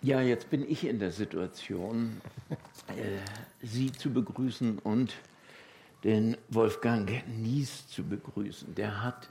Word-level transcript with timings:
Ja, 0.00 0.20
jetzt 0.20 0.48
bin 0.48 0.68
ich 0.70 0.84
in 0.84 1.00
der 1.00 1.10
Situation, 1.10 2.20
äh, 2.86 3.18
Sie 3.66 3.90
zu 3.90 4.12
begrüßen 4.12 4.78
und 4.78 5.12
den 6.04 6.36
Wolfgang 6.50 7.10
Nies 7.26 7.88
zu 7.88 8.04
begrüßen. 8.04 8.76
Der 8.76 9.02
hat, 9.02 9.28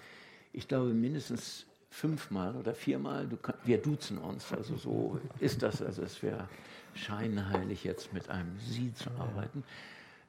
ich 0.52 0.68
glaube, 0.68 0.94
mindestens 0.94 1.66
fünfmal 1.90 2.54
oder 2.58 2.76
viermal, 2.76 3.28
du, 3.28 3.38
wir 3.64 3.78
duzen 3.78 4.18
uns, 4.18 4.52
also 4.52 4.76
so 4.76 5.22
ist 5.40 5.64
das, 5.64 5.82
also 5.82 6.02
es 6.02 6.22
wäre 6.22 6.50
scheinheilig 6.96 7.86
jetzt 7.86 8.12
mit 8.12 8.30
einem 8.30 8.60
Sie 8.60 8.94
zu 8.94 9.10
arbeiten, 9.12 9.64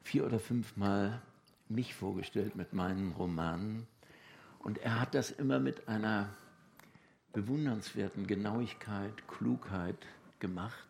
vier 0.04 0.24
oder 0.24 0.38
fünfmal 0.38 1.20
mich 1.68 1.96
vorgestellt 1.96 2.54
mit 2.54 2.72
meinen 2.72 3.10
Romanen 3.10 3.88
und 4.60 4.78
er 4.78 5.00
hat 5.00 5.16
das 5.16 5.32
immer 5.32 5.58
mit 5.58 5.88
einer 5.88 6.28
bewundernswerten 7.32 8.28
Genauigkeit, 8.28 9.26
Klugheit 9.26 10.06
gemacht. 10.40 10.88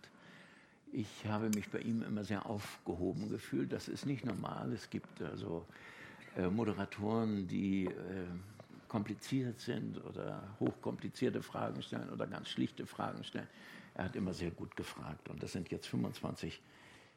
Ich 0.93 1.27
habe 1.27 1.51
mich 1.51 1.69
bei 1.69 1.81
ihm 1.81 2.03
immer 2.03 2.25
sehr 2.25 2.47
aufgehoben 2.47 3.29
gefühlt. 3.29 3.73
Das 3.73 3.89
ist 3.89 4.07
nicht 4.07 4.25
normal. 4.25 4.73
Es 4.73 4.89
gibt 4.89 5.21
also 5.23 5.67
äh, 6.37 6.49
Moderatoren, 6.49 7.47
die 7.47 7.87
äh, 7.87 7.91
kompliziert 8.89 9.61
sind 9.61 10.03
oder 10.05 10.43
hochkomplizierte 10.61 11.43
Fragen 11.43 11.83
stellen 11.83 12.09
oder 12.11 12.27
ganz 12.27 12.49
schlichte 12.49 12.87
Fragen 12.87 13.23
stellen. 13.23 13.47
Er 13.95 14.05
hat 14.05 14.17
immer 14.17 14.33
sehr 14.33 14.51
gut 14.51 14.77
gefragt. 14.77 15.29
Und 15.29 15.43
das 15.43 15.53
sind 15.53 15.71
jetzt 15.71 15.87
25 15.89 16.61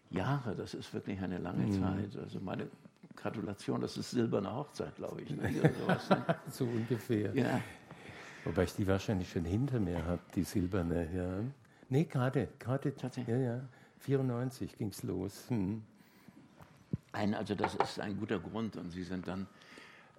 Jahre. 0.10 0.56
Das 0.56 0.74
ist 0.74 0.94
wirklich 0.94 1.20
eine 1.22 1.38
lange 1.38 1.66
mhm. 1.66 1.82
Zeit. 1.82 2.18
Also 2.22 2.40
meine 2.40 2.68
Gratulation, 3.16 3.82
das 3.82 3.98
ist 3.98 4.12
silberne 4.12 4.54
Hochzeit, 4.54 4.96
glaube 4.96 5.22
ich. 5.22 5.30
Ne? 5.30 5.72
Sowas, 5.80 6.10
ne? 6.10 6.26
so 6.50 6.66
ungefähr. 6.66 7.34
Ja. 7.36 7.62
Wobei 8.44 8.64
ich 8.64 8.74
die 8.74 8.88
wahrscheinlich 8.88 9.32
schon 9.32 9.46
hinter 9.46 9.80
mir 9.80 10.04
habe, 10.04 10.22
die 10.36 10.44
silberne. 10.44 11.08
Ja. 11.16 11.44
Nee, 11.92 12.06
gerade, 12.06 12.48
gerade. 12.58 12.96
Tatsächlich? 12.96 13.36
Ja, 13.36 13.42
ja. 13.42 13.62
94 14.00 14.78
ging 14.78 14.88
es 14.88 15.04
los. 15.04 15.44
Hm. 15.50 15.84
Ein, 17.12 17.34
also 17.34 17.54
das 17.54 17.76
ist 17.76 18.00
ein 18.00 18.18
guter 18.18 18.40
Grund 18.40 18.78
und 18.78 18.92
Sie 18.92 19.04
sind 19.04 19.28
dann 19.28 19.46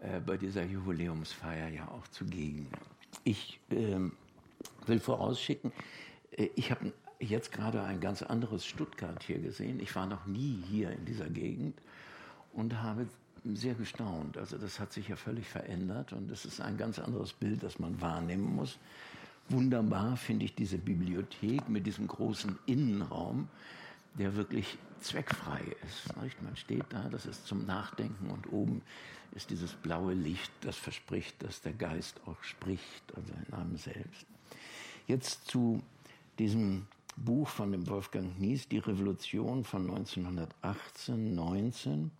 äh, 0.02 0.20
bei 0.20 0.36
dieser 0.36 0.64
Jubiläumsfeier 0.64 1.68
ja 1.68 1.88
auch 1.88 2.06
zugegen. 2.08 2.68
Ich 3.24 3.58
ähm, 3.70 4.12
will 4.84 5.00
vorausschicken, 5.00 5.72
äh, 6.32 6.50
ich 6.56 6.70
habe 6.70 6.92
jetzt 7.18 7.52
gerade 7.52 7.82
ein 7.82 8.00
ganz 8.00 8.22
anderes 8.22 8.66
Stuttgart 8.66 9.22
hier 9.22 9.38
gesehen. 9.38 9.80
Ich 9.80 9.96
war 9.96 10.04
noch 10.04 10.26
nie 10.26 10.62
hier 10.68 10.90
in 10.90 11.06
dieser 11.06 11.30
Gegend 11.30 11.80
und 12.52 12.82
habe 12.82 13.06
sehr 13.46 13.74
gestaunt. 13.74 14.36
Also 14.36 14.58
das 14.58 14.78
hat 14.78 14.92
sich 14.92 15.08
ja 15.08 15.16
völlig 15.16 15.48
verändert 15.48 16.12
und 16.12 16.30
es 16.30 16.44
ist 16.44 16.60
ein 16.60 16.76
ganz 16.76 16.98
anderes 16.98 17.32
Bild, 17.32 17.62
das 17.62 17.78
man 17.78 17.98
wahrnehmen 18.02 18.56
muss. 18.56 18.78
Wunderbar 19.48 20.16
finde 20.16 20.44
ich 20.44 20.54
diese 20.54 20.78
Bibliothek 20.78 21.68
mit 21.68 21.86
diesem 21.86 22.06
großen 22.06 22.58
Innenraum, 22.66 23.48
der 24.14 24.36
wirklich 24.36 24.78
zweckfrei 25.00 25.60
ist. 25.84 26.14
Man 26.42 26.56
steht 26.56 26.84
da, 26.90 27.08
das 27.08 27.26
ist 27.26 27.46
zum 27.46 27.66
Nachdenken 27.66 28.30
und 28.30 28.52
oben 28.52 28.82
ist 29.34 29.50
dieses 29.50 29.72
blaue 29.72 30.14
Licht, 30.14 30.52
das 30.60 30.76
verspricht, 30.76 31.42
dass 31.42 31.60
der 31.60 31.72
Geist 31.72 32.20
auch 32.26 32.42
spricht, 32.42 33.02
also 33.16 33.32
in 33.46 33.54
einem 33.54 33.76
selbst. 33.76 34.26
Jetzt 35.06 35.46
zu 35.48 35.82
diesem 36.38 36.86
Buch 37.16 37.48
von 37.48 37.72
dem 37.72 37.86
Wolfgang 37.88 38.38
Nies, 38.38 38.68
Die 38.68 38.78
Revolution 38.78 39.64
von 39.64 39.90
1918, 39.90 41.34
19 41.34 42.10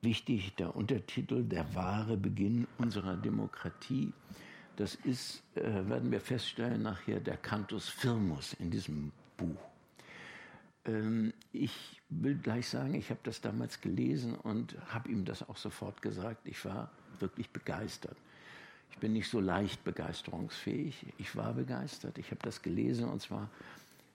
wichtig, 0.00 0.54
der 0.56 0.76
Untertitel 0.76 1.42
Der 1.44 1.74
wahre 1.74 2.16
Beginn 2.16 2.66
unserer 2.78 3.16
Demokratie. 3.16 4.12
Das 4.76 4.96
ist, 4.96 5.42
äh, 5.54 5.62
werden 5.62 6.10
wir 6.10 6.20
feststellen, 6.20 6.82
nachher 6.82 7.20
der 7.20 7.36
Cantus 7.36 7.88
Firmus 7.88 8.54
in 8.54 8.70
diesem 8.70 9.12
Buch. 9.36 9.60
Ähm, 10.84 11.32
ich 11.52 12.02
will 12.08 12.36
gleich 12.36 12.68
sagen, 12.68 12.94
ich 12.94 13.10
habe 13.10 13.20
das 13.22 13.40
damals 13.40 13.80
gelesen 13.80 14.34
und 14.34 14.76
habe 14.92 15.10
ihm 15.10 15.24
das 15.24 15.48
auch 15.48 15.56
sofort 15.56 16.02
gesagt. 16.02 16.46
Ich 16.48 16.64
war 16.64 16.90
wirklich 17.20 17.50
begeistert. 17.50 18.16
Ich 18.90 18.98
bin 18.98 19.12
nicht 19.12 19.28
so 19.28 19.40
leicht 19.40 19.84
begeisterungsfähig. 19.84 21.06
Ich 21.18 21.36
war 21.36 21.54
begeistert. 21.54 22.18
Ich 22.18 22.30
habe 22.30 22.40
das 22.42 22.62
gelesen 22.62 23.08
und 23.08 23.22
zwar 23.22 23.50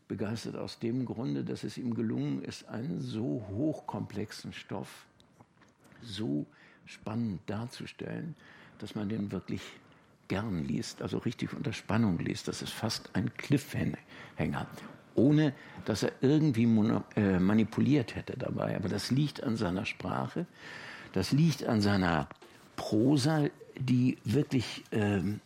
begeistert 0.08 0.56
aus 0.56 0.80
dem 0.80 1.06
Grunde, 1.06 1.44
dass 1.44 1.64
es 1.64 1.78
ihm 1.78 1.94
gelungen 1.94 2.44
ist, 2.44 2.68
einen 2.68 3.00
so 3.00 3.46
hochkomplexen 3.50 4.54
Stoff 4.54 5.06
so 6.02 6.46
spannend 6.86 7.42
darzustellen, 7.46 8.36
dass 8.80 8.96
man 8.96 9.10
den 9.10 9.32
wirklich 9.32 9.62
gern 10.30 10.64
liest, 10.64 11.02
also 11.02 11.18
richtig 11.18 11.54
unter 11.54 11.74
Spannung 11.74 12.18
liest. 12.20 12.48
Das 12.48 12.62
ist 12.62 12.72
fast 12.72 13.10
ein 13.14 13.34
Cliffhanger, 13.36 14.68
ohne 15.16 15.54
dass 15.84 16.04
er 16.04 16.14
irgendwie 16.22 16.64
äh, 17.16 17.40
manipuliert 17.40 18.16
hätte 18.16 18.38
dabei. 18.38 18.78
Aber 18.78 18.88
das 18.88 19.12
liegt 19.12 19.44
an 19.44 19.58
seiner 19.58 19.86
Sprache, 19.86 20.46
das 21.12 21.34
liegt 21.34 21.66
an 21.66 21.82
seiner 21.82 22.30
Prosa, 22.78 23.48
die 23.78 24.18
wirklich 24.24 24.84
ähm, 24.92 25.42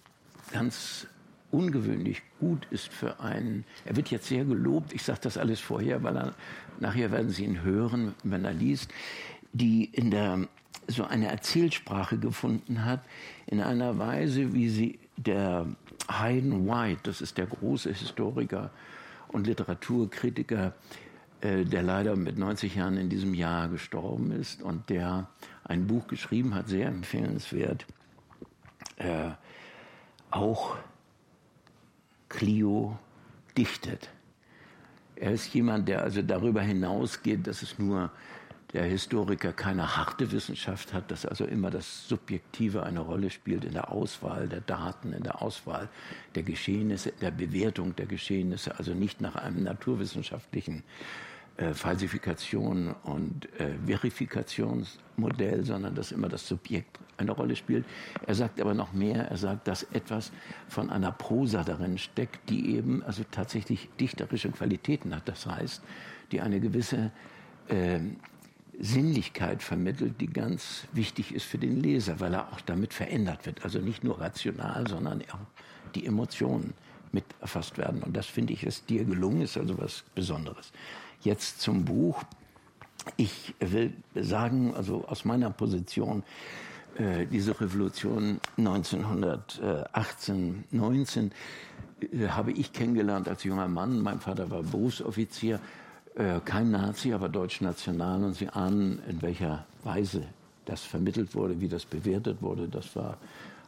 ganz 0.52 1.08
ungewöhnlich 1.50 2.22
gut 2.40 2.68
ist 2.70 2.92
für 2.92 3.20
einen. 3.20 3.66
Er 3.86 3.96
wird 3.96 4.12
jetzt 4.12 4.28
sehr 4.28 4.46
gelobt. 4.46 4.94
Ich 4.94 5.04
sage 5.04 5.20
das 5.24 5.38
alles 5.38 5.60
vorher, 5.60 6.04
weil 6.04 6.18
er 6.18 6.36
nachher 6.80 7.12
werden 7.12 7.30
Sie 7.30 7.46
ihn 7.46 7.62
hören, 7.64 8.14
wenn 8.24 8.46
er 8.46 8.54
liest 8.54 8.92
die 9.54 9.86
in 9.86 10.12
der 10.12 10.48
so 10.88 11.04
eine 11.04 11.28
Erzählsprache 11.28 12.18
gefunden 12.18 12.86
hat, 12.86 13.02
in 13.48 13.62
einer 13.62 13.98
Weise, 13.98 14.54
wie 14.54 14.70
sie 14.70 15.00
der 15.18 15.68
Hayden 16.10 16.68
White, 16.68 17.02
das 17.04 17.22
ist 17.22 17.38
der 17.38 17.46
große 17.46 17.94
Historiker 17.94 18.72
und 19.30 19.48
Literaturkritiker, 19.48 20.74
äh, 21.42 21.66
der 21.66 21.84
leider 21.84 22.16
mit 22.16 22.38
90 22.38 22.76
Jahren 22.76 22.98
in 22.98 23.10
diesem 23.10 23.34
Jahr 23.34 23.70
gestorben 23.70 24.32
ist 24.32 24.62
und 24.62 24.90
der 24.90 25.28
ein 25.64 25.88
Buch 25.88 26.08
geschrieben 26.08 26.56
hat, 26.56 26.68
sehr 26.68 26.88
empfehlenswert, 26.88 27.86
äh, 28.98 29.30
auch 30.32 30.78
Clio 32.30 32.98
dichtet. 33.58 34.10
Er 35.16 35.32
ist 35.32 35.54
jemand, 35.54 35.88
der 35.88 36.02
also 36.02 36.22
darüber 36.22 36.62
hinausgeht, 36.62 37.46
dass 37.46 37.62
es 37.62 37.78
nur 37.78 38.12
der 38.74 38.86
Historiker 38.86 39.54
keine 39.54 39.96
harte 39.96 40.32
Wissenschaft 40.32 40.94
hat, 40.94 41.12
dass 41.12 41.26
also 41.26 41.46
immer 41.46 41.70
das 41.70 42.08
Subjektive 42.08 42.84
eine 42.84 43.02
Rolle 43.02 43.30
spielt 43.30 43.66
in 43.66 43.74
der 43.74 43.92
Auswahl 43.92 44.48
der 44.48 44.62
Daten, 44.62 45.14
in 45.14 45.24
der 45.24 45.42
Auswahl 45.42 45.90
der 46.34 46.44
Geschehnisse, 46.44 47.10
in 47.10 47.20
der 47.20 47.32
Bewertung 47.32 47.96
der 47.96 48.08
Geschehnisse, 48.08 48.78
also 48.78 48.94
nicht 48.94 49.22
nach 49.22 49.36
einem 49.36 49.64
naturwissenschaftlichen 49.64 50.84
äh, 51.58 51.76
Falsifikation 51.76 52.96
und 53.04 53.48
äh, 53.60 53.76
Verifikationsmodell, 53.86 55.64
sondern 55.64 55.94
dass 55.94 56.12
immer 56.12 56.28
das 56.28 56.48
Subjekt 56.48 56.98
eine 57.18 57.32
Rolle 57.32 57.56
spielt. 57.56 57.86
Er 58.26 58.34
sagt 58.34 58.60
aber 58.60 58.74
noch 58.74 58.92
mehr, 58.92 59.28
er 59.28 59.38
sagt, 59.38 59.68
dass 59.68 59.84
etwas 59.84 60.32
von 60.68 60.90
einer 60.90 61.12
Prosa 61.12 61.64
darin 61.64 62.00
steckt, 62.00 62.50
die 62.50 62.76
eben 62.76 63.04
also 63.04 63.24
tatsächlich 63.30 63.88
dichterische 64.00 64.50
Qualitäten 64.50 65.16
hat. 65.16 65.28
Das 65.28 65.46
heißt, 65.46 65.84
die 66.32 66.42
eine 66.42 66.60
gewisse 66.60 67.12
äh, 67.68 68.00
Sinnlichkeit 68.80 69.62
vermittelt, 69.62 70.20
die 70.20 70.28
ganz 70.28 70.88
wichtig 70.94 71.34
ist 71.34 71.46
für 71.46 71.58
den 71.58 71.82
Leser, 71.82 72.20
weil 72.20 72.34
er 72.34 72.52
auch 72.52 72.62
damit 72.62 72.94
verändert 72.94 73.46
wird. 73.46 73.64
Also 73.64 73.80
nicht 73.80 74.04
nur 74.04 74.20
rational, 74.20 74.88
sondern 74.88 75.22
auch 75.32 75.40
die 75.94 76.06
Emotionen 76.06 76.74
mit 77.12 77.24
erfasst 77.40 77.78
werden. 77.78 78.02
Und 78.04 78.18
das 78.18 78.26
finde 78.26 78.54
ich, 78.54 78.64
ist 78.64 78.90
dir 78.90 79.06
gelungen, 79.06 79.42
ist 79.42 79.58
also 79.58 79.78
was 79.78 80.04
Besonderes. 80.16 80.72
Jetzt 81.22 81.62
zum 81.62 81.86
Buch. 81.86 82.24
Ich 83.18 83.54
will 83.60 83.94
sagen, 84.16 84.74
also 84.76 85.06
aus 85.08 85.26
meiner 85.26 85.52
Position, 85.52 86.24
äh, 86.98 87.26
diese 87.26 87.60
Revolution 87.60 88.40
1918, 88.58 90.64
19 90.72 91.32
äh, 92.02 92.28
habe 92.30 92.54
ich 92.54 92.72
kennengelernt 92.72 93.28
als 93.28 93.44
junger 93.44 93.68
Mann. 93.68 94.00
Mein 94.00 94.20
Vater 94.20 94.50
war 94.50 94.64
Berufsoffizier 94.64 95.60
äh, 96.16 96.40
kein 96.44 96.72
Nazi, 96.72 97.14
aber 97.14 97.30
deutsch-national. 97.30 98.24
Und 98.24 98.36
Sie 98.36 98.50
ahnen, 98.50 99.02
in 99.08 99.22
welcher 99.22 99.66
Weise 99.84 100.24
das 100.66 100.84
vermittelt 100.84 101.36
wurde, 101.36 101.60
wie 101.60 101.68
das 101.68 101.86
bewertet 101.86 102.42
wurde. 102.42 102.68
Das 102.68 102.96
war 102.96 103.18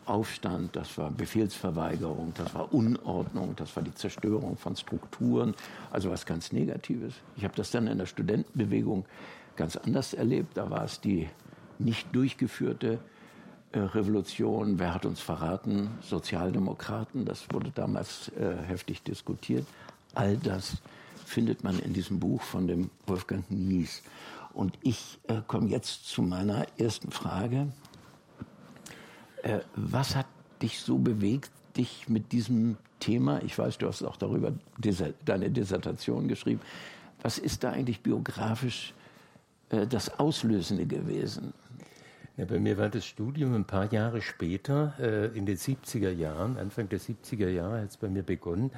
Aufstand, 0.05 0.75
das 0.75 0.97
war 0.97 1.11
Befehlsverweigerung, 1.11 2.33
das 2.35 2.53
war 2.53 2.71
Unordnung, 2.73 3.55
das 3.55 3.75
war 3.75 3.81
die 3.81 3.93
Zerstörung 3.93 4.55
von 4.55 4.75
Strukturen, 4.75 5.55
also 5.91 6.11
was 6.11 6.27
ganz 6.27 6.51
Negatives. 6.51 7.15
Ich 7.35 7.43
habe 7.43 7.55
das 7.55 7.71
dann 7.71 7.87
in 7.87 7.97
der 7.97 8.05
Studentenbewegung 8.05 9.05
ganz 9.55 9.75
anders 9.75 10.13
erlebt. 10.13 10.57
Da 10.57 10.69
war 10.69 10.83
es 10.83 11.01
die 11.01 11.27
nicht 11.79 12.15
durchgeführte 12.15 12.99
äh, 13.71 13.79
Revolution. 13.79 14.79
Wer 14.79 14.93
hat 14.93 15.05
uns 15.05 15.19
verraten? 15.19 15.89
Sozialdemokraten. 16.01 17.25
Das 17.25 17.47
wurde 17.51 17.71
damals 17.73 18.31
äh, 18.39 18.55
heftig 18.67 19.01
diskutiert. 19.01 19.65
All 20.13 20.37
das 20.37 20.77
findet 21.25 21.63
man 21.63 21.79
in 21.79 21.93
diesem 21.93 22.19
Buch 22.19 22.41
von 22.41 22.67
dem 22.67 22.89
Wolfgang 23.07 23.49
Nies. 23.49 24.01
Und 24.53 24.77
ich 24.81 25.19
äh, 25.27 25.41
komme 25.47 25.67
jetzt 25.69 26.07
zu 26.07 26.21
meiner 26.21 26.65
ersten 26.77 27.11
Frage. 27.11 27.67
Äh, 29.43 29.59
was 29.75 30.15
hat 30.15 30.27
dich 30.61 30.79
so 30.79 30.97
bewegt, 30.97 31.51
dich 31.75 32.07
mit 32.07 32.31
diesem 32.31 32.77
Thema, 32.99 33.41
ich 33.43 33.57
weiß, 33.57 33.77
du 33.77 33.87
hast 33.87 34.01
auch 34.03 34.15
darüber 34.15 34.53
deine 35.25 35.49
Dissertation 35.49 36.27
geschrieben, 36.27 36.61
was 37.21 37.37
ist 37.37 37.63
da 37.63 37.71
eigentlich 37.71 38.01
biografisch 38.01 38.93
äh, 39.69 39.85
das 39.85 40.19
Auslösende 40.19 40.85
gewesen? 40.85 41.53
Ja, 42.37 42.45
bei 42.45 42.59
mir 42.59 42.77
war 42.77 42.89
das 42.89 43.05
Studium 43.05 43.55
ein 43.55 43.65
paar 43.65 43.91
Jahre 43.93 44.21
später, 44.21 44.93
äh, 44.99 45.37
in 45.37 45.45
den 45.45 45.57
70er 45.57 46.11
Jahren, 46.11 46.57
Anfang 46.57 46.89
der 46.89 46.99
70er 46.99 47.49
Jahre 47.49 47.81
hat 47.81 47.89
es 47.89 47.97
bei 47.97 48.09
mir 48.09 48.23
begonnen. 48.23 48.71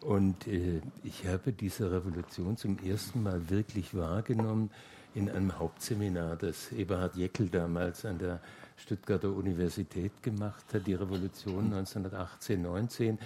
Und 0.00 0.46
äh, 0.46 0.80
ich 1.02 1.26
habe 1.26 1.52
diese 1.52 1.90
Revolution 1.90 2.56
zum 2.56 2.78
ersten 2.78 3.22
Mal 3.22 3.50
wirklich 3.50 3.94
wahrgenommen 3.96 4.70
in 5.14 5.28
einem 5.28 5.58
Hauptseminar, 5.58 6.36
das 6.36 6.70
Eberhard 6.72 7.16
Jeckel 7.16 7.48
damals 7.48 8.04
an 8.04 8.18
der 8.18 8.40
Stuttgarter 8.76 9.32
Universität 9.32 10.22
gemacht 10.22 10.64
hat, 10.72 10.86
die 10.86 10.94
Revolution 10.94 11.64
1918, 11.64 12.62
19. 12.62 13.18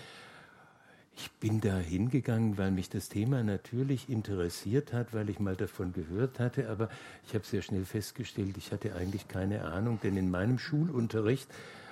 Ich 1.15 1.31
bin 1.33 1.61
da 1.61 1.77
hingegangen, 1.77 2.57
weil 2.57 2.71
mich 2.71 2.89
das 2.89 3.11
Thema 3.11 3.43
natürlich 3.43 4.09
interessiert 4.09 4.95
hat, 4.95 5.13
weil 5.13 5.29
ich 5.29 5.41
mal 5.41 5.57
davon 5.57 5.93
gehört 5.93 6.39
hatte, 6.39 6.71
aber 6.71 6.89
ich 7.27 7.35
habe 7.35 7.45
sehr 7.45 7.61
schnell 7.61 7.85
festgestellt, 7.85 8.57
ich 8.57 8.73
hatte 8.73 8.95
eigentlich 8.95 9.29
keine 9.29 9.65
Ahnung, 9.65 9.99
denn 10.03 10.17
in 10.17 10.31
meinem 10.31 10.59
Schulunterricht 10.59 11.51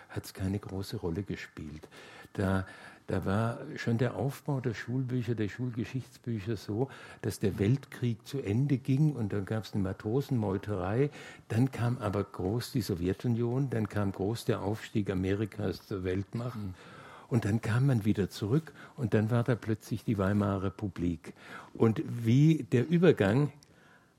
hat 0.09 0.25
es 0.25 0.33
keine 0.33 0.59
große 0.59 0.97
Rolle 0.97 1.23
gespielt. 1.23 1.87
Da 2.33 2.67
da 3.11 3.25
war 3.25 3.59
schon 3.75 3.99
der 3.99 4.15
Aufbau 4.15 4.61
der 4.61 4.73
Schulbücher, 4.73 5.35
der 5.35 5.49
Schulgeschichtsbücher 5.49 6.55
so, 6.55 6.89
dass 7.23 7.41
der 7.41 7.59
Weltkrieg 7.59 8.25
zu 8.25 8.41
Ende 8.41 8.79
ging 8.79 9.17
und 9.17 9.33
dann 9.33 9.47
gab 9.47 9.65
es 9.65 9.75
eine 9.75 9.83
Matrosenmeuterei. 9.83 11.11
Dann 11.49 11.73
kam 11.73 11.99
aber 11.99 12.23
groß 12.23 12.71
die 12.71 12.83
Sowjetunion, 12.83 13.69
dann 13.69 13.89
kam 13.89 14.13
groß 14.13 14.45
der 14.45 14.63
Aufstieg 14.63 15.11
Amerikas 15.11 15.89
zur 15.89 16.05
Weltmacht. 16.05 16.61
Und 17.27 17.45
dann 17.47 17.61
kam 17.61 17.87
man 17.87 18.05
wieder 18.05 18.31
zurück 18.31 18.73
und 18.97 19.13
dann 19.13 19.33
war 19.33 19.43
da 19.43 19.57
plötzlich 19.57 20.05
die 20.05 20.17
Weimarer 20.17 20.63
Republik. 20.65 21.35
Und 21.75 22.03
wie 22.07 22.63
der 22.71 22.89
Übergang 22.89 23.51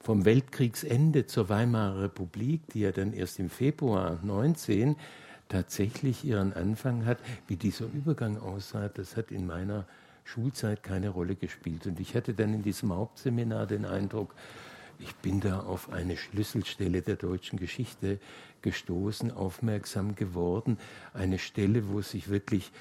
vom 0.02 0.26
Weltkriegsende 0.26 1.28
zur 1.28 1.48
Weimarer 1.48 2.04
Republik, 2.04 2.62
die 2.74 2.82
ja 2.82 2.92
dann 2.92 3.14
erst 3.14 3.40
im 3.40 3.50
Februar 3.50 4.20
19 4.22 4.98
tatsächlich 5.52 6.24
ihren 6.24 6.54
Anfang 6.54 7.06
hat. 7.06 7.20
Wie 7.48 7.58
dieser 7.58 7.86
Übergang 7.86 8.40
aussah, 8.40 8.88
das 8.88 9.18
hat 9.18 9.32
in 9.32 9.46
meiner 9.46 9.86
Schulzeit 10.24 10.82
keine 10.82 11.10
Rolle 11.10 11.36
gespielt. 11.36 11.86
Und 11.88 12.00
ich 12.00 12.16
hatte 12.16 12.34
dann 12.34 12.54
in 12.54 12.64
diesem 12.64 12.94
Hauptseminar 12.94 13.68
den 13.68 13.86
Eindruck, 13.86 14.34
ich 15.00 15.14
bin 15.16 15.42
da 15.42 15.62
auf 15.62 15.92
eine 15.92 16.16
Schlüsselstelle 16.16 17.02
der 17.02 17.16
deutschen 17.16 17.58
Geschichte 17.60 18.20
gestoßen, 18.62 19.32
aufmerksam 19.32 20.16
geworden. 20.16 20.78
Eine 21.14 21.40
Stelle, 21.40 21.90
wo 21.90 22.02
sich 22.02 22.30
wirklich 22.30 22.72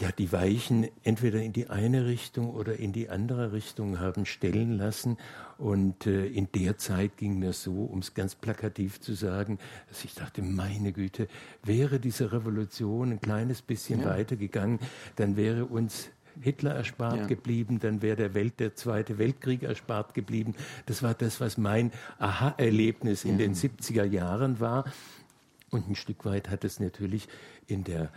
ja, 0.00 0.10
die 0.10 0.32
Weichen 0.32 0.88
entweder 1.04 1.42
in 1.42 1.52
die 1.52 1.68
eine 1.68 2.06
Richtung 2.06 2.50
oder 2.50 2.78
in 2.78 2.92
die 2.92 3.10
andere 3.10 3.52
Richtung 3.52 4.00
haben 4.00 4.24
stellen 4.24 4.78
lassen. 4.78 5.18
Und 5.58 6.06
äh, 6.06 6.26
in 6.26 6.48
der 6.54 6.78
Zeit 6.78 7.18
ging 7.18 7.38
mir 7.38 7.52
so, 7.52 7.84
um 7.84 7.98
es 7.98 8.14
ganz 8.14 8.34
plakativ 8.34 9.00
zu 9.00 9.12
sagen, 9.12 9.58
dass 9.88 10.04
ich 10.04 10.14
dachte, 10.14 10.42
meine 10.42 10.92
Güte, 10.92 11.28
wäre 11.62 12.00
diese 12.00 12.32
Revolution 12.32 13.12
ein 13.12 13.20
kleines 13.20 13.60
bisschen 13.60 14.00
ja. 14.00 14.06
weitergegangen, 14.06 14.78
dann 15.16 15.36
wäre 15.36 15.66
uns 15.66 16.08
Hitler 16.40 16.74
erspart 16.74 17.18
ja. 17.18 17.26
geblieben, 17.26 17.78
dann 17.78 18.00
wäre 18.00 18.16
der 18.16 18.34
Welt 18.34 18.58
der 18.60 18.74
Zweite 18.74 19.18
Weltkrieg 19.18 19.62
erspart 19.62 20.14
geblieben. 20.14 20.54
Das 20.86 21.02
war 21.02 21.12
das, 21.12 21.40
was 21.40 21.58
mein 21.58 21.92
Aha-Erlebnis 22.18 23.24
in 23.24 23.32
ja. 23.32 23.46
den 23.46 23.54
70er 23.54 24.04
Jahren 24.04 24.58
war. 24.58 24.84
Und 25.70 25.88
ein 25.88 25.94
Stück 25.94 26.24
weit 26.24 26.48
hat 26.48 26.64
es 26.64 26.80
natürlich 26.80 27.28
in 27.66 27.84
der 27.84 28.10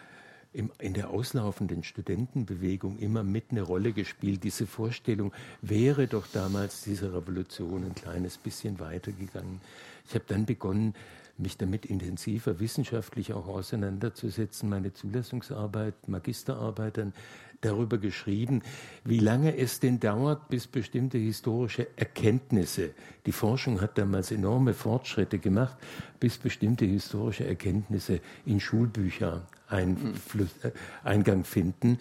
im, 0.56 0.72
in 0.80 0.94
der 0.94 1.10
auslaufenden 1.10 1.84
Studentenbewegung 1.84 2.98
immer 2.98 3.24
mit 3.24 3.52
eine 3.52 3.62
Rolle 3.62 3.92
gespielt. 3.92 4.44
Diese 4.44 4.66
Vorstellung 4.66 5.34
wäre 5.62 6.08
doch 6.08 6.28
damals 6.28 6.84
diese 6.84 7.14
Revolution 7.14 7.84
ein 7.84 7.96
kleines 7.96 8.38
bisschen 8.38 8.80
weitergegangen. 8.80 9.60
Ich 10.08 10.16
habe 10.16 10.26
dann 10.28 10.46
begonnen, 10.46 10.94
mich 11.38 11.58
damit 11.58 11.86
intensiver 11.86 12.60
wissenschaftlich 12.62 13.34
auch 13.34 13.48
auseinanderzusetzen, 13.48 14.70
meine 14.70 14.94
Zulassungsarbeit, 14.94 16.08
Magisterarbeit 16.08 16.98
dann 16.98 17.14
darüber 17.60 17.98
geschrieben, 17.98 18.62
wie 19.04 19.20
lange 19.20 19.58
es 19.58 19.82
denn 19.82 20.00
dauert, 20.00 20.48
bis 20.48 20.68
bestimmte 20.68 21.18
historische 21.18 21.88
Erkenntnisse, 21.98 22.92
die 23.26 23.34
Forschung 23.34 23.82
hat 23.82 23.98
damals 23.98 24.32
enorme 24.32 24.74
Fortschritte 24.74 25.40
gemacht, 25.40 25.76
bis 26.20 26.38
bestimmte 26.38 26.86
historische 26.86 27.46
Erkenntnisse 27.46 28.22
in 28.46 28.62
Schulbücher 28.62 29.46
Einfluss, 29.70 30.50
äh, 30.64 30.72
Eingang 31.04 31.44
finden. 31.44 32.00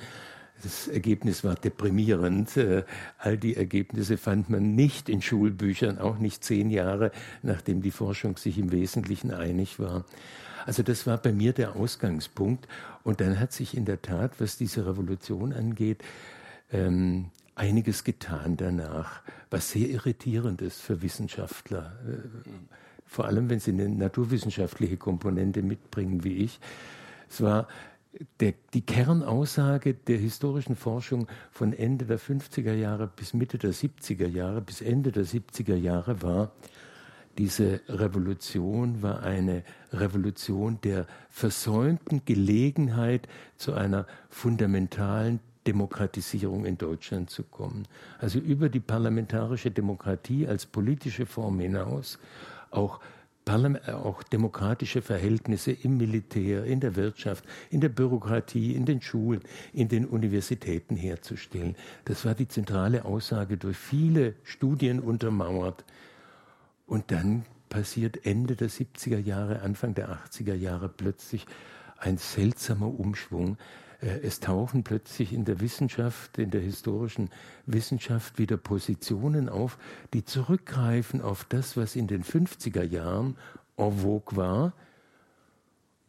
Das 0.63 0.89
Ergebnis 0.89 1.45
war 1.45 1.57
deprimierend. 1.57 2.57
Äh, 2.57 2.85
all 3.19 3.37
die 3.37 3.57
Ergebnisse 3.57 4.17
fand 4.17 4.51
man 4.51 4.75
nicht 4.75 5.09
in 5.09 5.21
Schulbüchern, 5.21 5.99
auch 5.99 6.19
nicht 6.19 6.45
zehn 6.45 6.71
Jahre, 6.71 7.11
nachdem 7.43 7.83
die 7.83 7.91
Forschung 7.91 8.37
sich 8.37 8.59
im 8.59 8.73
Wesentlichen 8.73 9.31
einig 9.31 9.79
war. 9.79 10.05
Also 10.67 10.83
das 10.83 11.07
war 11.07 11.19
bei 11.19 11.33
mir 11.33 11.53
der 11.53 11.77
Ausgangspunkt. 11.77 12.67
Und 13.03 13.21
dann 13.21 13.39
hat 13.39 13.53
sich 13.53 13.77
in 13.77 13.85
der 13.85 14.01
Tat, 14.01 14.41
was 14.41 14.57
diese 14.57 14.87
Revolution 14.87 15.53
angeht, 15.53 16.03
ähm, 16.73 17.27
einiges 17.55 18.05
getan 18.05 18.57
danach, 18.57 19.23
was 19.51 19.71
sehr 19.71 19.89
irritierend 19.89 20.63
ist 20.63 20.81
für 20.81 21.03
Wissenschaftler. 21.03 21.99
Äh, 22.07 22.49
vor 23.07 23.27
allem, 23.27 23.51
wenn 23.51 23.61
sie 23.61 23.73
eine 23.73 23.89
naturwissenschaftliche 23.89 24.97
Komponente 24.97 25.63
mitbringen 25.63 26.25
wie 26.25 26.37
ich. 26.39 26.59
Es 27.29 27.41
war 27.41 27.69
der, 28.41 28.55
die 28.73 28.83
Kernaussage 28.83 29.95
der 29.95 30.19
historischen 30.19 30.77
Forschung 30.77 31.27
von 31.51 31.73
Ende 31.73 32.05
der 32.05 32.21
50er 32.21 32.75
Jahre 32.75 33.09
bis 33.09 33.35
Mitte 33.35 33.59
der 33.59 33.73
70er 33.73 34.29
Jahre, 34.29 34.61
bis 34.61 34.81
Ende 34.81 35.11
der 35.11 35.25
70er 35.25 35.75
Jahre 35.75 36.23
war, 36.23 36.53
diese 37.39 37.81
Revolution 37.89 39.03
war 39.03 39.25
eine 39.25 39.65
Revolution 39.93 40.79
der 40.85 41.07
versäumten 41.29 42.25
Gelegenheit 42.25 43.27
zu 43.57 43.75
einer 43.75 44.07
fundamentalen 44.31 45.41
Demokratisierung 45.67 46.65
in 46.65 46.79
Deutschland 46.79 47.31
zu 47.31 47.43
kommen. 47.43 47.89
Also 48.21 48.39
über 48.39 48.69
die 48.69 48.81
parlamentarische 48.81 49.73
Demokratie 49.73 50.47
als 50.47 50.67
politische 50.67 51.27
Form 51.27 51.59
hinaus 51.59 52.19
auch 52.71 53.01
auch 53.47 54.23
demokratische 54.23 55.03
Verhältnisse 55.03 55.73
im 55.73 55.97
Militär, 55.99 56.65
in 56.65 56.81
der 56.81 56.97
Wirtschaft, 56.97 57.45
in 57.71 57.81
der 57.81 57.91
Bürokratie, 57.91 58.75
in 58.75 58.87
den 58.87 59.01
Schulen, 59.03 59.43
in 59.73 59.89
den 59.89 60.07
Universitäten 60.07 60.97
herzustellen. 60.97 61.77
Das 62.05 62.25
war 62.25 62.35
die 62.35 62.49
zentrale 62.49 63.05
Aussage 63.05 63.57
durch 63.57 63.77
viele 63.77 64.35
Studien 64.45 65.01
untermauert. 65.01 65.85
Und 66.87 67.11
dann 67.11 67.45
passiert 67.69 68.25
Ende 68.25 68.57
der 68.57 68.71
70er 68.71 69.19
Jahre, 69.19 69.61
Anfang 69.61 69.95
der 69.95 70.09
80er 70.09 70.55
Jahre 70.55 70.89
plötzlich 70.89 71.47
ein 71.99 72.19
seltsamer 72.19 72.87
Umschwung. 72.87 73.57
Äh, 74.05 74.21
es 74.23 74.41
tauchen 74.41 74.85
plötzlich 74.85 75.33
in 75.33 75.45
der 75.45 75.61
Wissenschaft, 75.61 76.39
in 76.39 76.51
der 76.51 76.61
historischen 76.61 77.31
Wissenschaft 77.67 78.39
wieder 78.39 78.57
Positionen 78.57 79.49
auf, 79.49 79.79
die 80.13 80.25
zurückgreifen 80.25 81.21
auf 81.21 81.45
das, 81.45 81.77
was 81.77 81.97
in 81.97 82.07
den 82.07 82.23
50er 82.23 82.83
Jahren 82.83 83.37
en 83.77 83.99
vogue 83.99 84.37
war, 84.37 84.73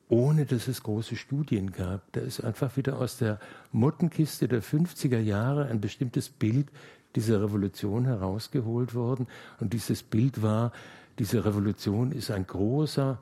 ohne 0.08 0.46
dass 0.46 0.68
es 0.68 0.84
große 0.84 1.16
Studien 1.16 1.72
gab. 1.72 2.12
Da 2.12 2.22
ist 2.22 2.44
einfach 2.44 2.78
wieder 2.78 3.00
aus 3.00 3.18
der 3.18 3.40
Mottenkiste 3.72 4.48
der 4.48 4.62
50er 4.62 5.20
Jahre 5.20 5.66
ein 5.66 5.82
bestimmtes 5.82 6.30
Bild 6.30 6.68
dieser 7.16 7.42
Revolution 7.42 8.06
herausgeholt 8.06 8.94
worden. 8.94 9.28
Und 9.60 9.74
dieses 9.74 10.04
Bild 10.04 10.44
war, 10.44 10.74
diese 11.18 11.46
Revolution 11.46 12.12
ist 12.12 12.30
ein 12.30 12.46
großer 12.46 13.20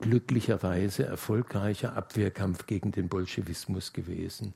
glücklicherweise 0.00 1.04
erfolgreicher 1.04 1.96
Abwehrkampf 1.96 2.66
gegen 2.66 2.92
den 2.92 3.08
Bolschewismus 3.08 3.92
gewesen. 3.92 4.54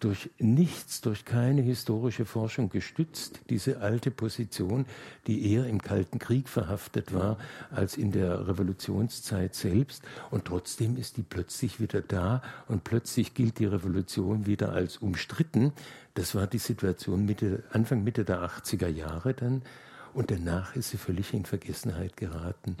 Durch 0.00 0.28
nichts, 0.38 1.00
durch 1.00 1.24
keine 1.24 1.62
historische 1.62 2.26
Forschung 2.26 2.68
gestützt, 2.68 3.40
diese 3.48 3.80
alte 3.80 4.10
Position, 4.10 4.84
die 5.26 5.50
eher 5.50 5.66
im 5.66 5.80
Kalten 5.80 6.18
Krieg 6.18 6.50
verhaftet 6.50 7.14
war 7.14 7.38
als 7.70 7.96
in 7.96 8.12
der 8.12 8.46
Revolutionszeit 8.46 9.54
selbst. 9.54 10.02
Und 10.30 10.44
trotzdem 10.44 10.98
ist 10.98 11.16
die 11.16 11.22
plötzlich 11.22 11.80
wieder 11.80 12.02
da 12.02 12.42
und 12.68 12.84
plötzlich 12.84 13.32
gilt 13.32 13.58
die 13.58 13.64
Revolution 13.64 14.44
wieder 14.44 14.72
als 14.72 14.98
umstritten. 14.98 15.72
Das 16.12 16.34
war 16.34 16.46
die 16.46 16.58
Situation 16.58 17.24
Mitte, 17.24 17.64
Anfang 17.72 18.04
Mitte 18.04 18.26
der 18.26 18.42
80er 18.42 18.88
Jahre 18.88 19.32
dann. 19.32 19.62
Und 20.12 20.30
danach 20.30 20.76
ist 20.76 20.90
sie 20.90 20.98
völlig 20.98 21.32
in 21.32 21.46
Vergessenheit 21.46 22.18
geraten 22.18 22.76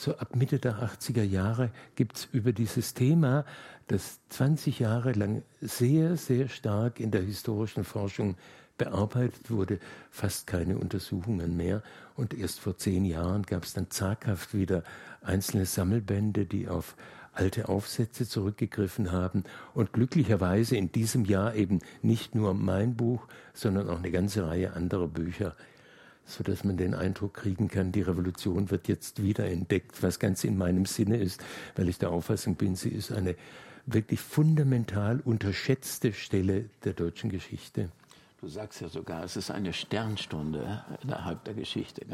so 0.00 0.16
ab 0.16 0.34
Mitte 0.34 0.58
der 0.58 0.82
80er 0.82 1.22
Jahre 1.22 1.70
gibt 1.94 2.16
es 2.16 2.28
über 2.32 2.52
dieses 2.52 2.94
Thema, 2.94 3.44
das 3.86 4.18
20 4.30 4.78
Jahre 4.78 5.12
lang 5.12 5.42
sehr, 5.60 6.16
sehr 6.16 6.48
stark 6.48 7.00
in 7.00 7.10
der 7.10 7.20
historischen 7.20 7.84
Forschung 7.84 8.36
bearbeitet 8.78 9.50
wurde, 9.50 9.78
fast 10.10 10.46
keine 10.46 10.78
Untersuchungen 10.78 11.54
mehr. 11.54 11.82
Und 12.16 12.32
erst 12.32 12.60
vor 12.60 12.78
zehn 12.78 13.04
Jahren 13.04 13.42
gab 13.42 13.64
es 13.64 13.74
dann 13.74 13.90
zaghaft 13.90 14.54
wieder 14.54 14.84
einzelne 15.20 15.66
Sammelbände, 15.66 16.46
die 16.46 16.66
auf 16.66 16.96
alte 17.32 17.68
Aufsätze 17.68 18.26
zurückgegriffen 18.26 19.12
haben 19.12 19.44
und 19.74 19.92
glücklicherweise 19.92 20.76
in 20.76 20.92
diesem 20.92 21.26
Jahr 21.26 21.54
eben 21.54 21.80
nicht 22.00 22.34
nur 22.34 22.54
mein 22.54 22.96
Buch, 22.96 23.26
sondern 23.52 23.90
auch 23.90 23.98
eine 23.98 24.10
ganze 24.10 24.46
Reihe 24.46 24.72
anderer 24.72 25.08
Bücher, 25.08 25.54
so 26.30 26.44
dass 26.44 26.64
man 26.64 26.76
den 26.76 26.94
Eindruck 26.94 27.34
kriegen 27.34 27.68
kann, 27.68 27.92
die 27.92 28.02
Revolution 28.02 28.70
wird 28.70 28.88
jetzt 28.88 29.22
wieder 29.22 29.46
entdeckt, 29.46 30.02
was 30.02 30.18
ganz 30.18 30.44
in 30.44 30.56
meinem 30.56 30.86
Sinne 30.86 31.16
ist, 31.16 31.42
weil 31.76 31.88
ich 31.88 31.98
der 31.98 32.10
Auffassung 32.10 32.54
bin, 32.54 32.76
sie 32.76 32.90
ist 32.90 33.12
eine 33.12 33.34
wirklich 33.86 34.20
fundamental 34.20 35.20
unterschätzte 35.20 36.12
Stelle 36.12 36.70
der 36.84 36.92
deutschen 36.92 37.30
Geschichte. 37.30 37.90
Du 38.40 38.48
sagst 38.48 38.80
ja 38.80 38.88
sogar, 38.88 39.24
es 39.24 39.36
ist 39.36 39.50
eine 39.50 39.72
Sternstunde 39.72 40.84
innerhalb 41.02 41.44
der 41.44 41.54
Geschichte. 41.54 42.06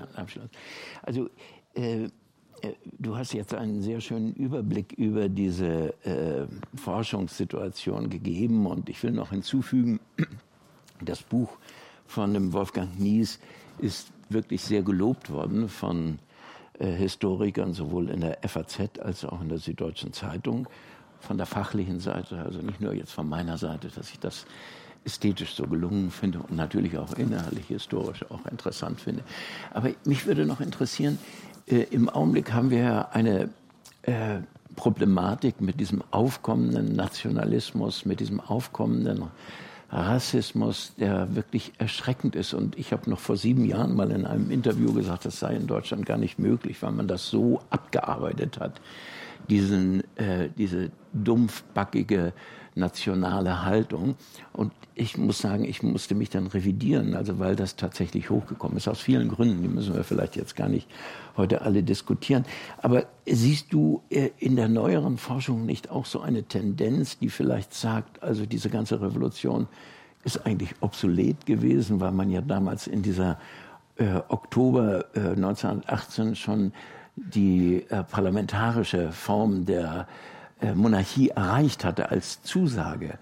Also 1.02 1.28
äh, 1.74 2.08
äh, 2.62 2.72
du 2.98 3.16
hast 3.16 3.32
jetzt 3.32 3.54
einen 3.54 3.82
sehr 3.82 4.00
schönen 4.00 4.34
Überblick 4.34 4.92
über 4.92 5.28
diese 5.28 5.94
äh, 6.04 6.46
Forschungssituation 6.76 8.10
gegeben 8.10 8.66
und 8.66 8.88
ich 8.88 9.02
will 9.02 9.12
noch 9.12 9.30
hinzufügen, 9.30 10.00
das 11.00 11.22
Buch 11.22 11.58
von 12.06 12.34
dem 12.34 12.52
Wolfgang 12.52 12.98
Nies 12.98 13.38
ist 13.78 14.08
wirklich 14.28 14.62
sehr 14.62 14.82
gelobt 14.82 15.30
worden 15.30 15.68
von 15.68 16.18
äh, 16.78 16.86
Historikern, 16.86 17.72
sowohl 17.72 18.10
in 18.10 18.20
der 18.20 18.38
FAZ 18.46 18.98
als 19.00 19.24
auch 19.24 19.40
in 19.40 19.48
der 19.48 19.58
Süddeutschen 19.58 20.12
Zeitung, 20.12 20.68
von 21.20 21.36
der 21.38 21.46
fachlichen 21.46 22.00
Seite, 22.00 22.38
also 22.38 22.60
nicht 22.60 22.80
nur 22.80 22.92
jetzt 22.92 23.12
von 23.12 23.28
meiner 23.28 23.58
Seite, 23.58 23.88
dass 23.88 24.10
ich 24.10 24.18
das 24.18 24.46
ästhetisch 25.04 25.54
so 25.54 25.66
gelungen 25.66 26.10
finde 26.10 26.40
und 26.40 26.56
natürlich 26.56 26.98
auch 26.98 27.12
innerlich 27.14 27.66
historisch 27.68 28.24
auch 28.30 28.44
interessant 28.46 29.00
finde. 29.00 29.22
Aber 29.72 29.90
mich 30.04 30.26
würde 30.26 30.44
noch 30.46 30.60
interessieren, 30.60 31.18
äh, 31.66 31.82
Im 31.90 32.08
Augenblick 32.08 32.52
haben 32.52 32.70
wir 32.70 33.12
eine 33.12 33.50
äh, 34.02 34.38
Problematik 34.76 35.60
mit 35.60 35.80
diesem 35.80 36.02
aufkommenden 36.10 36.94
Nationalismus, 36.94 38.04
mit 38.04 38.20
diesem 38.20 38.40
aufkommenden 38.40 39.24
Rassismus, 39.90 40.94
der 40.98 41.34
wirklich 41.36 41.72
erschreckend 41.78 42.34
ist. 42.34 42.54
Und 42.54 42.76
ich 42.78 42.92
habe 42.92 43.08
noch 43.08 43.20
vor 43.20 43.36
sieben 43.36 43.64
Jahren 43.64 43.94
mal 43.94 44.10
in 44.10 44.26
einem 44.26 44.50
Interview 44.50 44.92
gesagt, 44.92 45.24
das 45.24 45.38
sei 45.38 45.54
in 45.54 45.66
Deutschland 45.66 46.06
gar 46.06 46.18
nicht 46.18 46.38
möglich, 46.38 46.82
weil 46.82 46.92
man 46.92 47.06
das 47.06 47.28
so 47.28 47.60
abgearbeitet 47.70 48.58
hat, 48.58 48.80
diesen, 49.48 50.02
äh, 50.16 50.48
diese 50.56 50.90
dumpfbackige 51.12 52.32
nationale 52.76 53.64
Haltung. 53.64 54.16
Und 54.52 54.72
ich 54.94 55.18
muss 55.18 55.38
sagen, 55.38 55.64
ich 55.64 55.82
musste 55.82 56.14
mich 56.14 56.30
dann 56.30 56.46
revidieren, 56.46 57.14
also 57.14 57.38
weil 57.38 57.56
das 57.56 57.76
tatsächlich 57.76 58.30
hochgekommen 58.30 58.76
ist, 58.76 58.88
aus 58.88 59.00
vielen 59.00 59.28
Gründen, 59.28 59.62
die 59.62 59.68
müssen 59.68 59.94
wir 59.94 60.04
vielleicht 60.04 60.36
jetzt 60.36 60.56
gar 60.56 60.68
nicht 60.68 60.88
heute 61.36 61.62
alle 61.62 61.82
diskutieren. 61.82 62.44
Aber 62.78 63.06
siehst 63.26 63.72
du 63.72 64.02
äh, 64.10 64.30
in 64.38 64.56
der 64.56 64.68
neueren 64.68 65.18
Forschung 65.18 65.66
nicht 65.66 65.90
auch 65.90 66.06
so 66.06 66.20
eine 66.20 66.44
Tendenz, 66.44 67.18
die 67.18 67.28
vielleicht 67.28 67.74
sagt, 67.74 68.22
also 68.22 68.46
diese 68.46 68.70
ganze 68.70 69.00
Revolution 69.00 69.68
ist 70.24 70.44
eigentlich 70.46 70.74
obsolet 70.80 71.46
gewesen, 71.46 72.00
weil 72.00 72.12
man 72.12 72.30
ja 72.30 72.40
damals 72.40 72.86
in 72.86 73.02
dieser 73.02 73.38
äh, 73.96 74.20
Oktober 74.28 75.04
äh, 75.14 75.20
1918 75.20 76.36
schon 76.36 76.72
die 77.16 77.84
äh, 77.88 78.02
parlamentarische 78.02 79.12
Form 79.12 79.64
der 79.64 80.06
Monarchie 80.74 81.28
erreicht 81.28 81.84
hatte 81.84 82.10
als 82.10 82.42
Zusage, 82.42 83.18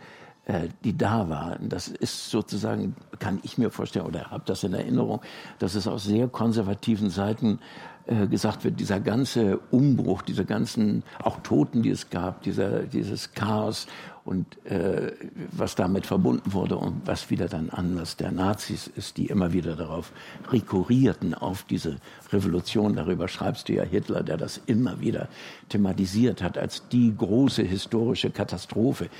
äh, 0.46 0.68
die 0.84 0.96
da 0.96 1.28
war. 1.28 1.58
Das 1.60 1.88
ist 1.88 2.30
sozusagen, 2.30 2.94
kann 3.18 3.40
ich 3.42 3.58
mir 3.58 3.70
vorstellen 3.70 4.06
oder 4.06 4.30
habe 4.30 4.44
das 4.46 4.62
in 4.62 4.74
Erinnerung, 4.74 5.20
dass 5.58 5.74
es 5.74 5.88
aus 5.88 6.04
sehr 6.04 6.28
konservativen 6.28 7.10
Seiten 7.10 7.60
äh, 8.06 8.26
gesagt 8.26 8.64
wird, 8.64 8.78
dieser 8.78 9.00
ganze 9.00 9.58
Umbruch, 9.70 10.20
diese 10.20 10.44
ganzen 10.44 11.02
auch 11.22 11.38
Toten, 11.38 11.82
die 11.82 11.88
es 11.88 12.10
gab, 12.10 12.42
dieser, 12.42 12.82
dieses 12.82 13.32
Chaos 13.32 13.86
und 14.24 14.64
äh, 14.64 15.12
was 15.52 15.74
damit 15.74 16.06
verbunden 16.06 16.52
wurde 16.52 16.76
und 16.76 17.06
was 17.06 17.28
wieder 17.30 17.46
dann 17.46 17.68
Anlass 17.68 18.16
der 18.16 18.32
Nazis 18.32 18.86
ist, 18.86 19.18
die 19.18 19.26
immer 19.26 19.52
wieder 19.52 19.76
darauf 19.76 20.12
rekurrierten, 20.50 21.34
auf 21.34 21.64
diese 21.64 21.96
Revolution. 22.32 22.96
Darüber 22.96 23.28
schreibst 23.28 23.68
du 23.68 23.74
ja 23.74 23.82
Hitler, 23.82 24.22
der 24.22 24.38
das 24.38 24.60
immer 24.66 25.00
wieder 25.00 25.28
thematisiert 25.68 26.42
hat 26.42 26.56
als 26.56 26.88
die 26.88 27.14
große 27.14 27.62
historische 27.62 28.30
Katastrophe. 28.30 29.10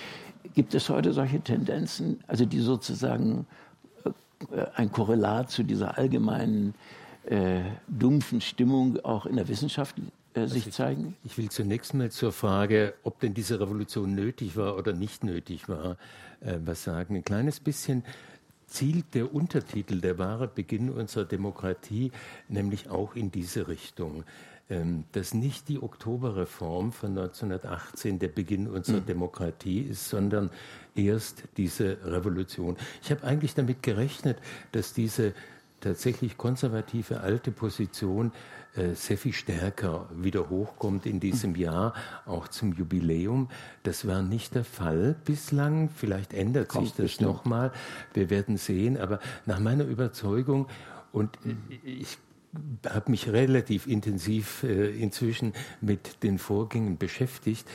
Gibt 0.55 0.75
es 0.75 0.89
heute 0.89 1.13
solche 1.13 1.41
Tendenzen, 1.41 2.21
also 2.27 2.47
die 2.47 2.61
sozusagen 2.61 3.47
äh, 4.05 4.65
ein 4.75 4.91
Korrelat 4.91 5.51
zu 5.51 5.65
dieser 5.65 5.99
allgemeinen 5.99 6.75
äh, 7.27 7.61
dumpfen 7.89 8.41
Stimmung 8.41 8.99
auch 9.05 9.27
in 9.27 9.37
der 9.37 9.49
Wissenschaft 9.49 9.97
äh, 10.35 10.47
sich 10.47 10.67
also 10.67 10.71
zeigen? 10.71 11.17
Ich 11.25 11.39
will 11.39 11.49
zunächst 11.49 11.95
mal 11.95 12.11
zur 12.11 12.33
Frage, 12.33 12.95
ob 13.03 13.21
denn 13.21 13.35
diese 13.35 13.61
Revolution 13.61 14.15
nötig 14.15 14.57
war 14.57 14.77
oder 14.77 14.93
nicht 14.93 15.25
nötig 15.25 15.69
war, 15.69 15.97
äh, 16.41 16.59
was 16.65 16.85
sagen. 16.85 17.17
Ein 17.17 17.25
kleines 17.25 17.61
bisschen 17.61 18.05
zielt 18.67 19.15
der 19.15 19.35
Untertitel 19.35 20.01
der 20.01 20.19
wahre 20.19 20.49
Beginn 20.49 20.91
unserer 20.91 21.25
Demokratie 21.25 22.11
nämlich 22.49 22.91
auch 22.91 23.15
in 23.15 23.31
diese 23.31 23.69
Richtung. 23.69 24.25
Ähm, 24.71 25.05
dass 25.13 25.35
nicht 25.35 25.69
die 25.69 25.83
Oktoberreform 25.83 26.91
von 26.93 27.11
1918 27.11 28.19
der 28.19 28.29
Beginn 28.29 28.67
unserer 28.67 29.01
mhm. 29.01 29.07
Demokratie 29.07 29.81
ist, 29.81 30.09
sondern 30.09 30.49
erst 30.97 31.43
diese 31.59 31.99
Revolution. 32.03 32.79
Ich 33.03 33.11
habe 33.11 33.25
eigentlich 33.25 33.55
damit 33.55 33.83
gerechnet, 33.83 34.39
dass 34.73 34.95
diese 34.95 35.35
tatsächlich 35.83 36.39
konservative 36.39 37.21
alte 37.21 37.51
Position 37.51 38.33
sehr 38.95 39.19
viel 39.19 39.33
stärker 39.33 40.09
wieder 40.15 40.51
hochkommt 40.51 41.07
in 41.07 41.21
diesem 41.21 41.51
mhm. 41.51 41.57
Jahr, 41.57 41.95
auch 42.27 42.49
zum 42.49 42.73
Jubiläum. 42.73 43.49
Das 43.85 44.07
war 44.07 44.23
nicht 44.23 44.55
der 44.55 44.65
Fall 44.65 45.15
bislang. 45.25 45.91
Vielleicht 45.95 46.33
ändert 46.33 46.69
Kommt 46.69 46.97
sich 46.97 47.17
das 47.17 47.21
nochmal. 47.21 47.73
Wir 48.15 48.31
werden 48.31 48.57
sehen. 48.57 48.99
Aber 48.99 49.21
nach 49.47 49.61
meiner 49.61 49.85
Überzeugung, 49.85 50.67
und 51.13 51.39
ich 51.85 52.19
habe 52.89 53.11
mich 53.11 53.29
relativ 53.29 53.87
intensiv 53.87 54.63
äh, 54.63 54.91
inzwischen 54.91 55.53
mit 55.81 56.23
den 56.23 56.39
Vorgängen 56.39 56.99
beschäftigt, 56.99 57.67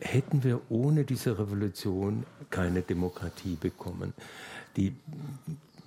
hätten 0.00 0.44
wir 0.44 0.60
ohne 0.68 1.04
diese 1.04 1.38
Revolution 1.38 2.24
keine 2.50 2.82
Demokratie 2.82 3.56
bekommen. 3.60 4.12
Die 4.76 4.94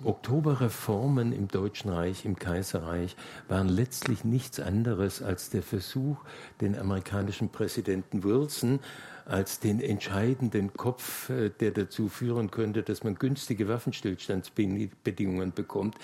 Oktoberreformen 0.04 1.32
im 1.32 1.48
Deutschen 1.48 1.90
Reich, 1.90 2.24
im 2.24 2.36
Kaiserreich, 2.36 3.16
waren 3.48 3.68
letztlich 3.68 4.24
nichts 4.24 4.60
anderes 4.60 5.22
als 5.22 5.50
der 5.50 5.62
Versuch, 5.62 6.18
den 6.60 6.78
amerikanischen 6.78 7.50
Präsidenten 7.50 8.24
Wilson 8.24 8.80
als 9.24 9.60
den 9.60 9.80
entscheidenden 9.80 10.72
Kopf, 10.74 11.30
äh, 11.30 11.50
der 11.50 11.70
dazu 11.70 12.08
führen 12.08 12.50
könnte, 12.50 12.82
dass 12.82 13.04
man 13.04 13.14
günstige 13.14 13.68
Waffenstillstandsbedingungen 13.68 15.52
bekommt, 15.52 15.96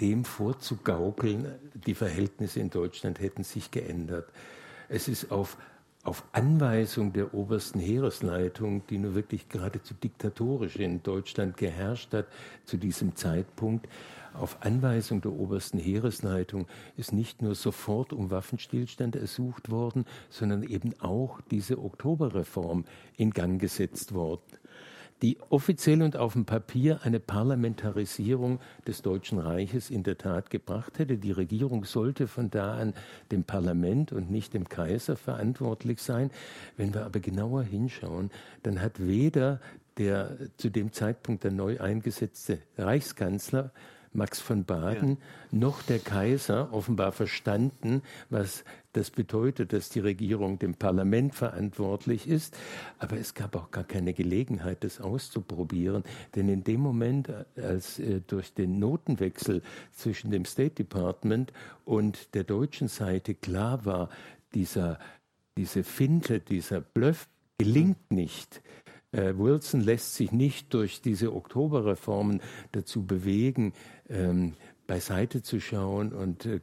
dem 0.00 0.24
vorzugaukeln, 0.24 1.54
die 1.74 1.94
Verhältnisse 1.94 2.60
in 2.60 2.70
Deutschland 2.70 3.20
hätten 3.20 3.44
sich 3.44 3.70
geändert. 3.70 4.28
Es 4.88 5.08
ist 5.08 5.30
auf 5.30 5.56
auf 6.06 6.22
Anweisung 6.30 7.12
der 7.12 7.34
obersten 7.34 7.80
Heeresleitung, 7.80 8.86
die 8.86 8.98
nur 8.98 9.16
wirklich 9.16 9.48
geradezu 9.48 9.92
diktatorisch 9.92 10.76
in 10.76 11.02
Deutschland 11.02 11.56
geherrscht 11.56 12.14
hat 12.14 12.26
zu 12.64 12.76
diesem 12.76 13.16
Zeitpunkt, 13.16 13.88
auf 14.32 14.58
Anweisung 14.60 15.20
der 15.20 15.32
obersten 15.32 15.78
Heeresleitung 15.78 16.66
ist 16.96 17.12
nicht 17.12 17.42
nur 17.42 17.54
sofort 17.54 18.12
um 18.12 18.30
Waffenstillstand 18.30 19.16
ersucht 19.16 19.70
worden, 19.70 20.04
sondern 20.28 20.62
eben 20.62 20.94
auch 21.00 21.40
diese 21.50 21.78
Oktoberreform 21.78 22.84
in 23.16 23.30
Gang 23.30 23.60
gesetzt 23.60 24.14
worden 24.14 24.42
die 25.22 25.38
offiziell 25.48 26.02
und 26.02 26.16
auf 26.16 26.34
dem 26.34 26.44
Papier 26.44 27.00
eine 27.02 27.20
Parlamentarisierung 27.20 28.60
des 28.86 29.02
Deutschen 29.02 29.38
Reiches 29.38 29.90
in 29.90 30.02
der 30.02 30.18
Tat 30.18 30.50
gebracht 30.50 30.98
hätte. 30.98 31.16
Die 31.16 31.32
Regierung 31.32 31.84
sollte 31.84 32.26
von 32.26 32.50
da 32.50 32.74
an 32.74 32.94
dem 33.32 33.44
Parlament 33.44 34.12
und 34.12 34.30
nicht 34.30 34.54
dem 34.54 34.68
Kaiser 34.68 35.16
verantwortlich 35.16 36.02
sein. 36.02 36.30
Wenn 36.76 36.92
wir 36.92 37.06
aber 37.06 37.20
genauer 37.20 37.62
hinschauen, 37.62 38.30
dann 38.62 38.80
hat 38.80 39.06
weder 39.06 39.60
der 39.96 40.36
zu 40.58 40.68
dem 40.68 40.92
Zeitpunkt 40.92 41.44
der 41.44 41.52
neu 41.52 41.80
eingesetzte 41.80 42.58
Reichskanzler 42.76 43.72
Max 44.16 44.40
von 44.40 44.64
Baden 44.64 45.10
ja. 45.10 45.16
noch 45.58 45.82
der 45.82 45.98
Kaiser 45.98 46.72
offenbar 46.72 47.12
verstanden, 47.12 48.02
was 48.30 48.64
das 48.96 49.10
bedeutet, 49.10 49.72
dass 49.72 49.90
die 49.90 50.00
Regierung 50.00 50.58
dem 50.58 50.74
Parlament 50.74 51.34
verantwortlich 51.34 52.26
ist. 52.26 52.56
Aber 52.98 53.18
es 53.18 53.34
gab 53.34 53.54
auch 53.54 53.70
gar 53.70 53.84
keine 53.84 54.14
Gelegenheit, 54.14 54.84
das 54.84 55.00
auszuprobieren. 55.00 56.02
Denn 56.34 56.48
in 56.48 56.64
dem 56.64 56.80
Moment, 56.80 57.30
als 57.56 57.98
äh, 57.98 58.22
durch 58.26 58.54
den 58.54 58.78
Notenwechsel 58.78 59.62
zwischen 59.92 60.30
dem 60.30 60.44
State 60.46 60.76
Department 60.76 61.52
und 61.84 62.34
der 62.34 62.44
deutschen 62.44 62.88
Seite 62.88 63.34
klar 63.34 63.84
war, 63.84 64.08
dieser, 64.54 64.98
diese 65.58 65.84
Finte, 65.84 66.40
dieser 66.40 66.80
Bluff 66.80 67.28
gelingt 67.58 68.10
nicht, 68.10 68.62
äh, 69.12 69.34
Wilson 69.36 69.80
lässt 69.80 70.14
sich 70.14 70.32
nicht 70.32 70.74
durch 70.74 71.00
diese 71.00 71.34
Oktoberreformen 71.34 72.40
dazu 72.72 73.06
bewegen, 73.06 73.72
ähm, 74.08 74.54
beiseite 74.86 75.42
zu 75.42 75.60
schauen 75.60 76.12
und 76.12 76.46
äh, 76.46 76.60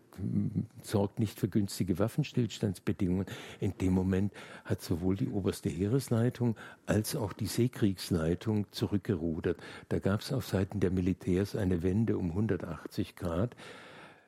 sorgt 0.82 1.20
nicht 1.20 1.40
für 1.40 1.48
günstige 1.48 2.00
Waffenstillstandsbedingungen. 2.00 3.26
In 3.60 3.78
dem 3.78 3.94
Moment 3.94 4.34
hat 4.66 4.82
sowohl 4.82 5.16
die 5.16 5.30
oberste 5.30 5.70
Heeresleitung 5.70 6.56
als 6.86 7.16
auch 7.16 7.34
die 7.34 7.48
Seekriegsleitung 7.48 8.68
zurückgerudert. 8.72 9.58
Da 9.90 10.00
gab 10.00 10.22
es 10.22 10.32
auf 10.32 10.48
Seiten 10.48 10.80
der 10.80 10.92
Militärs 10.92 11.56
eine 11.56 11.84
Wende 11.84 12.18
um 12.18 12.30
180 12.30 13.16
Grad. 13.16 13.56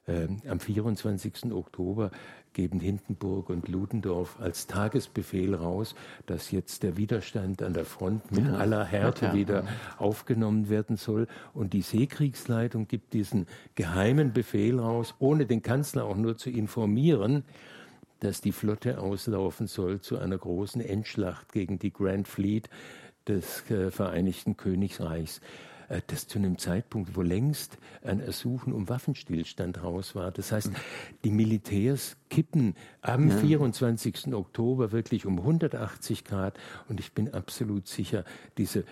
Ähm, 0.07 0.37
am 0.47 0.59
24. 0.59 1.51
Oktober 1.51 2.11
geben 2.53 2.79
Hindenburg 2.79 3.49
und 3.49 3.67
Ludendorff 3.67 4.39
als 4.39 4.67
Tagesbefehl 4.67 5.55
raus, 5.55 5.95
dass 6.27 6.51
jetzt 6.51 6.83
der 6.83 6.95
Widerstand 6.95 7.63
an 7.63 7.73
der 7.73 7.85
Front 7.85 8.31
mit 8.31 8.45
ja, 8.45 8.53
aller 8.53 8.85
Härte 8.85 9.25
ja, 9.25 9.33
wieder 9.33 9.67
aufgenommen 9.97 10.69
werden 10.69 10.95
soll. 10.95 11.27
Und 11.53 11.73
die 11.73 11.81
Seekriegsleitung 11.81 12.87
gibt 12.87 13.13
diesen 13.13 13.47
geheimen 13.73 14.31
Befehl 14.31 14.79
raus, 14.79 15.15
ohne 15.17 15.47
den 15.47 15.63
Kanzler 15.63 16.05
auch 16.05 16.17
nur 16.17 16.37
zu 16.37 16.51
informieren, 16.51 17.43
dass 18.19 18.41
die 18.41 18.51
Flotte 18.51 18.99
auslaufen 18.99 19.67
soll 19.67 20.01
zu 20.01 20.17
einer 20.19 20.37
großen 20.37 20.81
Endschlacht 20.81 21.51
gegen 21.51 21.79
die 21.79 21.91
Grand 21.91 22.27
Fleet 22.27 22.69
des 23.27 23.69
äh, 23.71 23.89
Vereinigten 23.89 24.55
Königreichs. 24.55 25.41
Äh, 25.89 26.01
das 26.07 26.27
zu 26.27 26.39
einem 26.39 26.57
Zeitpunkt, 26.57 27.15
wo 27.15 27.21
längst 27.21 27.77
ein 28.03 28.19
Ersuchen 28.19 28.73
um 28.73 28.89
Waffenstillstand 28.89 29.83
raus 29.83 30.15
war. 30.15 30.31
Das 30.31 30.51
heißt, 30.51 30.71
die 31.23 31.31
Militärs 31.31 32.17
kippen 32.29 32.75
am 33.01 33.29
ja. 33.29 33.37
24. 33.37 34.33
Oktober 34.33 34.91
wirklich 34.91 35.25
um 35.25 35.39
180 35.39 36.23
Grad 36.23 36.57
und 36.87 36.99
ich 36.99 37.13
bin 37.13 37.33
absolut 37.33 37.87
sicher, 37.87 38.25
diese 38.57 38.79
äh, 38.79 38.85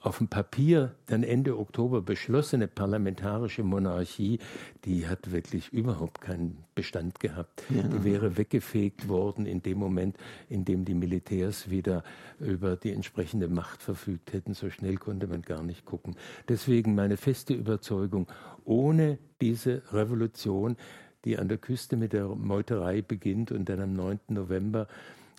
auf 0.00 0.18
dem 0.18 0.28
Papier 0.28 0.94
dann 1.06 1.22
Ende 1.22 1.58
Oktober 1.58 2.02
beschlossene 2.02 2.68
parlamentarische 2.68 3.62
Monarchie, 3.62 4.38
die 4.84 5.06
hat 5.06 5.32
wirklich 5.32 5.72
überhaupt 5.72 6.20
keinen 6.20 6.64
Bestand 6.74 7.20
gehabt. 7.20 7.62
Ja. 7.70 7.82
Die 7.82 8.04
wäre 8.04 8.36
weggefegt 8.36 9.08
worden 9.08 9.46
in 9.46 9.62
dem 9.62 9.78
Moment, 9.78 10.16
in 10.50 10.64
dem 10.66 10.84
die 10.84 10.94
Militärs 10.94 11.70
wieder 11.70 12.04
über 12.38 12.76
die 12.76 12.92
entsprechende 12.92 13.48
Macht 13.48 13.82
verfügt 13.82 14.32
hätten. 14.34 14.52
So 14.52 14.68
schnell 14.68 14.96
konnte 14.96 15.26
man 15.26 15.40
gar 15.42 15.62
nicht 15.62 15.86
gucken. 15.86 16.16
Deswegen 16.48 16.94
meine 16.94 17.16
feste 17.16 17.54
Überzeugung, 17.54 18.26
ohne 18.64 19.18
diese 19.40 19.82
Revolution, 19.92 20.76
die 21.24 21.38
an 21.38 21.48
der 21.48 21.58
Küste 21.58 21.96
mit 21.96 22.12
der 22.12 22.26
Meuterei 22.26 23.00
beginnt 23.00 23.52
und 23.52 23.68
dann 23.68 23.80
am 23.80 23.94
9. 23.94 24.20
November 24.28 24.86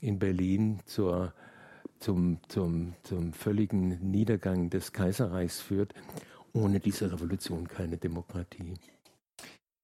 in 0.01 0.17
Berlin 0.17 0.79
zur 0.85 1.33
zum, 2.03 2.39
zum, 2.49 2.93
zum 3.03 3.33
völligen 3.33 4.11
Niedergang 4.11 4.69
des 4.69 4.91
Kaiserreichs 4.91 5.61
führt. 5.61 5.93
Ohne 6.51 6.79
diese 6.79 7.11
Revolution 7.11 7.67
keine 7.67 7.97
Demokratie. 7.97 8.75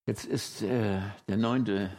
Jetzt 0.05 0.25
ist 0.25 0.61
äh, 0.61 0.99
der 1.27 1.37
9. 1.37 1.89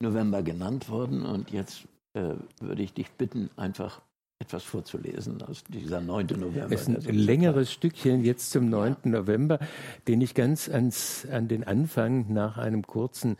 November 0.00 0.42
genannt 0.42 0.88
worden 0.88 1.24
und 1.24 1.50
jetzt 1.50 1.86
äh, 2.14 2.34
würde 2.60 2.82
ich 2.82 2.94
dich 2.94 3.10
bitten, 3.12 3.50
einfach 3.56 4.00
etwas 4.40 4.62
vorzulesen 4.62 5.42
aus 5.42 5.64
dieser 5.64 6.00
9. 6.00 6.26
November. 6.38 6.72
Es 6.72 6.88
ist 6.88 7.08
ein 7.08 7.14
längeres 7.14 7.72
Stückchen 7.72 8.24
jetzt 8.24 8.50
zum 8.50 8.68
9. 8.70 8.96
Ja. 9.04 9.10
November, 9.10 9.58
den 10.06 10.20
ich 10.20 10.34
ganz 10.34 10.68
ans, 10.68 11.26
an 11.30 11.48
den 11.48 11.64
Anfang 11.64 12.32
nach 12.32 12.56
einem 12.56 12.86
kurzen 12.86 13.36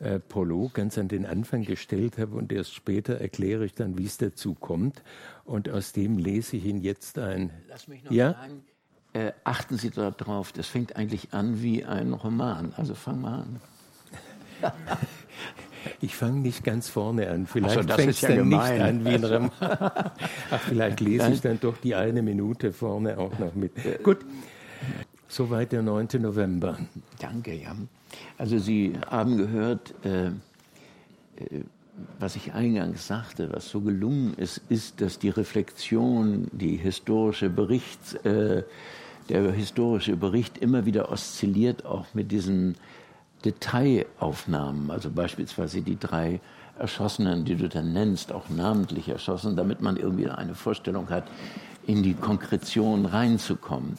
äh, 0.00 0.18
Prolog 0.18 0.74
ganz 0.74 0.96
an 0.98 1.08
den 1.08 1.26
Anfang 1.26 1.62
gestellt 1.62 2.18
habe 2.18 2.36
und 2.36 2.52
erst 2.52 2.74
später 2.74 3.20
erkläre 3.20 3.66
ich 3.66 3.74
dann, 3.74 3.98
wie 3.98 4.06
es 4.06 4.16
dazu 4.16 4.54
kommt. 4.54 5.02
Und 5.44 5.68
aus 5.68 5.92
dem 5.92 6.16
lese 6.18 6.56
ich 6.56 6.64
ihn 6.64 6.80
jetzt 6.80 7.18
ein. 7.18 7.50
Lass 7.68 7.86
mich 7.86 8.02
noch 8.04 8.10
ja? 8.10 8.32
sagen, 8.32 8.64
äh, 9.12 9.32
achten 9.44 9.76
Sie 9.76 9.90
darauf, 9.90 10.52
das 10.52 10.68
fängt 10.68 10.96
eigentlich 10.96 11.34
an 11.34 11.62
wie 11.62 11.84
ein 11.84 12.14
Roman. 12.14 12.72
Also 12.76 12.94
fang 12.94 13.20
mal 13.20 13.42
an. 13.42 13.60
Ich 16.02 16.14
fange 16.14 16.40
nicht 16.40 16.62
ganz 16.62 16.90
vorne 16.90 17.30
an. 17.30 17.46
Vielleicht 17.46 17.88
so, 17.88 17.94
fängt 17.94 18.10
es 18.10 18.20
ja 18.20 18.28
dann 18.28 18.50
gemein. 18.50 18.74
nicht 18.74 18.82
an 18.82 19.04
wie 19.06 19.14
ein 19.14 19.24
Roman. 19.24 19.50
Ach, 20.50 20.60
vielleicht 20.68 21.00
lese 21.00 21.32
ich 21.32 21.40
dann 21.40 21.58
doch 21.58 21.78
die 21.78 21.94
eine 21.94 22.20
Minute 22.20 22.74
vorne 22.74 23.16
auch 23.16 23.38
noch 23.38 23.54
mit. 23.54 23.72
Gut, 24.02 24.18
soweit 25.26 25.72
der 25.72 25.80
9. 25.80 26.08
November. 26.18 26.78
Danke, 27.18 27.54
ja. 27.54 27.74
Also 28.38 28.58
Sie 28.58 28.94
haben 29.08 29.36
gehört, 29.36 29.94
äh, 30.04 30.26
äh, 30.28 31.64
was 32.18 32.36
ich 32.36 32.54
eingangs 32.54 33.06
sagte, 33.06 33.52
was 33.52 33.68
so 33.68 33.80
gelungen 33.80 34.34
ist, 34.34 34.62
ist, 34.68 35.00
dass 35.00 35.18
die 35.18 35.28
Reflexion, 35.28 36.48
die 36.52 36.76
historische 36.76 37.50
Bericht, 37.50 38.24
äh, 38.24 38.62
der 39.28 39.52
historische 39.52 40.16
Bericht 40.16 40.58
immer 40.58 40.86
wieder 40.86 41.12
oszilliert, 41.12 41.84
auch 41.84 42.06
mit 42.14 42.32
diesen 42.32 42.76
Detailaufnahmen, 43.44 44.90
also 44.90 45.10
beispielsweise 45.10 45.82
die 45.82 45.98
drei 45.98 46.40
Erschossenen, 46.78 47.44
die 47.44 47.56
du 47.56 47.68
dann 47.68 47.92
nennst, 47.92 48.32
auch 48.32 48.48
namentlich 48.48 49.08
erschossen, 49.08 49.56
damit 49.56 49.82
man 49.82 49.96
irgendwie 49.96 50.28
eine 50.28 50.54
Vorstellung 50.54 51.10
hat, 51.10 51.24
in 51.86 52.02
die 52.02 52.14
Konkretion 52.14 53.06
reinzukommen. 53.06 53.98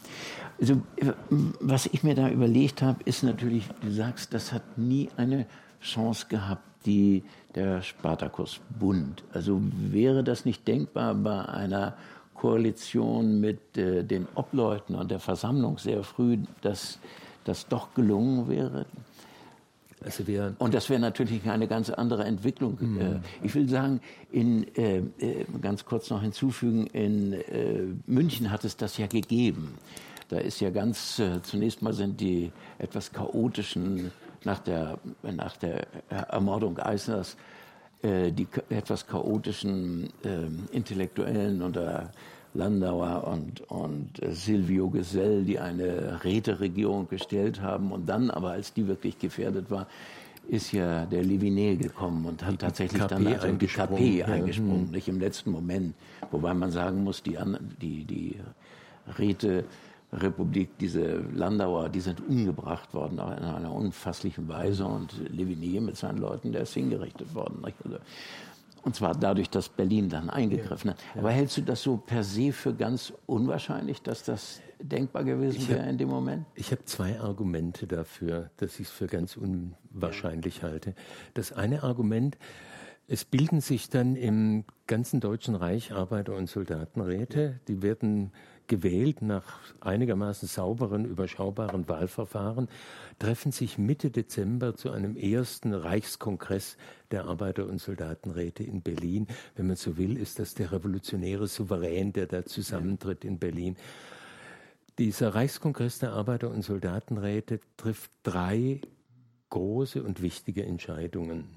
Also, 0.62 0.80
was 1.60 1.88
ich 1.88 2.04
mir 2.04 2.14
da 2.14 2.30
überlegt 2.30 2.84
habe, 2.84 3.02
ist 3.06 3.24
natürlich, 3.24 3.68
du 3.82 3.92
sagst, 3.92 4.32
das 4.32 4.54
hat 4.54 4.78
nie 4.78 5.10
eine 5.18 5.48
Chance 5.82 6.28
gehabt, 6.30 6.64
die, 6.86 7.24
der 7.56 7.82
Spartakus-Bund. 7.82 9.24
Also 9.34 9.60
wäre 9.76 10.24
das 10.24 10.46
nicht 10.46 10.68
denkbar 10.68 11.16
bei 11.16 11.46
einer 11.46 11.96
Koalition 12.36 13.40
mit 13.40 13.76
äh, 13.76 14.04
den 14.04 14.28
Obleuten 14.36 14.96
und 14.96 15.10
der 15.10 15.20
Versammlung 15.20 15.80
sehr 15.80 16.04
früh, 16.04 16.38
dass 16.62 17.00
das 17.44 17.68
doch 17.68 17.94
gelungen 17.96 18.48
wäre? 18.48 18.86
Also 20.04 20.24
und 20.58 20.74
das 20.74 20.90
wäre 20.90 21.00
natürlich 21.00 21.48
eine 21.48 21.68
ganz 21.68 21.92
andere 21.92 22.24
Entwicklung. 22.24 22.78
Mhm. 22.80 23.20
Ich 23.44 23.54
will 23.54 23.70
sagen, 23.70 24.00
in, 24.32 24.66
äh, 24.76 24.98
äh, 25.20 25.46
ganz 25.62 25.86
kurz 25.86 26.10
noch 26.10 26.24
hinzufügen, 26.24 26.88
in 26.88 27.34
äh, 27.34 27.84
München 28.08 28.50
hat 28.50 28.66
es 28.66 28.76
das 28.78 28.98
ja 28.98 29.06
gegeben. 29.06 29.76
Da 30.32 30.38
ist 30.38 30.62
ja 30.62 30.70
ganz, 30.70 31.20
äh, 31.20 31.42
zunächst 31.42 31.82
mal 31.82 31.92
sind 31.92 32.22
die 32.22 32.54
etwas 32.80 33.12
chaotischen, 33.12 34.12
nach 34.46 34.60
der, 34.60 34.98
nach 35.24 35.58
der 35.58 35.86
Ermordung 36.10 36.80
Eisners, 36.80 37.36
äh, 38.02 38.32
die 38.32 38.48
etwas 38.70 39.06
chaotischen 39.06 40.06
äh, 40.24 40.74
Intellektuellen 40.74 41.62
unter 41.62 42.12
Landauer 42.54 43.28
und, 43.28 43.60
und 43.70 44.24
äh, 44.24 44.32
Silvio 44.32 44.90
Gesell, 44.90 45.44
die 45.44 45.60
eine 45.60 46.24
Räteregierung 46.24 47.10
gestellt 47.10 47.62
haben. 47.62 47.92
Und 47.92 48.08
dann 48.08 48.32
aber, 48.32 48.52
als 48.52 48.74
die 48.74 48.88
wirklich 48.88 49.20
gefährdet 49.20 49.70
war, 49.70 49.86
ist 50.48 50.72
ja 50.72 51.06
der 51.08 51.24
Levinet 51.24 51.82
gekommen 51.82 52.26
und 52.26 52.46
hat 52.46 52.60
tatsächlich 52.60 53.02
KP 53.02 53.16
dann 53.16 53.28
also 53.28 53.52
die 53.52 53.68
KP 53.68 54.24
eingesprungen, 54.24 54.86
ja. 54.86 54.92
nicht 54.92 55.10
im 55.10 55.20
letzten 55.20 55.52
Moment. 55.52 55.94
Wobei 56.32 56.54
man 56.54 56.72
sagen 56.72 57.04
muss, 57.04 57.22
die, 57.22 57.38
die, 57.82 58.06
die 58.06 58.40
Räte 59.20 59.66
Republik, 60.14 60.78
diese 60.80 61.20
Landauer, 61.34 61.90
die 61.90 62.02
sind 62.02 62.28
umgebracht 62.28 62.94
worden 62.94 63.14
in 63.14 63.20
einer 63.20 63.72
unfasslichen 63.72 64.48
Weise 64.48 64.86
und 64.86 65.14
Levinier 65.30 65.80
mit 65.82 65.96
seinen 65.96 66.18
Leuten, 66.18 66.52
der 66.52 66.64
ist 66.64 66.74
hingerichtet 66.74 67.34
worden. 67.34 67.64
Also, 67.64 67.98
und 68.84 68.96
zwar 68.96 69.16
dadurch, 69.16 69.50
dass 69.50 69.70
Berlin 69.70 70.10
dann 70.10 70.30
eingegriffen 70.30 70.92
hat. 70.92 70.98
Aber 71.16 71.32
hältst 71.32 71.58
du 71.58 71.62
das 71.62 71.84
so 71.84 71.98
per 71.98 72.24
se 72.24 72.52
für 72.52 72.74
ganz 72.74 73.14
unwahrscheinlich, 73.26 74.02
dass 74.02 74.24
das 74.24 74.60
denkbar 74.82 75.24
gewesen 75.24 75.70
wäre 75.70 75.88
in 75.88 75.98
dem 75.98 76.10
Moment? 76.10 76.46
Ich 76.56 76.72
habe 76.72 76.84
zwei 76.86 77.20
Argumente 77.20 77.86
dafür, 77.86 78.50
dass 78.58 78.80
ich 78.80 78.88
es 78.88 78.92
für 78.92 79.08
ganz 79.08 79.38
unwahrscheinlich 79.38 80.58
ja. 80.58 80.64
halte. 80.64 80.96
Das 81.36 81.52
eine 81.54 81.84
Argument, 81.84 82.38
es 83.08 83.24
bilden 83.24 83.62
sich 83.62 83.90
dann 83.90 84.16
im 84.16 84.66
ganzen 84.88 85.20
Deutschen 85.20 85.56
Reich 85.56 85.92
Arbeiter- 85.92 86.36
und 86.36 86.50
Soldatenräte. 86.50 87.60
Die 87.68 87.82
werden 87.82 88.32
gewählt 88.72 89.22
nach 89.22 89.60
einigermaßen 89.82 90.48
sauberen, 90.48 91.04
überschaubaren 91.04 91.90
Wahlverfahren, 91.90 92.70
treffen 93.20 93.52
sich 93.52 93.78
Mitte 93.78 94.12
Dezember 94.12 94.76
zu 94.76 94.92
einem 94.92 95.18
ersten 95.18 95.74
Reichskongress 95.74 96.78
der 97.12 97.26
Arbeiter- 97.26 97.68
und 97.68 97.82
Soldatenräte 97.82 98.64
in 98.64 98.82
Berlin. 98.82 99.28
Wenn 99.58 99.68
man 99.68 99.76
so 99.76 99.98
will, 99.98 100.18
ist 100.18 100.40
das 100.40 100.54
der 100.54 100.72
revolutionäre 100.72 101.50
Souverän, 101.50 102.14
der 102.14 102.28
da 102.28 102.46
zusammentritt 102.46 103.26
in 103.26 103.40
Berlin. 103.40 103.76
Dieser 104.98 105.36
Reichskongress 105.36 106.00
der 106.00 106.14
Arbeiter- 106.14 106.50
und 106.50 106.62
Soldatenräte 106.62 107.60
trifft 107.76 108.10
drei 108.24 108.80
große 109.50 110.02
und 110.02 110.22
wichtige 110.22 110.66
Entscheidungen. 110.66 111.50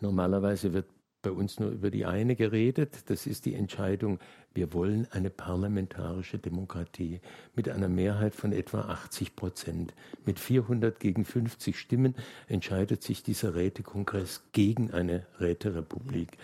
Normalerweise 0.00 0.72
wird 0.72 0.86
bei 1.22 1.30
uns 1.30 1.60
nur 1.60 1.70
über 1.70 1.90
die 1.90 2.06
eine 2.06 2.36
geredet. 2.36 3.10
Das 3.10 3.26
ist 3.26 3.44
die 3.44 3.54
Entscheidung, 3.54 4.18
wir 4.52 4.72
wollen 4.72 5.06
eine 5.12 5.30
parlamentarische 5.30 6.38
Demokratie 6.38 7.20
mit 7.54 7.68
einer 7.68 7.88
Mehrheit 7.88 8.34
von 8.34 8.52
etwa 8.52 8.80
80 8.80 9.36
Prozent. 9.36 9.94
Mit 10.26 10.40
400 10.40 10.98
gegen 10.98 11.24
50 11.24 11.78
Stimmen 11.78 12.16
entscheidet 12.48 13.02
sich 13.04 13.22
dieser 13.22 13.54
Rätekongress 13.54 14.42
gegen 14.52 14.90
eine 14.90 15.24
Räterepublik. 15.38 16.36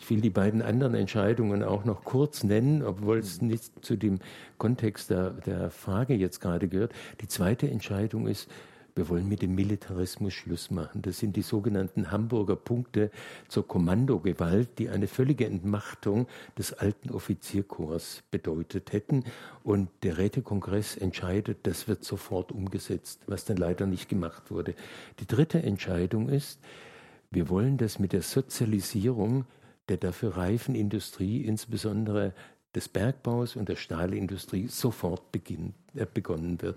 Ich 0.00 0.10
will 0.10 0.20
die 0.20 0.30
beiden 0.30 0.60
anderen 0.60 0.96
Entscheidungen 0.96 1.62
auch 1.62 1.84
noch 1.84 2.02
kurz 2.02 2.42
nennen, 2.42 2.82
obwohl 2.82 3.18
es 3.18 3.40
nicht 3.40 3.84
zu 3.84 3.96
dem 3.96 4.18
Kontext 4.58 5.10
der, 5.10 5.30
der 5.30 5.70
Frage 5.70 6.14
jetzt 6.14 6.40
gerade 6.40 6.66
gehört. 6.66 6.92
Die 7.20 7.28
zweite 7.28 7.70
Entscheidung 7.70 8.26
ist, 8.26 8.50
wir 8.94 9.08
wollen 9.08 9.28
mit 9.28 9.42
dem 9.42 9.54
Militarismus 9.54 10.34
Schluss 10.34 10.70
machen. 10.70 11.02
Das 11.02 11.18
sind 11.18 11.36
die 11.36 11.42
sogenannten 11.42 12.10
Hamburger 12.10 12.56
Punkte 12.56 13.10
zur 13.48 13.66
Kommandogewalt, 13.66 14.78
die 14.78 14.88
eine 14.88 15.06
völlige 15.06 15.46
Entmachtung 15.46 16.26
des 16.58 16.72
alten 16.72 17.10
Offizierkorps 17.10 18.22
bedeutet 18.30 18.92
hätten. 18.92 19.24
Und 19.62 19.88
der 20.02 20.18
Rätekongress 20.18 20.96
entscheidet, 20.96 21.58
das 21.66 21.88
wird 21.88 22.04
sofort 22.04 22.52
umgesetzt, 22.52 23.20
was 23.26 23.44
dann 23.44 23.56
leider 23.56 23.86
nicht 23.86 24.08
gemacht 24.08 24.50
wurde. 24.50 24.74
Die 25.20 25.26
dritte 25.26 25.62
Entscheidung 25.62 26.28
ist, 26.28 26.60
wir 27.30 27.48
wollen 27.48 27.78
das 27.78 27.98
mit 27.98 28.12
der 28.12 28.22
Sozialisierung 28.22 29.46
der 29.88 29.96
dafür 29.96 30.36
reifen 30.36 30.74
Industrie, 30.74 31.42
insbesondere 31.42 32.32
des 32.74 32.88
Bergbaus 32.88 33.56
und 33.56 33.68
der 33.68 33.76
Stahlindustrie 33.76 34.68
sofort 34.68 35.32
beginn, 35.32 35.70
äh, 35.70 35.81
begonnen 36.14 36.60
wird. 36.62 36.76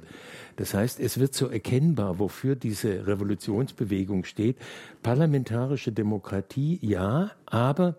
Das 0.57 0.73
heißt, 0.73 0.99
es 0.99 1.19
wird 1.19 1.33
so 1.33 1.47
erkennbar, 1.47 2.19
wofür 2.19 2.55
diese 2.55 3.07
Revolutionsbewegung 3.07 4.25
steht. 4.25 4.57
Parlamentarische 5.03 5.91
Demokratie, 5.91 6.79
ja, 6.81 7.31
aber 7.45 7.95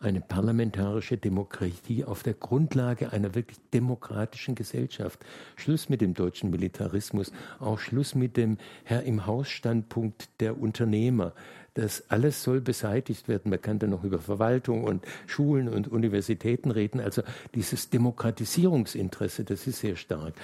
eine 0.00 0.22
parlamentarische 0.22 1.18
Demokratie 1.18 2.04
auf 2.04 2.22
der 2.22 2.32
Grundlage 2.32 3.12
einer 3.12 3.34
wirklich 3.34 3.58
demokratischen 3.72 4.54
Gesellschaft. 4.54 5.20
Schluss 5.56 5.90
mit 5.90 6.00
dem 6.00 6.14
deutschen 6.14 6.50
Militarismus, 6.50 7.32
auch 7.58 7.78
Schluss 7.78 8.14
mit 8.14 8.38
dem 8.38 8.56
Herr 8.84 9.02
im 9.02 9.26
Haus 9.26 9.48
Standpunkt 9.50 10.30
der 10.40 10.58
Unternehmer. 10.58 11.34
Das 11.74 12.10
alles 12.10 12.42
soll 12.42 12.62
beseitigt 12.62 13.28
werden. 13.28 13.50
Man 13.50 13.60
kann 13.60 13.78
da 13.78 13.86
noch 13.86 14.02
über 14.02 14.18
Verwaltung 14.18 14.84
und 14.84 15.04
Schulen 15.26 15.68
und 15.68 15.86
Universitäten 15.86 16.70
reden. 16.70 16.98
Also 17.00 17.22
dieses 17.54 17.90
Demokratisierungsinteresse, 17.90 19.44
das 19.44 19.66
ist 19.66 19.80
sehr 19.80 19.96
stark. 19.96 20.34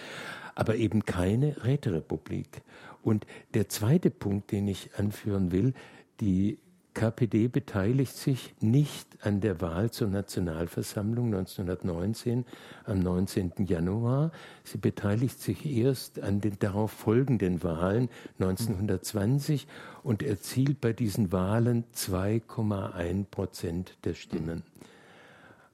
Aber 0.54 0.76
eben 0.76 1.04
keine 1.04 1.64
Räterepublik. 1.64 2.62
Und 3.02 3.26
der 3.54 3.68
zweite 3.68 4.10
Punkt, 4.10 4.52
den 4.52 4.68
ich 4.68 4.90
anführen 4.96 5.50
will, 5.50 5.72
die 6.20 6.58
KPD 6.96 7.48
beteiligt 7.48 8.16
sich 8.16 8.54
nicht 8.60 9.18
an 9.20 9.42
der 9.42 9.60
Wahl 9.60 9.90
zur 9.90 10.08
Nationalversammlung 10.08 11.26
1919 11.26 12.46
am 12.86 13.00
19. 13.00 13.52
Januar. 13.66 14.32
Sie 14.64 14.78
beteiligt 14.78 15.38
sich 15.38 15.66
erst 15.66 16.22
an 16.22 16.40
den 16.40 16.58
darauf 16.58 16.90
folgenden 16.90 17.62
Wahlen 17.62 18.08
1920 18.38 19.66
und 20.02 20.22
erzielt 20.22 20.80
bei 20.80 20.94
diesen 20.94 21.32
Wahlen 21.32 21.84
2,1 21.94 23.26
Prozent 23.26 23.98
der 24.04 24.14
Stimmen. 24.14 24.62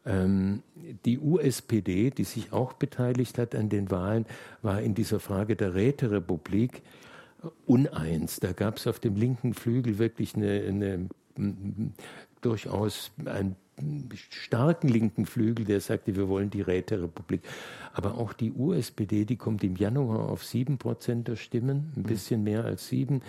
Ähm, 0.04 0.64
die 1.04 1.20
USPD, 1.20 2.10
die 2.10 2.24
sich 2.24 2.52
auch 2.52 2.72
beteiligt 2.72 3.38
hat 3.38 3.54
an 3.54 3.68
den 3.68 3.92
Wahlen, 3.92 4.26
war 4.60 4.82
in 4.82 4.96
dieser 4.96 5.20
Frage 5.20 5.54
der 5.54 5.76
Räterepublik 5.76 6.82
uneins. 7.66 8.40
Da 8.40 8.52
gab 8.52 8.76
es 8.76 8.86
auf 8.86 9.00
dem 9.00 9.16
linken 9.16 9.54
Flügel 9.54 9.98
wirklich 9.98 10.34
eine, 10.36 10.62
eine 10.62 11.08
durchaus 12.40 13.10
einen 13.24 13.56
starken 14.30 14.88
linken 14.88 15.26
Flügel, 15.26 15.64
der 15.64 15.80
sagte, 15.80 16.14
wir 16.16 16.28
wollen 16.28 16.50
die 16.50 16.60
Räterepublik. 16.60 17.42
Aber 17.94 18.18
auch 18.18 18.32
die 18.32 18.52
USPD, 18.52 19.24
die 19.24 19.36
kommt 19.36 19.64
im 19.64 19.76
Januar 19.76 20.28
auf 20.28 20.44
sieben 20.44 20.78
Prozent 20.78 21.28
der 21.28 21.36
Stimmen, 21.36 21.92
ein 21.96 22.02
bisschen 22.02 22.44
mehr 22.44 22.64
als 22.64 22.88
sieben. 22.88 23.22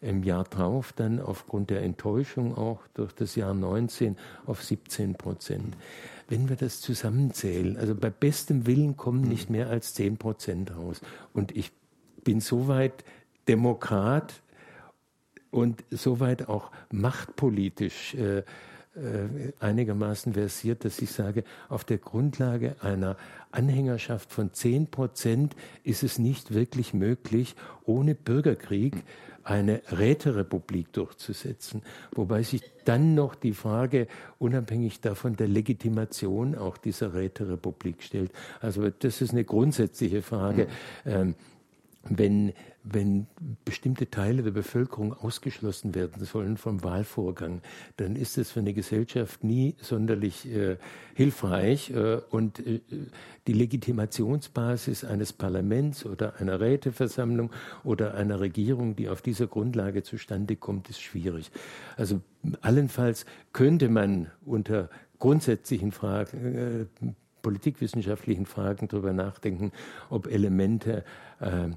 Im 0.00 0.24
Jahr 0.24 0.44
drauf 0.44 0.92
dann 0.92 1.20
aufgrund 1.20 1.70
der 1.70 1.82
Enttäuschung 1.82 2.56
auch 2.56 2.80
durch 2.94 3.12
das 3.12 3.36
Jahr 3.36 3.54
19 3.54 4.16
auf 4.46 4.64
17 4.64 5.14
Prozent. 5.14 5.76
Wenn 6.28 6.48
wir 6.48 6.56
das 6.56 6.80
zusammenzählen, 6.80 7.76
also 7.76 7.94
bei 7.94 8.10
bestem 8.10 8.66
Willen 8.66 8.96
kommen 8.96 9.22
nicht 9.22 9.48
mehr 9.48 9.68
als 9.68 9.94
10 9.94 10.16
Prozent 10.16 10.74
raus. 10.74 11.02
Und 11.32 11.56
ich 11.56 11.70
bin 12.24 12.40
soweit 12.40 13.04
Demokrat, 13.48 14.42
und 15.52 15.84
soweit 15.90 16.48
auch 16.48 16.70
machtpolitisch 16.90 18.14
äh, 18.14 18.38
äh, 18.38 18.44
einigermaßen 19.60 20.32
versiert, 20.32 20.84
dass 20.84 20.98
ich 20.98 21.12
sage, 21.12 21.44
auf 21.68 21.84
der 21.84 21.98
Grundlage 21.98 22.76
einer 22.80 23.16
Anhängerschaft 23.50 24.32
von 24.32 24.52
10 24.52 24.88
Prozent 24.88 25.54
ist 25.84 26.02
es 26.02 26.18
nicht 26.18 26.54
wirklich 26.54 26.94
möglich, 26.94 27.54
ohne 27.84 28.14
Bürgerkrieg 28.14 29.04
eine 29.44 29.82
Räterepublik 29.90 30.92
durchzusetzen. 30.92 31.82
Wobei 32.12 32.42
sich 32.44 32.62
dann 32.84 33.14
noch 33.14 33.34
die 33.34 33.52
Frage 33.52 34.06
unabhängig 34.38 35.00
davon 35.00 35.36
der 35.36 35.48
Legitimation 35.48 36.54
auch 36.54 36.78
dieser 36.78 37.12
Räterepublik 37.12 38.02
stellt. 38.02 38.32
Also 38.60 38.88
das 38.88 39.20
ist 39.20 39.32
eine 39.32 39.44
grundsätzliche 39.44 40.22
Frage. 40.22 40.68
Mhm. 41.04 41.10
Ähm, 41.10 41.34
wenn, 42.04 42.52
wenn 42.84 43.26
bestimmte 43.64 44.10
Teile 44.10 44.42
der 44.42 44.50
Bevölkerung 44.50 45.12
ausgeschlossen 45.12 45.94
werden 45.94 46.24
sollen 46.24 46.56
vom 46.56 46.82
Wahlvorgang, 46.82 47.62
dann 47.96 48.16
ist 48.16 48.38
es 48.38 48.50
für 48.50 48.60
eine 48.60 48.74
Gesellschaft 48.74 49.44
nie 49.44 49.76
sonderlich 49.80 50.50
äh, 50.52 50.76
hilfreich. 51.14 51.90
Äh, 51.90 52.20
und 52.30 52.66
äh, 52.66 52.80
die 53.46 53.52
Legitimationsbasis 53.52 55.04
eines 55.04 55.32
Parlaments 55.32 56.04
oder 56.04 56.40
einer 56.40 56.60
Räteversammlung 56.60 57.50
oder 57.84 58.14
einer 58.14 58.40
Regierung, 58.40 58.96
die 58.96 59.08
auf 59.08 59.22
dieser 59.22 59.46
Grundlage 59.46 60.02
zustande 60.02 60.56
kommt, 60.56 60.90
ist 60.90 61.00
schwierig. 61.00 61.50
Also 61.96 62.20
allenfalls 62.60 63.26
könnte 63.52 63.88
man 63.88 64.30
unter 64.44 64.90
grundsätzlichen 65.18 65.92
Fragen 65.92 66.88
äh, 67.02 67.12
politikwissenschaftlichen 67.42 68.46
Fragen 68.46 68.88
darüber 68.88 69.12
nachdenken, 69.12 69.72
ob 70.10 70.26
Elemente 70.26 71.04
äh, 71.40 71.68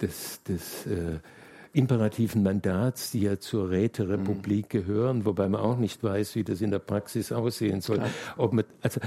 des, 0.00 0.42
des 0.42 0.86
äh, 0.86 1.18
imperativen 1.72 2.42
Mandats, 2.42 3.12
die 3.12 3.22
ja 3.22 3.38
zur 3.38 3.70
Räterepublik 3.70 4.66
mhm. 4.66 4.78
gehören, 4.78 5.24
wobei 5.24 5.48
man 5.48 5.60
auch 5.60 5.78
nicht 5.78 6.02
weiß, 6.02 6.34
wie 6.34 6.44
das 6.44 6.60
in 6.60 6.70
der 6.70 6.80
Praxis 6.80 7.32
aussehen 7.32 7.80
soll. 7.80 8.02
Ob 8.36 8.52
man, 8.52 8.64
also 8.82 9.00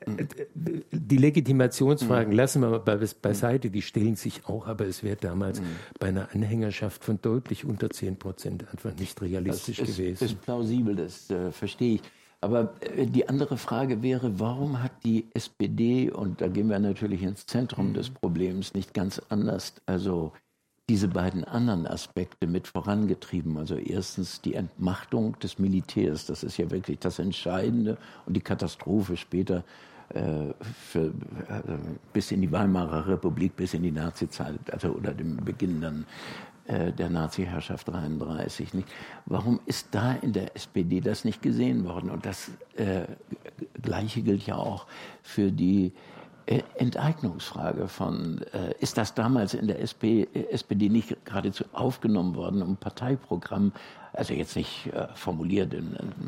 äh, 0.00 0.24
die 0.90 1.16
Legitimationsfragen 1.16 2.32
mhm. 2.32 2.36
lassen 2.36 2.62
wir 2.62 2.70
mal 2.70 2.80
beiseite, 3.22 3.70
die 3.70 3.82
stellen 3.82 4.16
sich 4.16 4.46
auch, 4.46 4.66
aber 4.66 4.86
es 4.86 5.02
wäre 5.02 5.16
damals 5.16 5.60
mhm. 5.60 5.66
bei 5.98 6.08
einer 6.08 6.34
Anhängerschaft 6.34 7.04
von 7.04 7.20
deutlich 7.22 7.64
unter 7.64 7.90
10 7.90 8.16
Prozent 8.16 8.64
einfach 8.72 8.94
nicht 8.98 9.20
realistisch 9.22 9.78
das 9.78 9.88
ist, 9.88 9.96
gewesen. 9.96 10.16
Das 10.20 10.32
ist 10.32 10.42
plausibel, 10.42 10.96
das 10.96 11.30
äh, 11.30 11.52
verstehe 11.52 11.96
ich. 11.96 12.02
Aber 12.40 12.74
äh, 12.80 13.06
die 13.06 13.28
andere 13.28 13.56
Frage 13.56 14.02
wäre, 14.02 14.38
warum 14.38 14.82
hat 14.82 14.92
die 15.04 15.26
SPD, 15.34 16.10
und 16.10 16.40
da 16.40 16.48
gehen 16.48 16.68
wir 16.68 16.78
natürlich 16.78 17.22
ins 17.22 17.46
Zentrum 17.46 17.94
des 17.94 18.10
mhm. 18.10 18.14
Problems, 18.14 18.74
nicht 18.74 18.94
ganz 18.94 19.20
anders, 19.28 19.74
also 19.86 20.32
diese 20.88 21.08
beiden 21.08 21.44
anderen 21.44 21.86
Aspekte 21.86 22.46
mit 22.46 22.66
vorangetrieben. 22.66 23.58
Also 23.58 23.76
erstens 23.76 24.40
die 24.40 24.54
Entmachtung 24.54 25.38
des 25.40 25.58
Militärs, 25.58 26.24
das 26.26 26.42
ist 26.42 26.56
ja 26.56 26.70
wirklich 26.70 26.98
das 26.98 27.18
Entscheidende 27.18 27.98
und 28.24 28.34
die 28.34 28.40
Katastrophe 28.40 29.16
später 29.16 29.64
äh, 30.14 30.54
für, 30.62 31.08
äh, 31.08 31.12
bis 32.14 32.32
in 32.32 32.40
die 32.40 32.50
Weimarer 32.50 33.06
Republik, 33.06 33.56
bis 33.56 33.74
in 33.74 33.82
die 33.82 33.90
Nazizeit, 33.90 34.58
also 34.72 34.88
oder 34.92 35.12
dem 35.12 35.36
Beginn 35.36 35.82
dann 35.82 36.06
äh, 36.68 36.92
der 36.92 37.10
Nazi-Herrschaft 37.10 37.88
33. 37.88 38.74
Nicht? 38.74 38.88
Warum 39.26 39.58
ist 39.66 39.88
da 39.90 40.12
in 40.12 40.32
der 40.32 40.54
SPD 40.54 41.00
das 41.00 41.24
nicht 41.24 41.42
gesehen 41.42 41.84
worden? 41.84 42.10
Und 42.10 42.24
das 42.24 42.50
äh, 42.76 43.02
Gleiche 43.82 44.22
gilt 44.22 44.46
ja 44.46 44.56
auch 44.56 44.86
für 45.22 45.50
die 45.50 45.92
äh, 46.46 46.62
Enteignungsfrage 46.76 47.88
von, 47.88 48.42
äh, 48.52 48.74
ist 48.80 48.96
das 48.96 49.14
damals 49.14 49.54
in 49.54 49.66
der 49.66 49.80
SP, 49.82 50.28
SPD 50.32 50.88
nicht 50.88 51.16
geradezu 51.24 51.64
aufgenommen 51.72 52.36
worden, 52.36 52.62
um 52.62 52.76
Parteiprogramm, 52.76 53.72
also 54.12 54.34
jetzt 54.34 54.54
nicht 54.54 54.86
äh, 54.92 55.08
formuliert, 55.14 55.74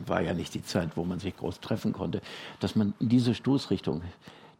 war 0.06 0.20
ja 0.20 0.34
nicht 0.34 0.54
die 0.54 0.62
Zeit, 0.62 0.96
wo 0.96 1.04
man 1.04 1.20
sich 1.20 1.36
groß 1.36 1.60
treffen 1.60 1.92
konnte, 1.92 2.20
dass 2.60 2.76
man 2.76 2.94
diese 2.98 3.34
Stoßrichtung 3.34 4.02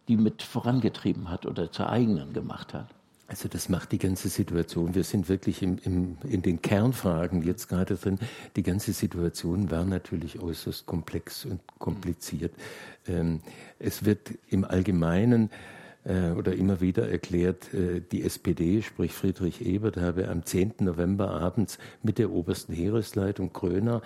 die 0.09 0.17
mit 0.17 0.43
vorangetrieben 0.43 1.31
hat 1.31 1.47
oder 1.47 1.71
zur 1.71 1.89
eigenen 1.89 2.33
gemacht 2.33 2.75
hat? 2.75 2.87
Also 3.31 3.49
das 3.49 3.69
macht 3.69 3.93
die 3.93 3.99
ganze 3.99 4.29
Situation. 4.29 4.97
Wir 4.97 5.05
sind 5.05 5.29
wirklich 5.29 5.63
im, 5.63 5.79
im, 5.85 6.19
in 6.29 6.43
den 6.43 6.61
Kernfragen 6.61 7.45
jetzt 7.45 7.69
gerade 7.69 7.95
drin. 7.95 8.19
Die 8.57 8.65
ganze 8.65 8.93
Situation 8.93 9.71
war 9.71 9.85
natürlich 9.85 10.41
äußerst 10.41 10.85
komplex 10.85 11.45
und 11.45 11.61
kompliziert. 11.79 12.53
Ähm, 13.07 13.41
es 13.79 14.05
wird 14.05 14.33
im 14.49 14.65
Allgemeinen 14.65 15.49
oder 16.05 16.55
immer 16.55 16.81
wieder 16.81 17.11
erklärt, 17.11 17.75
äh, 17.75 18.01
die 18.01 18.23
SPD, 18.23 18.81
sprich 18.81 19.13
Friedrich 19.13 19.67
Ebert, 19.67 19.99
habe 19.99 20.29
am 20.29 20.47
10. 20.47 20.75
November 20.81 21.31
abends 21.31 21.79
mit 22.03 22.19
der 22.19 22.31
obersten 22.31 22.73
Heeresleitung 22.73 23.53
Kröner 23.53 24.01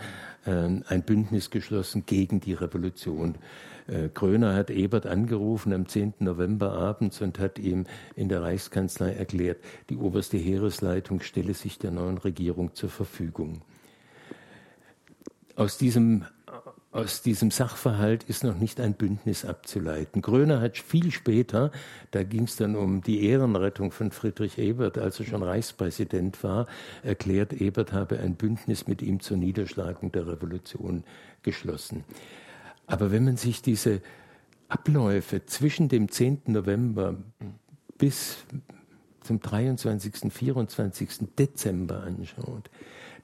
äh, 0.44 0.50
ein 0.50 1.02
Bündnis 1.06 1.50
geschlossen 1.50 2.04
gegen 2.06 2.40
die 2.40 2.54
Revolution. 2.54 3.36
Kröner 4.14 4.54
hat 4.54 4.70
Ebert 4.70 5.04
angerufen 5.04 5.74
am 5.74 5.86
10. 5.86 6.14
November 6.20 6.72
abends 6.72 7.20
und 7.20 7.38
hat 7.38 7.58
ihm 7.58 7.84
in 8.16 8.30
der 8.30 8.40
Reichskanzlei 8.40 9.12
erklärt, 9.12 9.58
die 9.90 9.98
oberste 9.98 10.38
Heeresleitung 10.38 11.20
stelle 11.20 11.52
sich 11.52 11.78
der 11.78 11.90
neuen 11.90 12.16
Regierung 12.16 12.74
zur 12.74 12.88
Verfügung. 12.88 13.60
Aus 15.54 15.76
diesem 15.76 16.24
aus 16.94 17.22
diesem 17.22 17.50
Sachverhalt 17.50 18.22
ist 18.22 18.44
noch 18.44 18.56
nicht 18.56 18.80
ein 18.80 18.94
Bündnis 18.94 19.44
abzuleiten. 19.44 20.22
Gröner 20.22 20.60
hat 20.60 20.78
viel 20.78 21.10
später, 21.10 21.72
da 22.12 22.22
ging 22.22 22.44
es 22.44 22.54
dann 22.54 22.76
um 22.76 23.02
die 23.02 23.26
Ehrenrettung 23.26 23.90
von 23.90 24.12
Friedrich 24.12 24.58
Ebert, 24.58 24.96
als 24.96 25.18
er 25.18 25.26
schon 25.26 25.42
Reichspräsident 25.42 26.44
war, 26.44 26.68
erklärt, 27.02 27.52
Ebert 27.52 27.92
habe 27.92 28.20
ein 28.20 28.36
Bündnis 28.36 28.86
mit 28.86 29.02
ihm 29.02 29.18
zur 29.18 29.38
Niederschlagung 29.38 30.12
der 30.12 30.28
Revolution 30.28 31.02
geschlossen. 31.42 32.04
Aber 32.86 33.10
wenn 33.10 33.24
man 33.24 33.36
sich 33.38 33.60
diese 33.60 34.00
Abläufe 34.68 35.44
zwischen 35.46 35.88
dem 35.88 36.08
10. 36.08 36.42
November 36.46 37.16
bis 37.98 38.36
zum 39.20 39.40
23., 39.40 40.32
24. 40.32 41.08
Dezember 41.36 42.04
anschaut, 42.04 42.70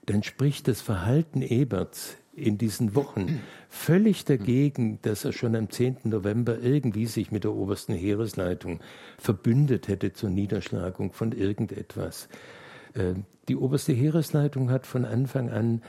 dann 0.07 0.23
spricht 0.23 0.67
das 0.67 0.81
Verhalten 0.81 1.41
Eberts 1.41 2.17
in 2.41 2.57
diesen 2.57 2.95
Wochen 2.95 3.41
völlig 3.69 4.25
dagegen, 4.25 4.99
dass 5.01 5.25
er 5.25 5.31
schon 5.31 5.55
am 5.55 5.69
10. 5.69 5.97
November 6.05 6.59
irgendwie 6.59 7.05
sich 7.05 7.31
mit 7.31 7.43
der 7.43 7.53
obersten 7.53 7.93
Heeresleitung 7.93 8.79
verbündet 9.17 9.87
hätte 9.87 10.13
zur 10.13 10.29
Niederschlagung 10.29 11.13
von 11.13 11.31
irgendetwas. 11.31 12.27
Äh, 12.93 13.13
die 13.47 13.55
oberste 13.55 13.93
Heeresleitung 13.93 14.69
hat 14.69 14.85
von 14.85 15.05
Anfang 15.05 15.49
an 15.49 15.81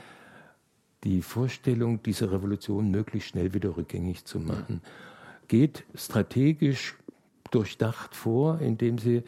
die 1.03 1.21
Vorstellung, 1.21 2.01
diese 2.01 2.31
Revolution 2.31 2.89
möglichst 2.89 3.29
schnell 3.29 3.53
wieder 3.53 3.75
rückgängig 3.75 4.25
zu 4.25 4.39
machen. 4.39 4.81
Geht 5.47 5.83
strategisch 5.95 6.95
durchdacht 7.51 8.15
vor, 8.15 8.59
indem 8.59 8.97
sie 8.97 9.23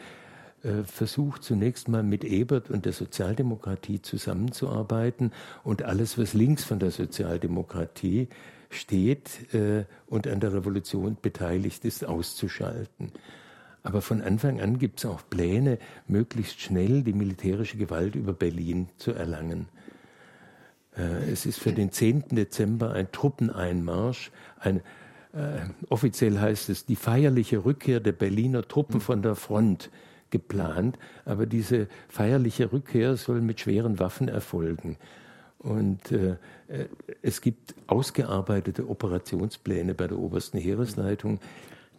äh, 0.66 0.84
versucht 0.84 1.44
zunächst 1.44 1.88
mal 1.88 2.02
mit 2.02 2.24
Ebert 2.24 2.72
und 2.72 2.86
der 2.86 2.94
Sozialdemokratie 2.94 4.02
zusammenzuarbeiten 4.02 5.32
und 5.64 5.84
alles, 5.84 6.18
was 6.18 6.34
links 6.34 6.64
von 6.64 6.80
der 6.80 6.90
Sozialdemokratie 6.90 8.30
steht 8.72 9.54
äh, 9.54 9.86
und 10.08 10.28
an 10.28 10.40
der 10.40 10.54
Revolution 10.54 11.18
beteiligt 11.22 11.86
ist, 11.86 12.04
auszuschalten. 12.04 13.12
Aber 13.84 14.02
von 14.02 14.22
Anfang 14.22 14.60
an 14.60 14.80
gibt 14.80 15.00
es 15.00 15.06
auch 15.06 15.22
Pläne, 15.30 15.78
möglichst 16.08 16.60
schnell 16.60 17.04
die 17.04 17.14
militärische 17.14 17.78
Gewalt 17.78 18.16
über 18.16 18.34
Berlin 18.34 18.90
zu 18.98 19.12
erlangen. 19.12 19.68
Äh, 20.98 21.32
es 21.32 21.46
ist 21.46 21.60
für 21.60 21.74
den 21.74 21.92
10. 21.92 22.30
Dezember 22.30 22.94
ein 22.94 23.12
Truppeneinmarsch, 23.12 24.32
ein, 24.60 24.78
äh, 25.34 25.60
offiziell 25.90 26.40
heißt 26.40 26.70
es 26.70 26.86
die 26.88 26.96
feierliche 26.96 27.64
Rückkehr 27.64 28.00
der 28.00 28.14
Berliner 28.14 28.68
Truppen 28.68 29.00
von 29.00 29.22
der 29.22 29.36
Front 29.36 29.92
geplant, 30.30 30.98
aber 31.26 31.46
diese 31.46 31.88
feierliche 32.08 32.72
Rückkehr 32.72 33.16
soll 33.16 33.42
mit 33.42 33.60
schweren 33.60 34.00
Waffen 34.00 34.28
erfolgen. 34.28 34.98
Und 35.60 36.12
äh, 36.12 36.38
äh 36.68 36.86
es 37.22 37.42
gibt 37.42 37.74
ausgearbeitete 37.88 38.88
Operationspläne 38.88 39.96
bei 39.96 40.08
der 40.08 40.20
obersten 40.20 40.58
Heeresleitung, 40.58 41.40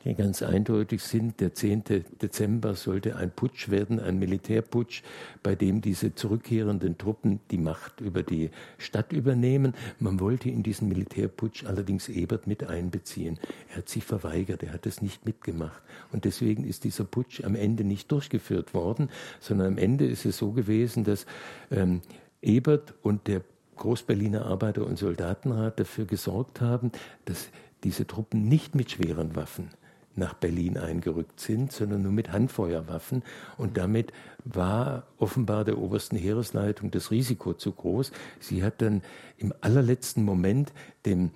die 0.07 0.15
ganz 0.15 0.43
eindeutig 0.43 1.03
sind. 1.03 1.41
Der 1.41 1.53
10. 1.53 1.83
Dezember 2.23 2.75
sollte 2.75 3.17
ein 3.17 3.31
Putsch 3.31 3.69
werden, 3.71 3.99
ein 3.99 4.19
Militärputsch, 4.19 5.03
bei 5.43 5.55
dem 5.55 5.81
diese 5.81 6.15
zurückkehrenden 6.15 6.97
Truppen 6.97 7.41
die 7.51 7.59
Macht 7.59 8.01
über 8.01 8.23
die 8.23 8.51
Stadt 8.79 9.13
übernehmen. 9.13 9.75
Man 9.99 10.21
wollte 10.21 10.49
in 10.49 10.63
diesen 10.63 10.89
Militärputsch 10.89 11.65
allerdings 11.65 12.09
Ebert 12.09 12.47
mit 12.47 12.65
einbeziehen. 12.65 13.39
Er 13.71 13.79
hat 13.79 13.89
sich 13.89 14.05
verweigert, 14.05 14.63
er 14.63 14.73
hat 14.73 14.87
es 14.87 15.03
nicht 15.03 15.27
mitgemacht. 15.27 15.83
Und 16.13 16.25
deswegen 16.25 16.65
ist 16.65 16.85
dieser 16.85 17.05
Putsch 17.05 17.43
am 17.43 17.57
Ende 17.57 17.83
nicht 17.83 18.11
durchgeführt 18.13 18.75
worden, 18.75 19.11
sondern 19.41 19.67
am 19.67 19.79
Ende 19.79 20.07
ist 20.07 20.25
es 20.25 20.39
so 20.39 20.53
gewesen, 20.53 21.03
dass 21.03 21.27
ähm, 21.71 22.01
Ebert 22.43 22.95
und 23.03 23.27
der 23.27 23.43
Großberliner 23.75 24.47
Arbeiter- 24.47 24.87
und 24.87 24.99
Soldatenrat 24.99 25.81
dafür 25.81 26.07
gesorgt 26.07 26.61
haben, 26.61 26.93
dass 27.25 27.49
diese 27.83 28.07
Truppen 28.07 28.49
nicht 28.49 28.75
mit 28.75 28.93
schweren 28.93 29.35
Waffen 29.37 29.71
nach 30.17 30.35
Berlin 30.35 30.79
eingerückt 30.79 31.41
sind, 31.41 31.73
sondern 31.73 32.03
nur 32.03 32.13
mit 32.13 32.33
Handfeuerwaffen. 32.33 33.23
Und 33.57 33.77
damit 33.77 34.13
war 34.45 35.05
offenbar 35.19 35.65
der 35.65 35.79
obersten 35.79 36.17
Heeresleitung 36.17 36.91
das 36.91 37.11
Risiko 37.11 37.53
zu 37.53 37.73
groß. 37.73 38.13
Sie 38.41 38.63
hat 38.63 38.83
dann 38.83 39.03
im 39.39 39.53
allerletzten 39.61 40.25
Moment 40.25 40.73
dem 41.05 41.31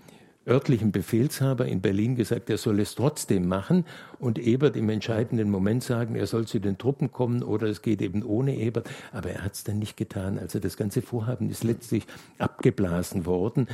örtlichen 0.47 0.91
Befehlshaber 0.91 1.67
in 1.67 1.81
Berlin 1.81 2.17
gesagt, 2.17 2.51
er 2.51 2.59
soll 2.59 2.81
es 2.81 2.95
trotzdem 2.95 3.47
machen 3.47 3.85
und 4.19 4.39
Ebert 4.39 4.77
im 4.77 4.89
entscheidenden 4.89 5.51
Moment 5.51 5.83
sagen, 5.83 6.17
er 6.17 6.27
soll 6.27 6.47
zu 6.47 6.59
den 6.59 6.79
Truppen 6.79 7.13
kommen 7.13 7.43
oder 7.43 7.69
es 7.69 7.83
geht 7.83 8.01
eben 8.01 8.23
ohne 8.23 8.57
Ebert. 8.57 8.89
Aber 9.13 9.31
er 9.31 9.45
hat 9.45 9.55
es 9.55 9.65
dann 9.65 9.79
nicht 9.79 9.97
getan. 9.97 10.39
Also 10.39 10.59
das 10.59 10.77
ganze 10.77 11.03
Vorhaben 11.03 11.51
ist 11.51 11.63
letztlich 11.63 12.07
abgeblasen 12.39 13.27
worden 13.27 13.69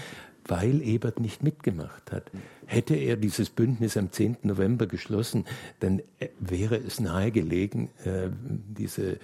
weil 0.48 0.82
Ebert 0.82 1.20
nicht 1.20 1.42
mitgemacht 1.42 2.12
hat. 2.12 2.30
Hätte 2.66 2.94
er 2.94 3.16
dieses 3.16 3.50
Bündnis 3.50 3.96
am 3.96 4.12
10. 4.12 4.38
November 4.42 4.87
geschlossen, 4.87 5.44
dann 5.80 6.00
äh, 6.18 6.28
wäre 6.38 6.76
es 6.76 7.00
nahegelegen, 7.00 7.88
äh, 8.04 8.28
diese 8.42 9.18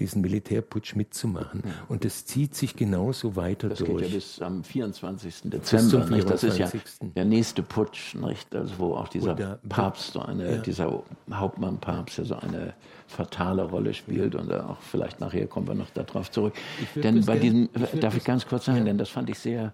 diesen 0.00 0.22
Militärputsch 0.22 0.96
mitzumachen. 0.96 1.62
Und 1.88 2.04
das 2.04 2.24
zieht 2.24 2.54
sich 2.54 2.74
genauso 2.74 3.36
weiter 3.36 3.68
das 3.68 3.78
durch. 3.78 3.90
Das 3.90 4.00
geht 4.00 4.10
ja 4.10 4.14
bis 4.14 4.42
am 4.42 4.64
24. 4.64 5.42
Dezember. 5.44 6.06
24. 6.06 6.24
Das 6.24 6.42
ist 6.42 6.58
ja 6.58 6.70
der 7.00 7.24
nächste 7.24 7.62
Putsch, 7.62 8.14
nicht? 8.14 8.54
Also 8.54 8.74
wo 8.78 8.94
auch 8.94 9.08
dieser 9.08 9.34
der, 9.34 9.60
Papst, 9.68 10.12
so 10.12 10.20
eine, 10.20 10.56
ja. 10.56 10.58
dieser 10.58 11.02
Hauptmann 11.30 11.78
Papst 11.78 12.18
ja 12.18 12.24
so 12.24 12.36
eine 12.36 12.74
fatale 13.06 13.62
Rolle 13.62 13.92
spielt 13.92 14.34
und 14.34 14.52
auch 14.52 14.80
vielleicht 14.80 15.20
nachher 15.20 15.46
kommen 15.46 15.68
wir 15.68 15.74
noch 15.74 15.90
darauf 15.90 16.30
zurück. 16.30 16.54
Denn 16.94 17.24
bei 17.24 17.38
diesem, 17.38 17.68
darf 18.00 18.16
ich 18.16 18.24
ganz 18.24 18.46
kurz 18.46 18.64
sagen, 18.64 18.78
ja. 18.78 18.84
denn 18.84 18.98
das 18.98 19.10
fand 19.10 19.28
ich 19.28 19.38
sehr 19.38 19.72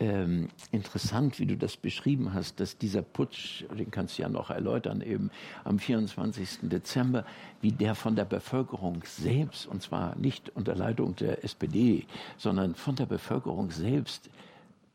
ähm, 0.00 0.48
interessant, 0.70 1.38
wie 1.38 1.46
du 1.46 1.56
das 1.56 1.76
beschrieben 1.76 2.34
hast, 2.34 2.58
dass 2.60 2.76
dieser 2.76 3.02
Putsch, 3.02 3.64
den 3.78 3.90
kannst 3.90 4.18
du 4.18 4.22
ja 4.22 4.28
noch 4.28 4.50
erläutern, 4.50 5.00
eben 5.00 5.30
am 5.64 5.78
24. 5.78 6.60
Dezember, 6.62 7.24
wie 7.60 7.72
der 7.72 7.94
von 7.94 8.16
der 8.16 8.24
Bevölkerung 8.24 9.02
selbst, 9.04 9.66
und 9.66 9.82
zwar 9.82 10.16
nicht 10.16 10.50
unter 10.56 10.74
Leitung 10.74 11.14
der 11.16 11.44
SPD, 11.44 12.06
sondern 12.36 12.74
von 12.74 12.96
der 12.96 13.06
Bevölkerung 13.06 13.70
selbst 13.70 14.28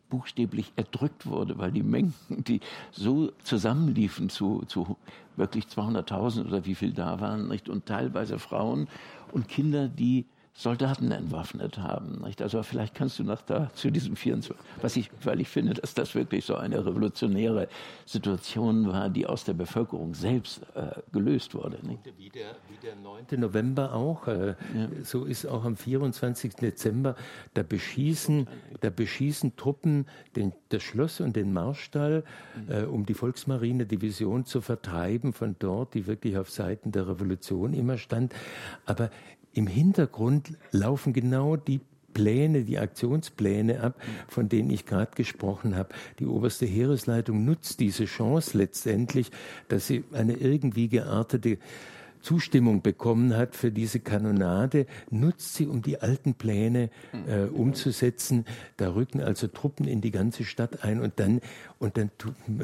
buchstäblich 0.09 0.71
erdrückt 0.75 1.25
wurde, 1.25 1.57
weil 1.57 1.71
die 1.71 1.83
Mengen, 1.83 2.13
die 2.29 2.61
so 2.91 3.31
zusammenliefen 3.43 4.29
zu, 4.29 4.63
zu 4.67 4.97
wirklich 5.35 5.65
200.000 5.65 6.47
oder 6.47 6.65
wie 6.65 6.75
viel 6.75 6.93
da 6.93 7.19
waren, 7.19 7.47
nicht? 7.47 7.69
und 7.69 7.85
teilweise 7.85 8.39
Frauen 8.39 8.87
und 9.31 9.47
Kinder, 9.47 9.87
die 9.87 10.25
Soldaten 10.57 11.11
entwaffnet 11.11 11.77
haben. 11.77 12.23
Nicht? 12.25 12.41
Also 12.41 12.63
vielleicht 12.63 12.95
kannst 12.95 13.19
du 13.19 13.23
noch 13.23 13.43
da 13.43 13.69
zu 13.75 13.91
diesem 13.91 14.15
24, 14.15 14.57
was 14.81 14.95
ich, 14.95 15.11
weil 15.23 15.39
ich 15.39 15.49
finde, 15.49 15.75
dass 15.75 15.93
das 15.93 16.15
wirklich 16.15 16.45
so 16.45 16.55
eine 16.55 16.83
revolutionäre 16.83 17.67
Situation 18.07 18.87
war, 18.87 19.11
die 19.11 19.27
aus 19.27 19.43
der 19.43 19.53
Bevölkerung 19.53 20.15
selbst 20.15 20.63
äh, 20.73 20.99
gelöst 21.13 21.53
wurde. 21.53 21.77
Nicht? 21.85 21.99
Wie, 22.17 22.29
der, 22.29 22.55
wie 22.69 22.77
der 22.81 22.95
9. 22.95 23.39
November 23.39 23.93
auch, 23.93 24.27
äh, 24.27 24.47
ja. 24.47 24.55
so 25.03 25.25
ist 25.25 25.45
auch 25.45 25.63
am 25.63 25.77
24. 25.77 26.55
Dezember, 26.55 27.15
da 27.53 27.61
beschießen, 27.61 28.47
da 28.81 28.89
beschießen 28.89 29.57
Truppen 29.57 30.07
den, 30.35 30.53
das 30.69 30.81
Schloss 30.81 31.21
und 31.21 31.35
den 31.35 31.53
Marstall, 31.53 32.23
mhm. 32.55 32.71
äh, 32.71 32.83
um 32.85 33.05
die 33.05 33.13
Volksmarine-Division 33.13 34.45
zu 34.45 34.61
vertreiben 34.61 35.33
von 35.33 35.55
dort, 35.59 35.93
die 35.93 36.07
wirklich 36.07 36.35
auf 36.35 36.49
Seiten 36.49 36.91
der 36.91 37.07
Revolution 37.07 37.75
immer 37.75 37.99
stand. 37.99 38.33
Aber 38.87 39.11
im 39.57 39.67
Hintergrund 39.67 40.51
laufen 40.71 41.13
genau 41.13 41.55
die 41.55 41.81
Pläne, 42.13 42.63
die 42.63 42.79
Aktionspläne 42.79 43.81
ab, 43.81 44.01
von 44.27 44.49
denen 44.49 44.69
ich 44.69 44.85
gerade 44.85 45.11
gesprochen 45.15 45.75
habe. 45.75 45.89
Die 46.19 46.25
oberste 46.25 46.65
Heeresleitung 46.65 47.45
nutzt 47.45 47.79
diese 47.79 48.05
Chance 48.05 48.57
letztendlich, 48.57 49.31
dass 49.67 49.87
sie 49.87 50.03
eine 50.13 50.33
irgendwie 50.33 50.89
geartete 50.89 51.57
Zustimmung 52.21 52.81
bekommen 52.81 53.35
hat 53.37 53.55
für 53.55 53.71
diese 53.71 53.99
Kanonade, 53.99 54.85
nutzt 55.09 55.55
sie, 55.55 55.67
um 55.67 55.81
die 55.81 56.01
alten 56.01 56.33
Pläne 56.33 56.89
äh, 57.27 57.43
umzusetzen. 57.43 58.45
Da 58.77 58.93
rücken 58.93 59.21
also 59.21 59.47
Truppen 59.47 59.87
in 59.87 60.01
die 60.01 60.11
ganze 60.11 60.43
Stadt 60.43 60.83
ein 60.83 60.99
und 60.99 61.19
dann, 61.19 61.41
und 61.79 61.97
dann 61.97 62.11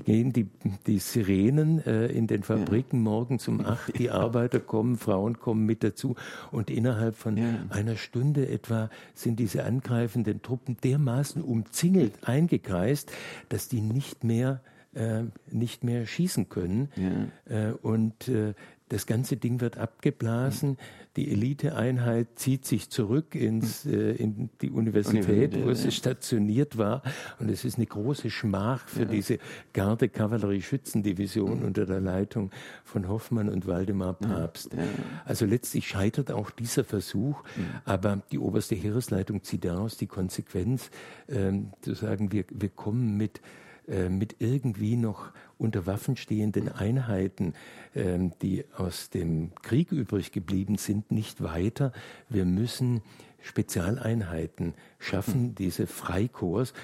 gehen 0.00 0.32
die, 0.32 0.48
die 0.86 0.98
Sirenen 0.98 1.84
äh, 1.84 2.06
in 2.06 2.26
den 2.26 2.42
Fabriken 2.42 2.98
ja. 2.98 3.10
morgens 3.10 3.48
um 3.48 3.64
acht, 3.64 3.98
die 3.98 4.10
Arbeiter 4.10 4.60
kommen, 4.60 4.96
Frauen 4.96 5.38
kommen 5.38 5.66
mit 5.66 5.82
dazu 5.82 6.16
und 6.50 6.70
innerhalb 6.70 7.16
von 7.16 7.36
ja. 7.36 7.66
einer 7.70 7.96
Stunde 7.96 8.48
etwa 8.48 8.90
sind 9.14 9.38
diese 9.38 9.64
angreifenden 9.64 10.42
Truppen 10.42 10.76
dermaßen 10.82 11.42
umzingelt, 11.42 12.12
eingekreist, 12.22 13.12
dass 13.48 13.68
die 13.68 13.80
nicht 13.80 14.24
mehr 14.24 14.60
äh, 14.94 15.24
nicht 15.50 15.84
mehr 15.84 16.06
schießen 16.06 16.48
können. 16.48 16.88
Ja. 16.96 17.68
Äh, 17.68 17.72
und 17.72 18.28
äh, 18.28 18.54
das 18.88 19.06
ganze 19.06 19.36
Ding 19.36 19.60
wird 19.60 19.78
abgeblasen. 19.78 20.78
Die 21.16 21.32
Eliteeinheit 21.32 22.28
zieht 22.36 22.66
sich 22.66 22.90
zurück 22.90 23.34
ins, 23.34 23.86
äh, 23.86 24.12
in 24.12 24.50
die 24.60 24.70
Universität, 24.70 25.64
wo 25.64 25.72
sie 25.72 25.90
stationiert 25.90 26.76
war. 26.76 27.02
Und 27.38 27.50
es 27.50 27.64
ist 27.64 27.78
eine 27.78 27.86
große 27.86 28.30
Schmach 28.30 28.86
für 28.86 29.00
ja. 29.00 29.06
diese 29.06 29.38
Garde-Kavallerie-Schützendivision 29.72 31.62
unter 31.62 31.86
der 31.86 32.00
Leitung 32.00 32.50
von 32.84 33.08
Hoffmann 33.08 33.48
und 33.48 33.66
Waldemar 33.66 34.14
Papst. 34.14 34.74
Ja. 34.74 34.82
Also 35.24 35.46
letztlich 35.46 35.88
scheitert 35.88 36.30
auch 36.30 36.50
dieser 36.50 36.84
Versuch. 36.84 37.42
Aber 37.84 38.22
die 38.30 38.38
oberste 38.38 38.74
Heeresleitung 38.74 39.42
zieht 39.42 39.64
daraus 39.64 39.96
die 39.96 40.06
Konsequenz, 40.06 40.90
ähm, 41.28 41.72
zu 41.80 41.94
sagen, 41.94 42.30
wir, 42.32 42.44
wir 42.50 42.68
kommen 42.68 43.16
mit 43.16 43.40
äh, 43.88 44.08
mit 44.08 44.36
irgendwie 44.40 44.96
noch 44.96 45.30
unter 45.58 45.86
Waffen 45.86 46.16
stehenden 46.16 46.68
Einheiten, 46.68 47.54
ähm, 47.94 48.32
die 48.42 48.64
aus 48.76 49.10
dem 49.10 49.52
Krieg 49.62 49.92
übrig 49.92 50.32
geblieben 50.32 50.76
sind, 50.76 51.10
nicht 51.10 51.42
weiter. 51.42 51.92
Wir 52.28 52.44
müssen 52.44 53.02
Spezialeinheiten 53.40 54.74
schaffen, 54.98 55.54
diese 55.54 55.86
Freikorps, 55.86 56.74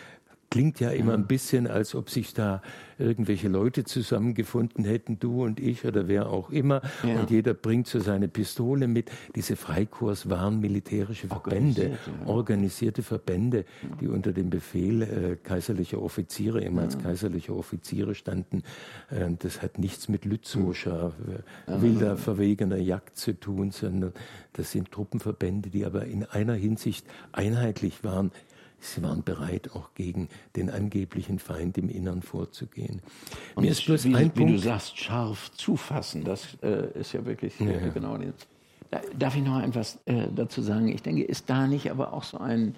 klingt 0.53 0.81
ja 0.81 0.91
immer 0.91 1.15
ein 1.15 1.27
bisschen, 1.27 1.67
als 1.67 1.95
ob 1.95 2.11
sich 2.11 2.35
da 2.35 2.61
irgendwelche 2.99 3.49
Leute 3.49 3.85
zusammengefunden 3.85 4.85
hätten, 4.85 5.19
du 5.19 5.45
und 5.45 5.59
ich 5.59 5.87
oder 5.87 6.09
wer 6.09 6.29
auch 6.29 6.51
immer. 6.51 6.83
Ja. 7.03 7.21
Und 7.21 7.31
jeder 7.31 7.55
bringt 7.55 7.87
so 7.87 8.01
seine 8.01 8.29
Pistole 8.29 8.87
mit. 8.87 9.11
Diese 9.35 9.57
Freikorps 9.57 10.29
waren 10.29 10.61
militärische 10.61 11.29
Verbände, 11.29 11.99
organisierte, 12.27 12.31
organisierte 12.31 13.03
Verbände, 13.03 13.65
die 14.01 14.09
unter 14.09 14.33
dem 14.33 14.51
Befehl 14.51 15.03
äh, 15.03 15.37
kaiserlicher 15.43 16.03
Offiziere, 16.03 16.62
ehemals 16.62 16.95
ja. 16.95 17.01
kaiserlicher 17.01 17.57
Offiziere 17.57 18.15
standen. 18.15 18.62
Äh, 19.11 19.31
das 19.38 19.62
hat 19.62 19.79
nichts 19.79 20.11
mit 20.11 20.27
Lützowscher, 20.27 21.12
äh, 21.67 21.81
wilder, 21.81 22.19
verwegener 22.19 22.77
Jagd 22.77 23.17
zu 23.17 23.33
tun, 23.33 23.71
sondern 23.71 24.12
das 24.53 24.71
sind 24.71 24.93
Truppenverbände, 24.93 25.71
die 25.71 25.87
aber 25.87 26.05
in 26.05 26.25
einer 26.25 26.55
Hinsicht 26.55 27.07
einheitlich 27.33 28.05
waren 28.05 28.33
sie 28.83 29.03
waren 29.03 29.23
bereit, 29.23 29.71
auch 29.75 29.95
gegen 29.95 30.29
den 30.57 30.71
angeblichen 30.71 31.38
Feind 31.38 31.79
im 31.79 31.88
Innern 31.88 32.23
vorzugehen. 32.23 33.01
Und 33.55 33.64
Mir 33.64 33.71
ist 33.71 33.85
bloß 33.87 34.05
wie, 34.05 34.14
ein 34.14 34.27
wie 34.27 34.40
Punkt, 34.40 34.53
du 34.53 34.59
sagst, 34.59 34.99
scharf 34.99 35.53
zufassen, 35.53 36.25
das 36.25 36.59
äh, 36.62 36.99
ist 36.99 37.12
ja 37.12 37.25
wirklich 37.25 37.59
ja. 37.61 37.71
Äh, 37.71 37.90
genau. 37.95 38.18
Da, 38.90 39.01
darf 39.18 39.37
ich 39.37 39.42
noch 39.42 39.62
etwas 39.62 39.99
äh, 40.05 40.27
dazu 40.35 40.62
sagen? 40.62 40.88
Ich 40.88 41.03
denke, 41.03 41.23
ist 41.23 41.49
da 41.49 41.66
nicht 41.66 41.90
aber 41.90 42.12
auch 42.12 42.25
so 42.25 42.38
ein 42.38 42.75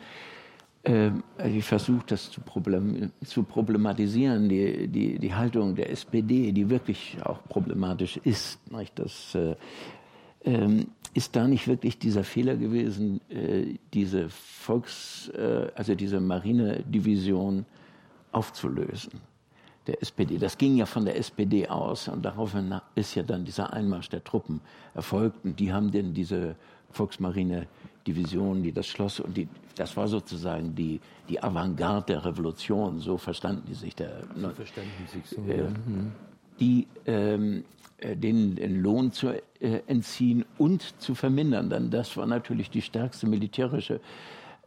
äh, 0.84 1.10
ich 1.42 1.64
versuche 1.64 2.04
das 2.06 2.30
zu, 2.30 2.40
problem, 2.42 3.10
zu 3.24 3.42
problematisieren, 3.42 4.48
die, 4.48 4.86
die, 4.88 5.18
die 5.18 5.34
Haltung 5.34 5.74
der 5.74 5.90
SPD, 5.90 6.52
die 6.52 6.68
wirklich 6.68 7.16
auch 7.24 7.42
problematisch 7.48 8.18
ist. 8.18 8.58
Nicht? 8.70 8.98
Das, 8.98 9.34
äh, 9.34 9.56
ähm, 10.44 10.86
ist 11.14 11.36
da 11.36 11.46
nicht 11.46 11.68
wirklich 11.68 11.98
dieser 11.98 12.24
Fehler 12.24 12.56
gewesen, 12.56 13.20
äh, 13.30 13.76
diese 13.92 14.28
Volks, 14.28 15.28
äh, 15.28 15.68
also 15.74 15.94
diese 15.94 16.20
Marinedivision 16.20 17.64
aufzulösen? 18.32 19.20
Der 19.86 20.00
SPD. 20.00 20.38
Das 20.38 20.56
ging 20.56 20.76
ja 20.76 20.86
von 20.86 21.04
der 21.04 21.16
SPD 21.18 21.68
aus 21.68 22.08
und 22.08 22.24
daraufhin 22.24 22.74
ist 22.94 23.14
ja 23.14 23.22
dann 23.22 23.44
dieser 23.44 23.72
Einmarsch 23.72 24.08
der 24.08 24.24
Truppen 24.24 24.60
erfolgt 24.94 25.44
und 25.44 25.60
die 25.60 25.72
haben 25.72 25.90
denn 25.90 26.14
diese 26.14 26.56
Volksmarine-Division, 26.90 28.62
die 28.62 28.72
das 28.72 28.86
Schloss 28.86 29.20
und 29.20 29.36
die, 29.36 29.46
das 29.76 29.94
war 29.96 30.08
sozusagen 30.08 30.74
die, 30.74 31.00
die 31.28 31.42
Avantgarde 31.42 32.14
der 32.14 32.24
Revolution, 32.24 32.98
so 32.98 33.18
verstanden 33.18 33.64
die 33.68 33.74
sich. 33.74 33.94
Der, 33.94 34.22
so 34.34 34.48
verstanden 34.50 34.90
sich 35.12 35.26
so. 35.26 35.42
Äh, 35.42 35.68
mhm. 35.68 36.12
Die 36.58 36.86
ähm, 37.04 37.64
äh, 37.98 38.16
den, 38.16 38.56
den 38.56 38.82
Lohn 38.82 39.12
zu 39.12 39.28
äh, 39.28 39.40
entziehen 39.86 40.44
und 40.58 41.00
zu 41.00 41.14
vermindern. 41.14 41.70
Dann 41.70 41.90
das 41.90 42.16
war 42.16 42.26
natürlich 42.26 42.70
die 42.70 42.82
stärkste 42.82 43.26
militärische 43.26 44.00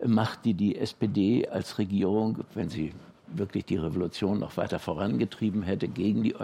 Macht, 0.06 0.46
die 0.46 0.54
die 0.54 0.78
SPD 0.78 1.48
als 1.48 1.80
Regierung, 1.80 2.46
wenn 2.54 2.70
sie 2.70 2.94
wirklich 3.28 3.66
die 3.66 3.78
Revolution 3.78 4.40
noch 4.40 4.56
weiter 4.58 4.80
vorangetrieben 4.80 5.63
hätte, 5.63 5.88
gegen 5.88 6.24
die 6.24 6.36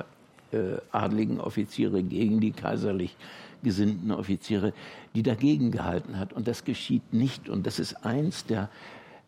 äh, 0.52 0.78
adligen 0.92 1.40
Offiziere, 1.40 2.04
gegen 2.04 2.40
die 2.40 2.52
kaiserlich 2.52 3.16
gesinnten 3.64 4.12
Offiziere, 4.12 4.74
die 5.16 5.24
dagegen 5.24 5.72
gehalten 5.72 6.20
hat. 6.20 6.34
Und 6.34 6.48
das 6.48 6.66
geschieht 6.66 7.14
nicht. 7.14 7.50
Und 7.50 7.66
das 7.66 7.80
ist 7.80 8.06
eins 8.06 8.46
der 8.46 8.70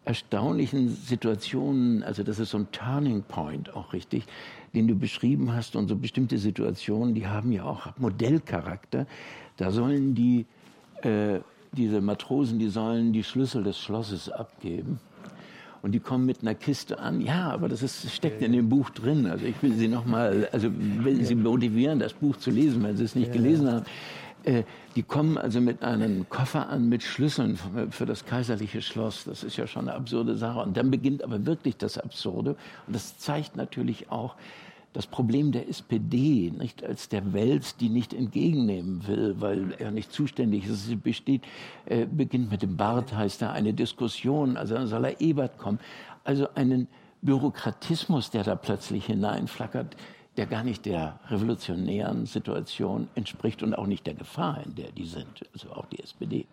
erstaunlichen 0.05 0.89
Situationen, 0.89 2.03
also 2.03 2.23
das 2.23 2.39
ist 2.39 2.51
so 2.51 2.59
ein 2.59 2.71
Turning 2.71 3.23
Point 3.23 3.75
auch 3.75 3.93
richtig, 3.93 4.25
den 4.75 4.87
du 4.87 4.95
beschrieben 4.95 5.53
hast 5.53 5.75
und 5.75 5.87
so 5.87 5.95
bestimmte 5.95 6.37
Situationen, 6.37 7.15
die 7.15 7.27
haben 7.27 7.51
ja 7.51 7.63
auch 7.63 7.97
Modellcharakter. 7.97 9.07
Da 9.57 9.71
sollen 9.71 10.13
die, 10.13 10.45
äh, 11.01 11.39
diese 11.71 12.01
Matrosen, 12.01 12.59
die 12.59 12.67
sollen 12.67 13.13
die 13.13 13.23
Schlüssel 13.23 13.63
des 13.63 13.79
Schlosses 13.79 14.29
abgeben. 14.29 14.99
Und 15.81 15.91
die 15.91 15.99
kommen 15.99 16.25
mit 16.25 16.41
einer 16.41 16.55
Kiste 16.55 16.99
an. 16.99 17.21
Ja, 17.21 17.51
aber 17.51 17.69
das 17.69 17.83
ist, 17.83 18.11
steckt 18.11 18.41
in 18.41 18.53
dem 18.53 18.69
Buch 18.69 18.89
drin. 18.89 19.27
Also 19.27 19.45
ich 19.45 19.61
will 19.61 19.73
Sie 19.73 19.87
noch 19.87 20.05
mal, 20.05 20.49
also 20.51 20.69
will 20.73 21.23
Sie 21.23 21.35
motivieren, 21.35 21.99
das 21.99 22.13
Buch 22.13 22.37
zu 22.37 22.49
lesen, 22.49 22.81
wenn 22.83 22.97
Sie 22.97 23.03
es 23.03 23.13
nicht 23.13 23.31
gelesen 23.31 23.71
haben. 23.71 23.85
Äh, 24.45 24.63
die 24.95 25.03
kommen 25.03 25.37
also 25.37 25.59
mit 25.59 25.83
einem 25.83 26.29
Koffer 26.29 26.69
an 26.69 26.87
mit 26.87 27.03
Schlüsseln 27.03 27.57
für 27.89 28.05
das 28.05 28.25
kaiserliche 28.25 28.81
Schloss. 28.81 29.25
Das 29.25 29.43
ist 29.43 29.57
ja 29.57 29.67
schon 29.67 29.89
eine 29.89 29.97
absurde 29.97 30.37
Sache. 30.37 30.59
Und 30.59 30.77
dann 30.77 30.91
beginnt 30.91 31.23
aber 31.23 31.45
wirklich 31.45 31.77
das 31.77 31.97
Absurde. 31.97 32.51
Und 32.85 32.95
das 32.95 33.17
zeigt 33.17 33.55
natürlich 33.55 34.11
auch 34.11 34.35
das 34.93 35.07
Problem 35.07 35.51
der 35.51 35.67
SPD, 35.67 36.53
nicht 36.57 36.81
als 36.81 37.09
der 37.09 37.33
Welt, 37.33 37.81
die 37.81 37.89
nicht 37.89 38.13
entgegennehmen 38.13 39.05
will, 39.07 39.35
weil 39.39 39.73
er 39.77 39.91
nicht 39.91 40.13
zuständig 40.13 40.65
ist. 40.67 40.87
Es 40.87 40.97
besteht, 41.01 41.41
äh, 41.85 42.05
beginnt 42.05 42.49
mit 42.49 42.61
dem 42.61 42.77
Bart, 42.77 43.13
heißt 43.13 43.41
da 43.41 43.51
eine 43.51 43.73
Diskussion. 43.73 44.55
Also 44.55 44.75
dann 44.75 44.87
soll 44.87 45.03
er 45.03 45.19
Ebert 45.19 45.57
kommen. 45.57 45.79
Also 46.23 46.47
einen 46.55 46.87
Bürokratismus, 47.21 48.29
der 48.29 48.43
da 48.43 48.55
plötzlich 48.55 49.07
hineinflackert, 49.07 49.97
der 50.37 50.45
gar 50.45 50.63
nicht 50.63 50.85
der 50.85 51.19
revolutionären 51.27 52.25
Situation 52.25 53.07
entspricht 53.15 53.63
und 53.63 53.73
auch 53.73 53.87
nicht 53.87 54.05
der 54.05 54.13
Gefahr, 54.13 54.63
in 54.65 54.75
der 54.75 54.91
die 54.91 55.05
sind, 55.05 55.45
also 55.53 55.71
auch 55.71 55.85
die 55.87 55.99
SPD. 55.99 56.45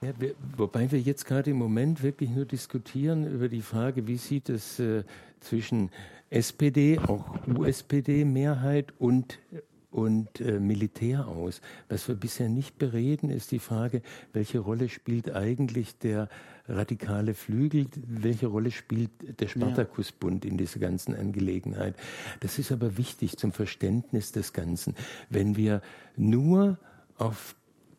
Ja, 0.00 0.12
wir, 0.18 0.34
wobei 0.56 0.90
wir 0.90 1.00
jetzt 1.00 1.24
gerade 1.24 1.50
im 1.50 1.58
Moment 1.58 2.02
wirklich 2.02 2.30
nur 2.30 2.44
diskutieren 2.44 3.26
über 3.26 3.48
die 3.48 3.62
Frage, 3.62 4.06
wie 4.06 4.16
sieht 4.16 4.48
es 4.48 4.78
äh, 4.78 5.02
zwischen 5.40 5.90
SPD, 6.30 6.98
auch 6.98 7.24
USPD-Mehrheit 7.46 8.92
und 8.98 9.38
und 9.90 10.40
äh, 10.40 10.60
Militär 10.60 11.26
aus. 11.26 11.60
Was 11.88 12.08
wir 12.08 12.14
bisher 12.14 12.48
nicht 12.48 12.78
bereden, 12.78 13.30
ist 13.30 13.50
die 13.52 13.58
Frage, 13.58 14.02
welche 14.32 14.58
Rolle 14.58 14.88
spielt 14.88 15.34
eigentlich 15.34 15.96
der 15.98 16.28
radikale 16.68 17.34
Flügel, 17.34 17.86
welche 18.06 18.46
Rolle 18.46 18.70
spielt 18.70 19.10
der 19.40 19.48
Spartakusbund 19.48 20.44
in 20.44 20.56
dieser 20.56 20.80
ganzen 20.80 21.14
Angelegenheit. 21.14 21.94
Das 22.40 22.58
ist 22.58 22.72
aber 22.72 22.96
wichtig 22.96 23.36
zum 23.36 23.52
Verständnis 23.52 24.32
des 24.32 24.52
Ganzen. 24.52 24.94
Wenn 25.30 25.56
wir 25.56 25.82
nur 26.16 26.78
auf 27.16 27.54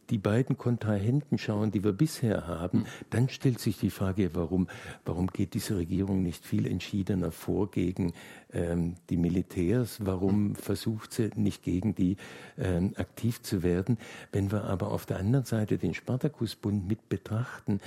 die 0.09 0.17
beiden 0.17 0.57
Kontrahenten 0.57 1.37
schauen, 1.37 1.71
die 1.71 1.83
wir 1.83 1.93
bisher 1.93 2.47
haben, 2.47 2.85
dann 3.09 3.29
stellt 3.29 3.59
sich 3.59 3.77
die 3.77 3.89
Frage, 3.89 4.31
warum, 4.33 4.67
warum 5.05 5.27
geht 5.27 5.53
diese 5.53 5.77
Regierung 5.77 6.23
nicht 6.23 6.45
viel 6.45 6.65
entschiedener 6.65 7.31
vor 7.31 7.69
gegen 7.69 8.13
ähm, 8.51 8.95
die 9.09 9.17
Militärs? 9.17 9.99
Warum 10.03 10.55
versucht 10.55 11.13
sie 11.13 11.29
nicht 11.35 11.63
gegen 11.63 11.95
die 11.95 12.17
ähm, 12.57 12.93
aktiv 12.97 13.41
zu 13.41 13.63
werden? 13.63 13.97
Wenn 14.31 14.51
wir 14.51 14.63
aber 14.63 14.91
auf 14.91 15.05
der 15.05 15.19
anderen 15.19 15.45
Seite 15.45 15.77
den 15.77 15.93
Spartakusbund 15.93 16.87
mit 16.87 17.07
betrachten 17.09 17.79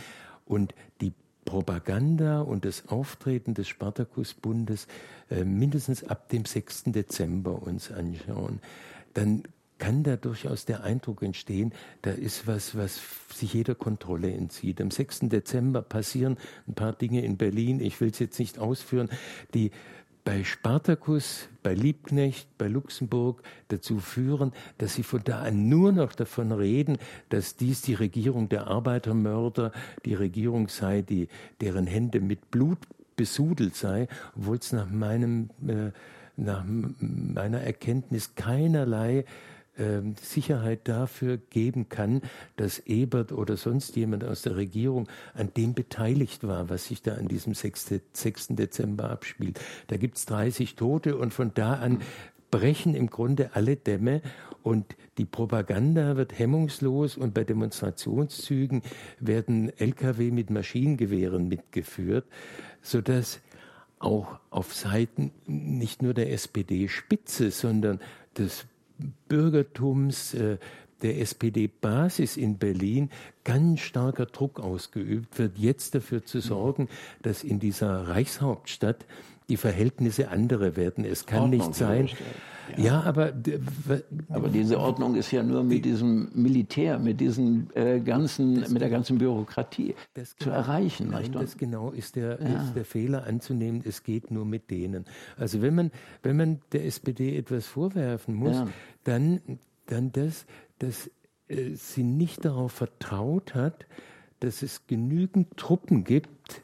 und 0.47 0.75
die 1.01 1.13
Propaganda 1.45 2.41
und 2.41 2.65
das 2.65 2.89
Auftreten 2.89 3.55
des 3.55 3.69
Spartakusbundes 3.69 4.87
äh, 5.31 5.45
mindestens 5.45 6.05
ab 6.05 6.29
dem 6.29 6.45
6. 6.45 6.85
Dezember 6.87 7.63
uns 7.63 7.91
anschauen, 7.91 8.61
dann 9.15 9.43
kann 9.79 10.05
da 10.05 10.17
durchaus 10.17 10.65
der 10.65 10.85
Eindruck 10.85 11.23
entstehen, 11.23 11.73
da 12.03 12.13
ist 12.13 12.47
was, 12.47 12.77
was 12.77 13.01
sich 13.35 13.53
jeder 13.53 13.75
Kontrolle 13.75 14.31
entzieht. 14.33 14.81
Am 14.81 14.93
6. 14.93 15.21
Dezember 15.23 15.83
passieren 15.83 16.39
ein 16.69 16.75
paar 16.75 16.93
Dinge 16.93 17.25
in 17.25 17.37
Berlin, 17.37 17.81
ich 17.81 18.01
will 18.01 18.11
es 18.11 18.21
jetzt 18.21 18.39
nicht 18.39 18.61
ausführen, 18.61 19.09
die 19.55 19.73
bei 20.25 20.45
Spartacus, 20.45 21.49
bei 21.63 21.75
Liebknecht, 21.75 22.47
bei 22.59 22.69
Luxemburg 22.69 23.43
dazu 23.69 23.99
führen, 23.99 24.53
dass 24.79 24.95
sie 24.95 25.03
von 25.03 25.23
da 25.25 25.41
an 25.43 25.69
nur 25.69 25.93
noch 25.93 26.15
davon 26.15 26.53
reden, 26.53 26.99
dass 27.29 27.57
dies 27.57 27.83
die 27.83 27.95
Regierung 27.95 28.49
der 28.49 28.69
Arbeitermörder, 28.69 29.73
die 30.05 30.15
Regierung 30.15 30.69
sei, 30.69 31.03
die, 31.03 31.29
deren 31.61 31.87
Hände 31.87 32.21
mit 32.21 32.51
Blut 32.51 32.79
besudelt 33.17 33.75
sei, 33.75 34.09
obwohl 34.37 34.59
es 34.59 34.73
nach 34.73 34.89
meinem, 34.89 35.51
äh, 35.67 35.91
nach 36.37 36.65
meiner 36.67 37.61
Erkenntnis 37.61 38.35
keinerlei 38.35 39.25
ähm, 39.79 40.15
Sicherheit 40.21 40.81
dafür 40.85 41.39
geben 41.39 41.89
kann, 41.89 42.23
dass 42.57 42.79
Ebert 42.81 43.33
oder 43.33 43.57
sonst 43.57 43.97
jemand 43.97 44.25
aus 44.25 44.43
der 44.43 44.57
Regierung 44.57 45.09
an 45.35 45.53
dem 45.57 45.75
beteiligt 45.75 46.47
war, 46.47 46.69
was 46.69 46.87
sich 46.87 47.03
da 47.03 47.15
an 47.15 47.29
diesem 47.29 47.55
6. 47.55 48.01
6. 48.13 48.49
Dezember 48.49 49.11
abspielt. 49.11 49.61
Da 49.89 49.97
gibt 49.97 50.19
es 50.19 50.27
30 50.27 50.75
Tote 50.77 51.17
und 51.17 51.33
von 51.33 51.53
da 51.55 51.75
an 51.75 52.01
brechen 52.51 52.95
im 52.95 53.09
Grunde 53.09 53.51
alle 53.55 53.77
Dämme 53.77 54.21
und 54.63 54.95
die 55.19 55.25
Propaganda 55.25 56.17
wird 56.17 56.39
hemmungslos 56.39 57.17
und 57.17 57.35
bei 57.35 57.45
Demonstrationszügen 57.45 58.83
werden 59.19 59.77
Lkw 59.79 60.31
mit 60.31 60.51
Maschinengewehren 60.51 61.49
mitgeführt, 61.49 62.27
sodass 62.81 63.41
auch 63.99 64.39
auf 64.51 64.75
Seiten 64.75 65.33
nicht 65.47 66.03
nur 66.03 66.15
der 66.15 66.31
SPD-Spitze, 66.33 67.51
sondern 67.51 68.01
des 68.37 68.67
Bürgertums, 69.29 70.35
äh, 70.35 70.59
der 71.03 71.21
SPD-Basis 71.21 72.37
in 72.37 72.59
Berlin 72.59 73.11
ganz 73.45 73.81
starker 73.81 74.27
Druck 74.27 74.61
ausgeübt 74.61 75.39
wird, 75.39 75.59
jetzt 75.59 75.95
dafür 75.95 76.25
zu 76.25 76.41
sorgen, 76.41 76.89
dass 77.23 77.43
in 77.43 77.59
dieser 77.59 78.09
Reichshauptstadt 78.09 79.05
die 79.49 79.57
Verhältnisse 79.57 80.29
andere 80.29 80.77
werden. 80.77 81.05
Es 81.05 81.27
kann 81.27 81.43
Ordnung 81.43 81.59
nicht 81.59 81.75
sein. 81.75 82.09
Ja, 82.77 82.85
ja 82.85 83.01
aber 83.03 83.33
aber 84.29 84.49
diese 84.49 84.79
Ordnung 84.79 85.15
ist 85.15 85.31
ja 85.31 85.43
nur 85.43 85.65
mit 85.65 85.85
diesem 85.85 86.29
Militär, 86.35 86.99
mit 86.99 87.21
diesen 87.21 87.69
äh, 87.75 88.01
ganzen, 88.01 88.61
mit 88.73 88.81
der 88.81 88.91
ganzen 88.91 89.19
Bürokratie 89.19 89.95
zu 90.15 90.35
genau, 90.39 90.57
erreichen. 90.57 91.11
Nein, 91.11 91.33
das 91.33 91.57
genau 91.57 91.91
ist 91.91 92.17
der, 92.17 92.41
ja. 92.41 92.63
ist 92.63 92.75
der 92.75 92.85
Fehler 92.85 93.27
anzunehmen. 93.27 93.83
Es 93.85 94.03
geht 94.03 94.31
nur 94.31 94.45
mit 94.45 94.71
denen. 94.71 95.05
Also 95.37 95.63
wenn 95.63 95.75
man 95.75 95.91
wenn 96.23 96.37
man 96.37 96.61
der 96.73 96.85
SPD 96.87 97.37
etwas 97.37 97.67
vorwerfen 97.67 98.35
muss, 98.35 98.57
ja. 98.57 98.69
dann 99.05 99.41
dann 99.87 100.13
das, 100.13 100.47
dass 100.79 101.11
äh, 101.49 101.75
sie 101.75 102.03
nicht 102.03 102.45
darauf 102.45 102.73
vertraut 102.73 103.55
hat, 103.55 103.87
dass 104.41 104.63
es 104.63 104.87
genügend 104.87 105.57
Truppen 105.57 106.05
gibt, 106.05 106.63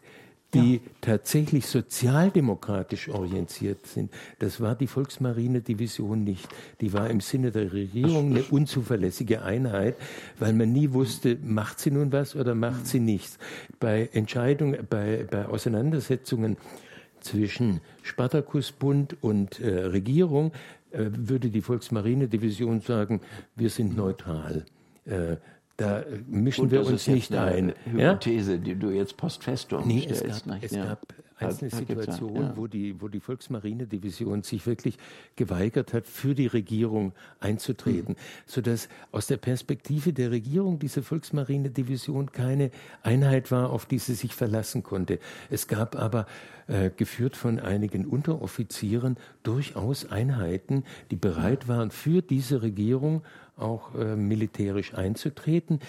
die 0.55 0.75
ja. 0.75 0.81
tatsächlich 1.01 1.67
sozialdemokratisch 1.67 3.11
orientiert 3.11 3.87
sind. 3.87 4.11
Das 4.39 4.61
war 4.61 4.75
die 4.75 4.87
Volksmarine-Division 4.87 6.25
nicht. 6.25 6.49
Die 6.81 6.93
war 6.93 7.11
im 7.11 7.21
Sinne 7.21 7.51
der 7.51 7.73
Regierung 7.73 8.31
eine 8.31 8.43
unzuverlässige 8.45 9.43
Einheit, 9.43 9.97
weil 10.39 10.55
man 10.55 10.73
nie 10.73 10.93
wusste, 10.93 11.37
macht 11.43 11.81
sie 11.81 11.91
nun 11.91 12.13
was 12.13 12.35
oder 12.35 12.55
macht 12.55 12.87
sie 12.87 13.01
nichts. 13.01 13.39
Bei 13.79 14.09
Entscheidungen, 14.13 14.87
bei, 14.89 15.27
bei 15.31 15.47
Auseinandersetzungen 15.47 16.57
zwischen 17.21 17.81
Spartakusbund 18.03 19.23
und 19.23 19.61
äh, 19.61 19.87
Regierung 19.87 20.53
äh, 20.93 21.11
würde 21.11 21.51
die 21.51 21.61
Volksmarine-Division 21.61 22.81
sagen, 22.81 23.21
wir 23.55 23.69
sind 23.69 23.97
neutral. 23.97 24.65
Äh, 25.05 25.37
da 25.79 26.05
mischen 26.27 26.65
Und 26.65 26.71
wir 26.73 26.85
uns 26.85 27.07
nicht 27.07 27.33
ein. 27.35 27.73
Hypothese, 27.85 28.53
ja? 28.53 28.59
die 28.59 28.75
du 28.75 28.91
jetzt 28.91 29.17
post 29.17 29.45
festum 29.45 29.87
nee, 29.87 30.03
stellst. 30.03 30.25
Es 30.25 30.45
gab, 30.45 30.63
es 30.63 30.71
ja. 30.73 30.85
gab 30.85 31.15
einzelne 31.39 31.71
Situationen, 31.71 32.43
ja. 32.43 32.57
wo, 32.57 32.67
die, 32.67 33.01
wo 33.01 33.09
die 33.09 33.21
Volksmarinedivision 33.21 34.43
sich 34.43 34.67
wirklich 34.67 34.99
geweigert 35.37 35.93
hat, 35.95 36.07
für 36.07 36.35
die 36.35 36.49
Regierung 36.49 37.13
einzutreten, 37.41 38.15
mhm. 38.15 38.45
sodass 38.47 38.89
aus 39.13 39.29
der 39.29 39.37
Perspektive 39.37 40.13
der 40.13 40.31
Regierung 40.33 40.81
diese 40.81 41.03
Volksmarinedivision 41.03 42.33
keine 42.33 42.71
Einheit 43.03 43.51
war, 43.51 43.71
auf 43.71 43.87
die 43.87 43.99
sie 43.99 44.15
sich 44.15 44.35
verlassen 44.35 44.83
konnte. 44.83 45.21
Es 45.49 45.69
gab 45.69 45.97
aber 45.97 46.27
äh, 46.67 46.91
geführt 46.91 47.37
von 47.37 47.61
einigen 47.61 48.05
Unteroffizieren 48.05 49.17
durchaus 49.43 50.11
Einheiten, 50.11 50.85
die 51.11 51.17
bereit 51.17 51.69
waren, 51.69 51.91
für 51.91 52.21
diese 52.21 52.63
Regierung 52.63 53.23
auch 53.59 53.95
äh, 53.95 54.17
militärisch 54.17 54.95
einzutreten. 54.95 55.81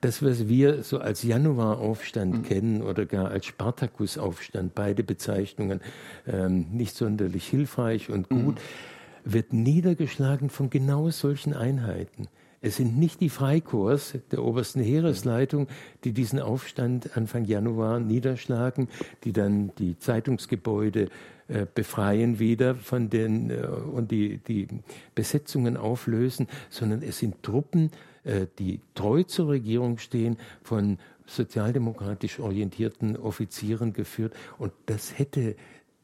Das, 0.00 0.22
was 0.22 0.48
wir 0.48 0.82
so 0.82 0.98
als 0.98 1.22
Januaraufstand 1.22 2.34
mhm. 2.38 2.42
kennen 2.42 2.82
oder 2.82 3.06
gar 3.06 3.30
als 3.30 3.46
Spartakusaufstand, 3.46 4.74
beide 4.74 5.02
Bezeichnungen 5.02 5.80
ähm, 6.26 6.66
nicht 6.70 6.96
sonderlich 6.96 7.46
hilfreich 7.46 8.10
und 8.10 8.28
gut, 8.28 8.56
mhm. 8.56 9.32
wird 9.32 9.52
niedergeschlagen 9.52 10.50
von 10.50 10.70
genau 10.70 11.10
solchen 11.10 11.54
Einheiten. 11.54 12.28
Es 12.60 12.76
sind 12.76 12.98
nicht 12.98 13.20
die 13.20 13.28
Freikorps 13.28 14.18
der 14.32 14.42
obersten 14.42 14.80
Heeresleitung, 14.80 15.68
die 16.04 16.12
diesen 16.12 16.40
Aufstand 16.40 17.16
Anfang 17.16 17.44
Januar 17.44 18.00
niederschlagen, 18.00 18.88
die 19.24 19.32
dann 19.32 19.72
die 19.78 19.98
Zeitungsgebäude 19.98 21.08
äh, 21.46 21.66
befreien 21.72 22.38
wieder 22.40 22.74
von 22.74 23.10
den 23.10 23.50
äh, 23.50 23.64
und 23.64 24.10
die, 24.10 24.38
die 24.38 24.66
Besetzungen 25.14 25.76
auflösen, 25.76 26.48
sondern 26.68 27.02
es 27.02 27.18
sind 27.18 27.42
Truppen, 27.42 27.90
äh, 28.24 28.46
die 28.58 28.80
treu 28.94 29.22
zur 29.22 29.50
Regierung 29.50 29.98
stehen, 29.98 30.36
von 30.62 30.98
sozialdemokratisch 31.26 32.40
orientierten 32.40 33.16
Offizieren 33.16 33.92
geführt. 33.92 34.34
Und 34.58 34.72
das 34.86 35.18
hätte 35.18 35.54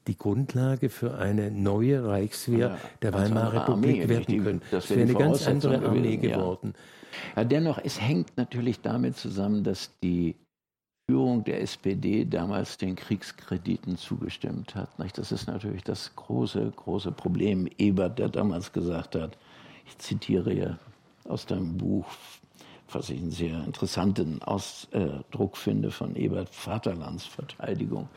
die 0.06 0.16
Grundlage 0.16 0.90
für 0.90 1.16
eine 1.16 1.50
neue 1.50 2.04
Reichswehr 2.06 2.58
ja, 2.58 2.78
der 3.02 3.14
Weimarer 3.14 3.68
Republik 3.68 4.02
Armee, 4.02 4.08
werden 4.08 4.44
können. 4.44 4.62
Das 4.70 4.90
wäre 4.90 5.02
eine 5.02 5.14
ganz 5.14 5.46
andere 5.46 5.84
Armee 5.84 6.16
geworden. 6.16 6.74
Ja. 6.74 7.42
Ja, 7.42 7.44
dennoch, 7.44 7.78
es 7.82 8.00
hängt 8.00 8.36
natürlich 8.36 8.80
damit 8.80 9.16
zusammen, 9.16 9.62
dass 9.62 9.90
die 10.02 10.34
Führung 11.08 11.44
der 11.44 11.60
SPD 11.60 12.24
damals 12.24 12.78
den 12.78 12.96
Kriegskrediten 12.96 13.96
zugestimmt 13.96 14.74
hat. 14.74 14.88
Das 15.16 15.32
ist 15.32 15.46
natürlich 15.46 15.84
das 15.84 16.16
große, 16.16 16.72
große 16.74 17.12
Problem. 17.12 17.68
Ebert, 17.78 18.18
der 18.18 18.30
damals 18.30 18.72
gesagt 18.72 19.14
hat, 19.14 19.36
ich 19.86 19.98
zitiere 19.98 20.52
ja 20.52 20.78
aus 21.28 21.46
deinem 21.46 21.76
Buch, 21.76 22.06
was 22.90 23.10
ich 23.10 23.20
einen 23.20 23.30
sehr 23.30 23.62
interessanten 23.64 24.42
Ausdruck 24.42 25.56
finde 25.56 25.90
von 25.90 26.16
Ebert, 26.16 26.48
Vaterlandsverteidigung 26.54 28.08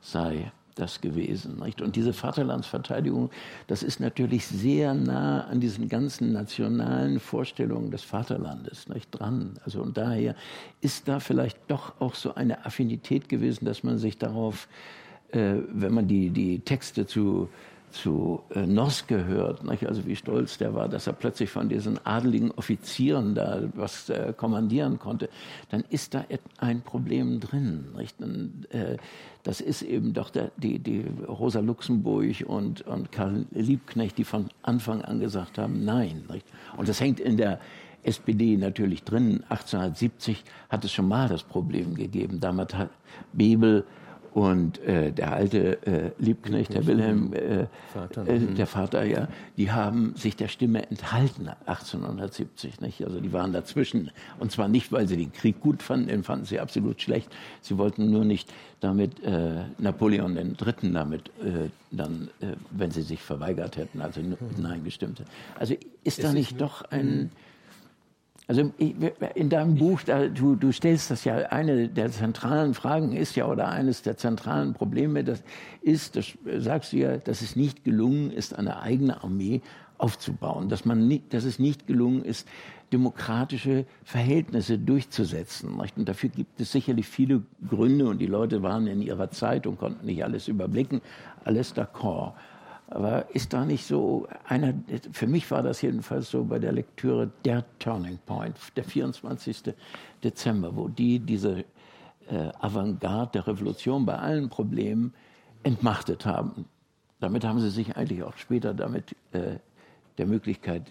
sei 0.00 0.52
das 0.76 1.00
gewesen. 1.00 1.58
Nicht? 1.62 1.80
Und 1.80 1.96
diese 1.96 2.12
Vaterlandsverteidigung, 2.12 3.30
das 3.66 3.82
ist 3.82 3.98
natürlich 3.98 4.46
sehr 4.46 4.94
nah 4.94 5.44
an 5.44 5.60
diesen 5.60 5.88
ganzen 5.88 6.32
nationalen 6.32 7.18
Vorstellungen 7.18 7.90
des 7.90 8.02
Vaterlandes 8.02 8.88
nicht, 8.88 9.10
dran. 9.10 9.58
Also 9.64 9.82
und 9.82 9.96
daher 9.96 10.36
ist 10.80 11.08
da 11.08 11.18
vielleicht 11.18 11.58
doch 11.68 12.00
auch 12.00 12.14
so 12.14 12.34
eine 12.34 12.64
Affinität 12.64 13.28
gewesen, 13.28 13.64
dass 13.64 13.82
man 13.82 13.98
sich 13.98 14.18
darauf, 14.18 14.68
äh, 15.32 15.54
wenn 15.72 15.94
man 15.94 16.06
die, 16.06 16.30
die 16.30 16.60
Texte 16.60 17.06
zu 17.06 17.48
zu 17.96 18.42
äh, 18.50 18.66
Noss 18.66 19.06
gehört, 19.06 19.64
nicht? 19.64 19.86
also 19.86 20.06
wie 20.06 20.16
stolz 20.16 20.58
der 20.58 20.74
war, 20.74 20.88
dass 20.88 21.06
er 21.06 21.12
plötzlich 21.12 21.50
von 21.50 21.68
diesen 21.68 22.04
adeligen 22.04 22.50
Offizieren 22.52 23.34
da 23.34 23.62
was 23.74 24.08
äh, 24.08 24.32
kommandieren 24.36 24.98
konnte, 24.98 25.28
dann 25.70 25.84
ist 25.88 26.14
da 26.14 26.24
ein 26.58 26.82
Problem 26.82 27.40
drin. 27.40 27.86
Nicht? 27.96 28.20
Und, 28.20 28.66
äh, 28.70 28.96
das 29.42 29.60
ist 29.60 29.82
eben 29.82 30.12
doch 30.12 30.30
der, 30.30 30.50
die, 30.56 30.78
die 30.78 31.04
Rosa 31.28 31.60
Luxemburg 31.60 32.44
und, 32.46 32.82
und 32.82 33.12
Karl 33.12 33.46
Liebknecht, 33.52 34.18
die 34.18 34.24
von 34.24 34.48
Anfang 34.62 35.02
an 35.02 35.20
gesagt 35.20 35.58
haben, 35.58 35.84
nein. 35.84 36.24
Nicht? 36.30 36.46
Und 36.76 36.88
das 36.88 37.00
hängt 37.00 37.20
in 37.20 37.36
der 37.36 37.60
SPD 38.02 38.56
natürlich 38.56 39.02
drin. 39.02 39.42
1870 39.48 40.44
hat 40.68 40.84
es 40.84 40.92
schon 40.92 41.08
mal 41.08 41.28
das 41.28 41.42
Problem 41.42 41.94
gegeben. 41.94 42.40
Damals 42.40 42.74
hat 42.74 42.90
Bebel 43.32 43.84
und 44.36 44.84
äh, 44.84 45.12
der 45.12 45.32
alte 45.32 45.82
äh, 45.86 46.10
Liebknecht, 46.18 46.74
der 46.74 46.86
Wilhelm, 46.86 47.32
äh, 47.32 47.68
Vater. 47.94 48.28
Äh, 48.28 48.40
der 48.40 48.66
Vater, 48.66 49.02
ja, 49.02 49.28
die 49.56 49.72
haben 49.72 50.14
sich 50.14 50.36
der 50.36 50.48
Stimme 50.48 50.86
enthalten 50.90 51.48
1870. 51.64 52.82
Nicht? 52.82 53.02
Also 53.02 53.18
die 53.18 53.32
waren 53.32 53.54
dazwischen. 53.54 54.10
Und 54.38 54.52
zwar 54.52 54.68
nicht, 54.68 54.92
weil 54.92 55.08
sie 55.08 55.16
den 55.16 55.32
Krieg 55.32 55.58
gut 55.60 55.82
fanden, 55.82 56.08
den 56.08 56.22
fanden 56.22 56.44
sie 56.44 56.60
absolut 56.60 57.00
schlecht. 57.00 57.34
Sie 57.62 57.78
wollten 57.78 58.10
nur 58.10 58.26
nicht 58.26 58.52
damit 58.80 59.24
äh, 59.24 59.64
Napoleon 59.78 60.36
III. 60.36 60.92
damit 60.92 61.28
äh, 61.40 61.70
dann, 61.90 62.28
äh, 62.40 62.48
wenn 62.72 62.90
sie 62.90 63.00
sich 63.00 63.22
verweigert 63.22 63.78
hätten, 63.78 64.02
also 64.02 64.20
mhm. 64.20 64.36
Nein 64.58 64.84
gestimmt 64.84 65.18
hätten. 65.18 65.30
Also 65.58 65.76
ist 66.04 66.22
da 66.22 66.34
nicht 66.34 66.60
doch 66.60 66.82
ein 66.90 67.06
mhm. 67.06 67.30
Also 68.48 68.70
in 68.78 69.50
deinem 69.50 69.74
Buch, 69.74 70.02
da, 70.02 70.28
du, 70.28 70.54
du 70.54 70.70
stellst 70.70 71.10
das 71.10 71.24
ja, 71.24 71.34
eine 71.50 71.88
der 71.88 72.12
zentralen 72.12 72.74
Fragen 72.74 73.12
ist 73.12 73.34
ja, 73.34 73.46
oder 73.48 73.68
eines 73.68 74.02
der 74.02 74.16
zentralen 74.16 74.72
Probleme, 74.72 75.24
das 75.24 75.42
ist, 75.82 76.14
das 76.14 76.38
sagst 76.58 76.92
du 76.92 76.98
ja, 76.98 77.16
dass 77.16 77.42
es 77.42 77.56
nicht 77.56 77.82
gelungen 77.82 78.30
ist, 78.30 78.56
eine 78.56 78.80
eigene 78.80 79.24
Armee 79.24 79.62
aufzubauen, 79.98 80.68
dass, 80.68 80.84
man 80.84 81.08
nicht, 81.08 81.34
dass 81.34 81.42
es 81.42 81.58
nicht 81.58 81.88
gelungen 81.88 82.24
ist, 82.24 82.46
demokratische 82.92 83.84
Verhältnisse 84.04 84.78
durchzusetzen. 84.78 85.80
Und 85.96 86.08
dafür 86.08 86.28
gibt 86.28 86.60
es 86.60 86.70
sicherlich 86.70 87.08
viele 87.08 87.42
Gründe 87.68 88.06
und 88.06 88.18
die 88.18 88.26
Leute 88.26 88.62
waren 88.62 88.86
in 88.86 89.02
ihrer 89.02 89.30
Zeit 89.30 89.66
und 89.66 89.78
konnten 89.78 90.06
nicht 90.06 90.22
alles 90.22 90.46
überblicken, 90.46 91.00
alles 91.44 91.74
d'accord. 91.74 92.34
Aber 92.88 93.34
ist 93.34 93.52
da 93.52 93.64
nicht 93.64 93.84
so 93.84 94.28
einer, 94.44 94.72
für 95.10 95.26
mich 95.26 95.50
war 95.50 95.62
das 95.62 95.82
jedenfalls 95.82 96.30
so 96.30 96.44
bei 96.44 96.58
der 96.58 96.72
Lektüre 96.72 97.30
der 97.44 97.64
Turning 97.80 98.18
Point, 98.26 98.56
der 98.76 98.84
24. 98.84 99.74
Dezember, 100.22 100.76
wo 100.76 100.88
die 100.88 101.18
diese 101.18 101.64
äh, 102.28 102.50
Avantgarde 102.60 103.32
der 103.32 103.46
Revolution 103.48 104.06
bei 104.06 104.16
allen 104.16 104.48
Problemen 104.48 105.14
entmachtet 105.64 106.26
haben. 106.26 106.66
Damit 107.18 107.44
haben 107.44 107.60
sie 107.60 107.70
sich 107.70 107.96
eigentlich 107.96 108.22
auch 108.22 108.36
später 108.36 108.72
damit 108.72 109.16
äh, 109.32 109.56
der 110.18 110.26
Möglichkeit 110.26 110.84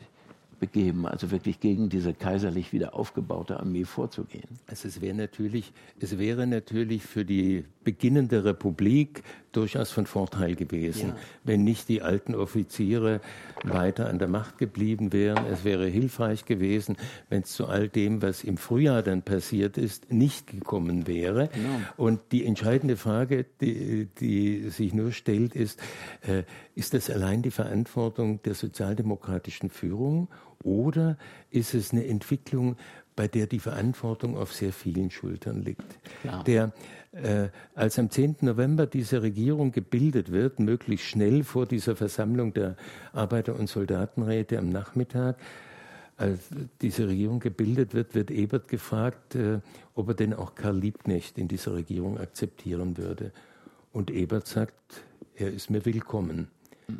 begeben, 0.60 1.06
also 1.06 1.32
wirklich 1.32 1.60
gegen 1.60 1.89
diese 1.89 2.14
kaiserlich 2.14 2.74
wieder 2.74 2.96
aufgebaute 2.96 3.60
Armee 3.60 3.84
vorzugehen? 3.84 4.60
Also 4.68 4.88
es 4.88 5.02
wäre 5.02 5.16
natürlich, 5.16 5.72
es 6.00 6.18
wäre 6.18 6.48
natürlich 6.48 7.04
für 7.04 7.26
die 7.26 7.66
beginnende 7.84 8.43
Republik 8.43 9.24
durchaus 9.56 9.91
von 9.91 10.06
Vorteil 10.06 10.56
gewesen, 10.56 11.10
ja. 11.10 11.16
wenn 11.43 11.64
nicht 11.64 11.89
die 11.89 12.01
alten 12.01 12.36
Offiziere 12.36 13.22
weiter 13.64 14.10
an 14.10 14.20
der 14.20 14.28
Macht 14.28 14.58
geblieben 14.58 15.14
wären. 15.14 15.45
Es 15.45 15.64
wäre 15.64 15.88
hilfreich 15.88 16.45
gewesen, 16.45 16.97
wenn 17.30 17.43
es 17.43 17.51
zu 17.51 17.68
all 17.68 17.88
dem, 17.88 18.22
was 18.22 18.43
im 18.43 18.58
Frühjahr 18.58 19.01
dann 19.01 19.22
passiert 19.22 19.78
ist, 19.78 20.12
nicht 20.12 20.47
gekommen 20.47 21.08
wäre. 21.08 21.43
Ja. 21.43 21.93
Und 21.97 22.22
die 22.32 22.45
entscheidende 22.45 22.97
Frage, 22.97 23.45
die, 23.62 24.08
die 24.20 24.70
sich 24.70 24.93
nur 24.93 25.12
stellt, 25.12 25.56
ist, 25.56 25.80
äh, 26.22 26.43
ist 26.76 26.93
das 26.93 27.10
allein 27.10 27.41
die 27.41 27.51
Verantwortung 27.51 28.41
der 28.43 28.53
sozialdemokratischen 28.53 29.70
Führung 29.70 30.30
oder 30.64 31.18
ist 31.51 31.74
es 31.74 31.91
eine 31.91 32.06
Entwicklung, 32.08 32.76
bei 33.16 33.28
der 33.28 33.47
die 33.47 33.60
Verantwortung 33.60 34.36
auf 34.36 34.53
sehr 34.53 34.74
vielen 34.74 35.12
Schultern 35.12 35.62
liegt? 35.62 35.99
Ja. 36.24 36.43
Der 36.43 36.74
äh, 37.16 37.49
als 37.76 37.97
am 37.97 38.09
10. 38.09 38.38
November 38.41 38.86
diese 38.86 39.22
Regierung 39.22 39.72
gebildet 39.72 40.32
wird, 40.32 40.59
möglichst 40.59 41.07
schnell 41.07 41.43
vor 41.43 41.66
dieser 41.66 41.95
Versammlung 41.95 42.53
der 42.53 42.76
Arbeiter- 43.13 43.57
und 43.57 43.70
Soldatenräte 43.70 44.57
am 44.59 44.70
Nachmittag, 44.70 45.38
als 46.18 46.39
diese 46.82 47.07
Regierung 47.07 47.39
gebildet 47.39 47.93
wird, 47.93 48.16
wird 48.16 48.32
Ebert 48.32 48.68
gefragt, 48.68 49.36
äh, 49.36 49.59
ob 49.95 50.09
er 50.09 50.13
denn 50.13 50.34
auch 50.34 50.55
Karl 50.55 50.78
Liebknecht 50.78 51.38
in 51.38 51.47
dieser 51.47 51.74
Regierung 51.74 52.18
akzeptieren 52.18 52.97
würde. 52.97 53.32
Und 53.91 54.11
Ebert 54.11 54.47
sagt, 54.47 54.74
er 55.36 55.51
ist 55.51 55.70
mir 55.70 55.86
willkommen. 55.86 56.47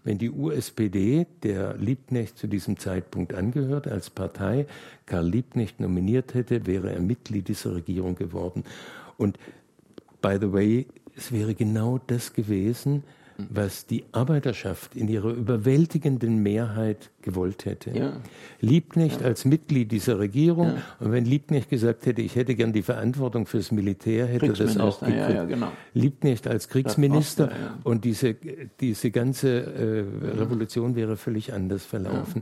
Wenn 0.04 0.18
die 0.18 0.32
USPD, 0.32 1.28
der 1.44 1.76
Liebknecht 1.78 2.38
zu 2.38 2.48
diesem 2.48 2.78
Zeitpunkt 2.78 3.34
angehört, 3.34 3.88
als 3.88 4.10
Partei 4.10 4.66
Karl 5.06 5.28
Liebknecht 5.28 5.80
nominiert 5.80 6.34
hätte, 6.34 6.66
wäre 6.66 6.92
er 6.92 7.02
Mitglied 7.02 7.48
dieser 7.48 7.76
Regierung 7.76 8.16
geworden. 8.16 8.64
Und 9.18 9.38
by 10.26 10.38
the 10.40 10.52
way, 10.52 10.88
es 11.16 11.32
wäre 11.32 11.54
genau 11.54 12.00
das 12.08 12.34
gewesen, 12.34 13.04
was 13.38 13.86
die 13.86 14.06
Arbeiterschaft 14.14 14.96
in 14.96 15.08
ihrer 15.08 15.32
überwältigenden 15.34 16.42
Mehrheit 16.42 17.12
gewollt 17.22 17.66
hätte. 17.66 17.92
Ja. 17.92 18.14
Liebknecht 18.62 19.22
ja. 19.22 19.28
als 19.28 19.44
Mitglied 19.46 19.92
dieser 19.92 20.18
Regierung 20.18 20.68
ja. 20.68 20.82
und 21.00 21.12
wenn 21.12 21.26
Liebknecht 21.26 21.70
gesagt 21.70 22.06
hätte, 22.06 22.22
ich 22.22 22.36
hätte 22.36 22.56
gern 22.56 22.72
die 22.72 22.82
Verantwortung 22.82 23.46
fürs 23.46 23.72
Militär, 23.72 24.26
hätte 24.26 24.48
er 24.48 24.54
das 24.54 24.78
auch 24.78 25.02
gekriegt. 25.02 25.50
Genau. 25.50 25.72
Liebknecht 25.94 26.48
als 26.48 26.70
Kriegsminister 26.70 27.52
und 27.84 28.06
diese, 28.06 28.36
diese 28.80 29.12
ganze 29.12 29.50
äh, 29.50 30.38
Revolution 30.40 30.96
wäre 30.96 31.18
völlig 31.18 31.54
anders 31.54 31.84
verlaufen. 31.84 32.42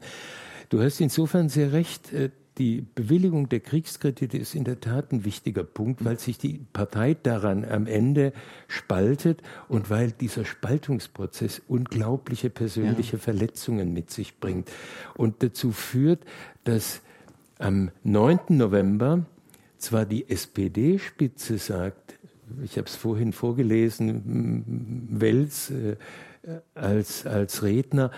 Du 0.70 0.82
hast 0.82 1.02
insofern 1.02 1.50
sehr 1.50 1.74
recht, 1.74 2.14
äh, 2.14 2.30
die 2.58 2.86
Bewilligung 2.96 3.50
der 3.50 3.60
Kriegskredite 3.60 4.38
ist 4.38 4.54
in 4.54 4.64
der 4.64 4.80
Tat 4.80 5.12
ein 5.12 5.26
wichtiger 5.26 5.64
Punkt, 5.64 6.06
weil 6.06 6.20
sich 6.20 6.38
die 6.38 6.60
Partei 6.72 7.16
daran 7.16 7.66
am 7.66 7.88
Ende 7.88 8.32
spaltet 8.68 9.42
und 9.68 9.90
weil 9.90 10.12
dieser 10.12 10.46
Spaltungsprozess 10.46 11.62
unglaubliche 11.68 12.50
persönliche 12.50 13.18
ja. 13.18 13.22
Verletzungen 13.22 13.94
mit 13.94 14.12
sich 14.12 14.40
bringt 14.40 14.70
und 15.16 15.42
dazu 15.42 15.72
führt, 15.72 16.20
dass 16.64 17.02
am 17.58 17.92
9. 18.04 18.40
November 18.50 19.26
zwar 19.78 20.06
die 20.06 20.30
SPD-Spitze 20.30 21.58
sagt, 21.58 22.20
ich 22.64 22.78
habe 22.78 22.88
es 22.88 22.96
vorhin 22.96 23.34
vorgelesen, 23.34 25.08
Wels 25.10 25.72
äh, 25.72 25.96
als, 26.76 27.26
als 27.26 27.64
Redner, 27.64 28.12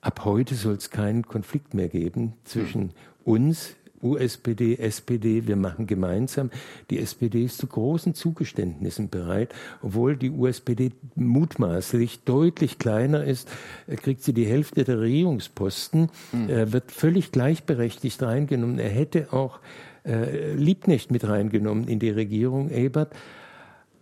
ab 0.00 0.24
heute 0.24 0.54
soll 0.54 0.74
es 0.74 0.90
keinen 0.90 1.26
Konflikt 1.26 1.74
mehr 1.74 1.88
geben 1.88 2.34
zwischen 2.44 2.92
uns, 3.24 3.76
USPD, 4.02 4.76
SPD, 4.78 5.46
wir 5.46 5.56
machen 5.56 5.86
gemeinsam. 5.86 6.50
Die 6.90 6.98
SPD 6.98 7.44
ist 7.44 7.58
zu 7.58 7.66
großen 7.66 8.14
Zugeständnissen 8.14 9.08
bereit, 9.08 9.54
obwohl 9.80 10.16
die 10.16 10.30
USPD 10.30 10.92
mutmaßlich 11.14 12.24
deutlich 12.24 12.78
kleiner 12.78 13.24
ist, 13.24 13.48
kriegt 13.96 14.22
sie 14.22 14.32
die 14.32 14.46
Hälfte 14.46 14.84
der 14.84 15.00
Regierungsposten, 15.00 16.10
mhm. 16.32 16.72
wird 16.72 16.90
völlig 16.90 17.32
gleichberechtigt 17.32 18.22
reingenommen. 18.22 18.78
Er 18.78 18.90
hätte 18.90 19.32
auch 19.32 19.60
äh, 20.04 20.54
Liebknecht 20.54 21.10
mit 21.10 21.26
reingenommen 21.28 21.86
in 21.86 21.98
die 21.98 22.10
Regierung, 22.10 22.70
Ebert. 22.70 23.14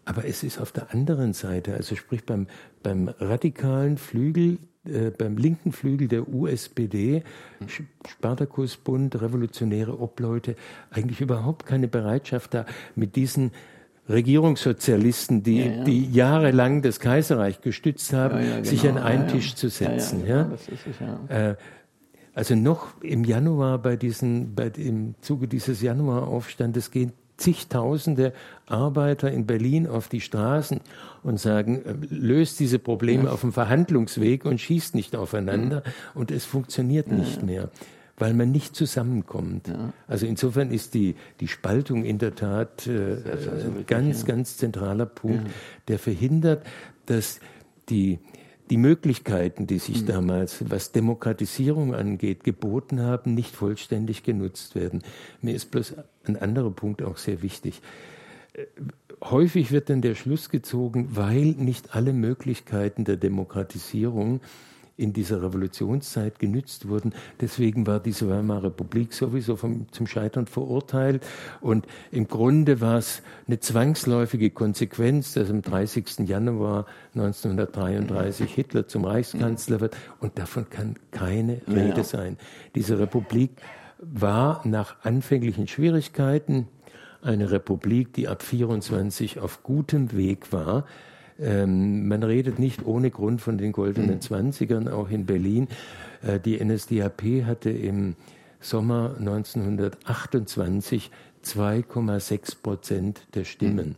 Aber 0.05 0.25
es 0.25 0.43
ist 0.43 0.59
auf 0.59 0.73
der 0.73 0.93
anderen 0.93 1.35
Seite, 1.35 1.75
also 1.75 1.95
sprich 1.95 2.25
beim, 2.25 2.47
beim 2.83 3.09
radikalen 3.09 3.99
Flügel 3.99 4.59
äh, 4.85 5.11
beim 5.11 5.37
linken 5.37 5.73
Flügel 5.73 6.09
der 6.09 6.29
USPD, 6.29 7.23
Spartakusbund, 8.09 9.21
revolutionäre 9.21 10.01
Obleute, 10.01 10.57
eigentlich 10.91 11.21
überhaupt 11.21 11.67
keine 11.67 11.87
Bereitschaft 11.87 12.55
da, 12.55 12.65
mit 12.95 13.15
diesen 13.15 13.51
Regierungssozialisten, 14.09 15.43
die, 15.43 15.59
ja, 15.59 15.67
ja. 15.67 15.85
die 15.85 16.11
jahrelang 16.11 16.83
das 16.83 16.99
Kaiserreich 16.99 17.61
gestützt 17.61 18.13
haben, 18.13 18.39
ja, 18.39 18.57
genau. 18.57 18.65
sich 18.65 18.89
an 18.89 18.99
einen 18.99 19.29
Tisch 19.29 19.55
zu 19.55 19.69
setzen. 19.69 20.27
Ja, 20.27 20.51
äh, 21.29 21.57
also 22.33 22.55
noch 22.55 23.03
im 23.03 23.25
Januar 23.25 23.79
bei 23.79 23.97
diesen, 23.97 24.55
bei, 24.55 24.69
im 24.77 25.15
Zuge 25.21 25.47
dieses 25.47 25.83
Januaraufstandes 25.83 26.91
gehen 26.91 27.13
zigtausende 27.41 28.33
Arbeiter 28.67 29.31
in 29.31 29.47
Berlin 29.47 29.87
auf 29.87 30.09
die 30.09 30.21
Straßen 30.21 30.81
und 31.23 31.41
sagen, 31.41 31.83
äh, 31.85 31.95
löst 32.09 32.61
diese 32.61 32.79
Probleme 32.79 33.25
ja. 33.25 33.31
auf 33.31 33.41
dem 33.41 33.53
Verhandlungsweg 33.53 34.45
und 34.45 34.61
schießt 34.61 34.95
nicht 34.95 35.17
aufeinander. 35.17 35.83
Mhm. 35.85 36.21
Und 36.21 36.31
es 36.31 36.45
funktioniert 36.45 37.09
ja. 37.09 37.15
nicht 37.15 37.43
mehr 37.43 37.71
weil 38.21 38.35
man 38.35 38.53
nicht 38.53 38.77
zusammenkommt. 38.77 39.69
Ja. 39.69 39.95
Also 40.07 40.27
insofern 40.27 40.71
ist 40.71 40.93
die, 40.93 41.17
die 41.41 41.49
Spaltung 41.49 42.05
in 42.05 42.19
der 42.19 42.35
Tat 42.35 42.87
äh, 42.87 43.15
ein 43.15 43.85
ganz, 43.87 44.21
ja. 44.21 44.27
ganz 44.27 44.59
zentraler 44.59 45.07
Punkt, 45.07 45.47
ja. 45.47 45.55
der 45.89 45.99
verhindert, 45.99 46.67
dass 47.07 47.41
die, 47.89 48.19
die 48.69 48.77
Möglichkeiten, 48.77 49.67
die 49.67 49.79
sich 49.79 50.03
mhm. 50.03 50.07
damals, 50.07 50.71
was 50.71 50.93
Demokratisierung 50.93 51.95
angeht, 51.95 52.45
geboten 52.45 53.01
haben, 53.01 53.35
nicht 53.35 53.57
vollständig 53.57 54.23
genutzt 54.23 54.75
werden. 54.75 55.03
Mir 55.41 55.55
ist 55.55 55.71
bloß 55.71 55.95
ein 56.27 56.37
anderer 56.37 56.71
Punkt 56.71 57.03
auch 57.03 57.17
sehr 57.17 57.43
wichtig. 57.43 57.81
Äh, 58.53 58.67
häufig 59.23 59.73
wird 59.73 59.91
dann 59.91 60.03
der 60.03 60.15
Schluss 60.15 60.51
gezogen, 60.51 61.09
weil 61.13 61.47
nicht 61.47 61.95
alle 61.95 62.13
Möglichkeiten 62.13 63.05
der 63.05 63.17
Demokratisierung 63.17 64.41
in 65.01 65.15
dieser 65.15 65.43
Revolutionszeit 65.43 66.39
genützt 66.39 66.87
wurden. 66.87 67.15
Deswegen 67.41 67.87
war 67.87 68.01
diese 68.01 68.29
Weimarer 68.29 68.65
Republik 68.65 69.15
sowieso 69.15 69.57
vom, 69.57 69.87
zum 69.93 70.07
Scheitern 70.07 70.47
verurteilt. 70.47 71.27
Und 71.63 71.87
im 72.13 72.29
Grunde 72.29 72.83
war 72.83 72.99
es 72.99 73.23
eine 73.49 73.59
zwangsläufige 73.59 74.51
Konsequenz, 74.51 75.33
dass 75.33 75.49
am 75.49 75.63
30. 75.63 76.29
Januar 76.29 76.85
1933 77.15 78.53
Hitler 78.53 78.87
zum 78.87 79.07
Reichskanzler 79.07 79.81
wird. 79.81 79.97
Und 80.21 80.39
davon 80.39 80.69
kann 80.69 80.97
keine 81.11 81.63
Rede 81.67 82.05
sein. 82.05 82.37
Diese 82.75 82.99
Republik 82.99 83.53
war 84.01 84.67
nach 84.67 84.97
anfänglichen 85.05 85.69
Schwierigkeiten 85.69 86.69
eine 87.23 87.51
Republik, 87.51 88.13
die 88.15 88.29
ab 88.29 88.43
24 88.43 89.41
auf 89.41 89.63
gutem 89.63 90.13
Weg 90.17 90.53
war, 90.53 90.85
ähm, 91.41 92.07
man 92.07 92.23
redet 92.23 92.59
nicht 92.59 92.85
ohne 92.85 93.11
Grund 93.11 93.41
von 93.41 93.57
den 93.57 93.73
goldenen 93.73 94.17
mhm. 94.17 94.21
Zwanzigern, 94.21 94.89
auch 94.89 95.09
in 95.11 95.25
Berlin. 95.27 95.69
Äh, 96.23 96.39
die 96.39 96.63
NSDAP 96.63 97.47
hatte 97.47 97.71
im 97.71 98.17
Sommer 98.61 99.17
1928 99.19 101.11
2,6 101.43 102.63
Prozent 102.63 103.27
der 103.35 103.45
Stimmen. 103.45 103.91
Mhm. 103.91 103.97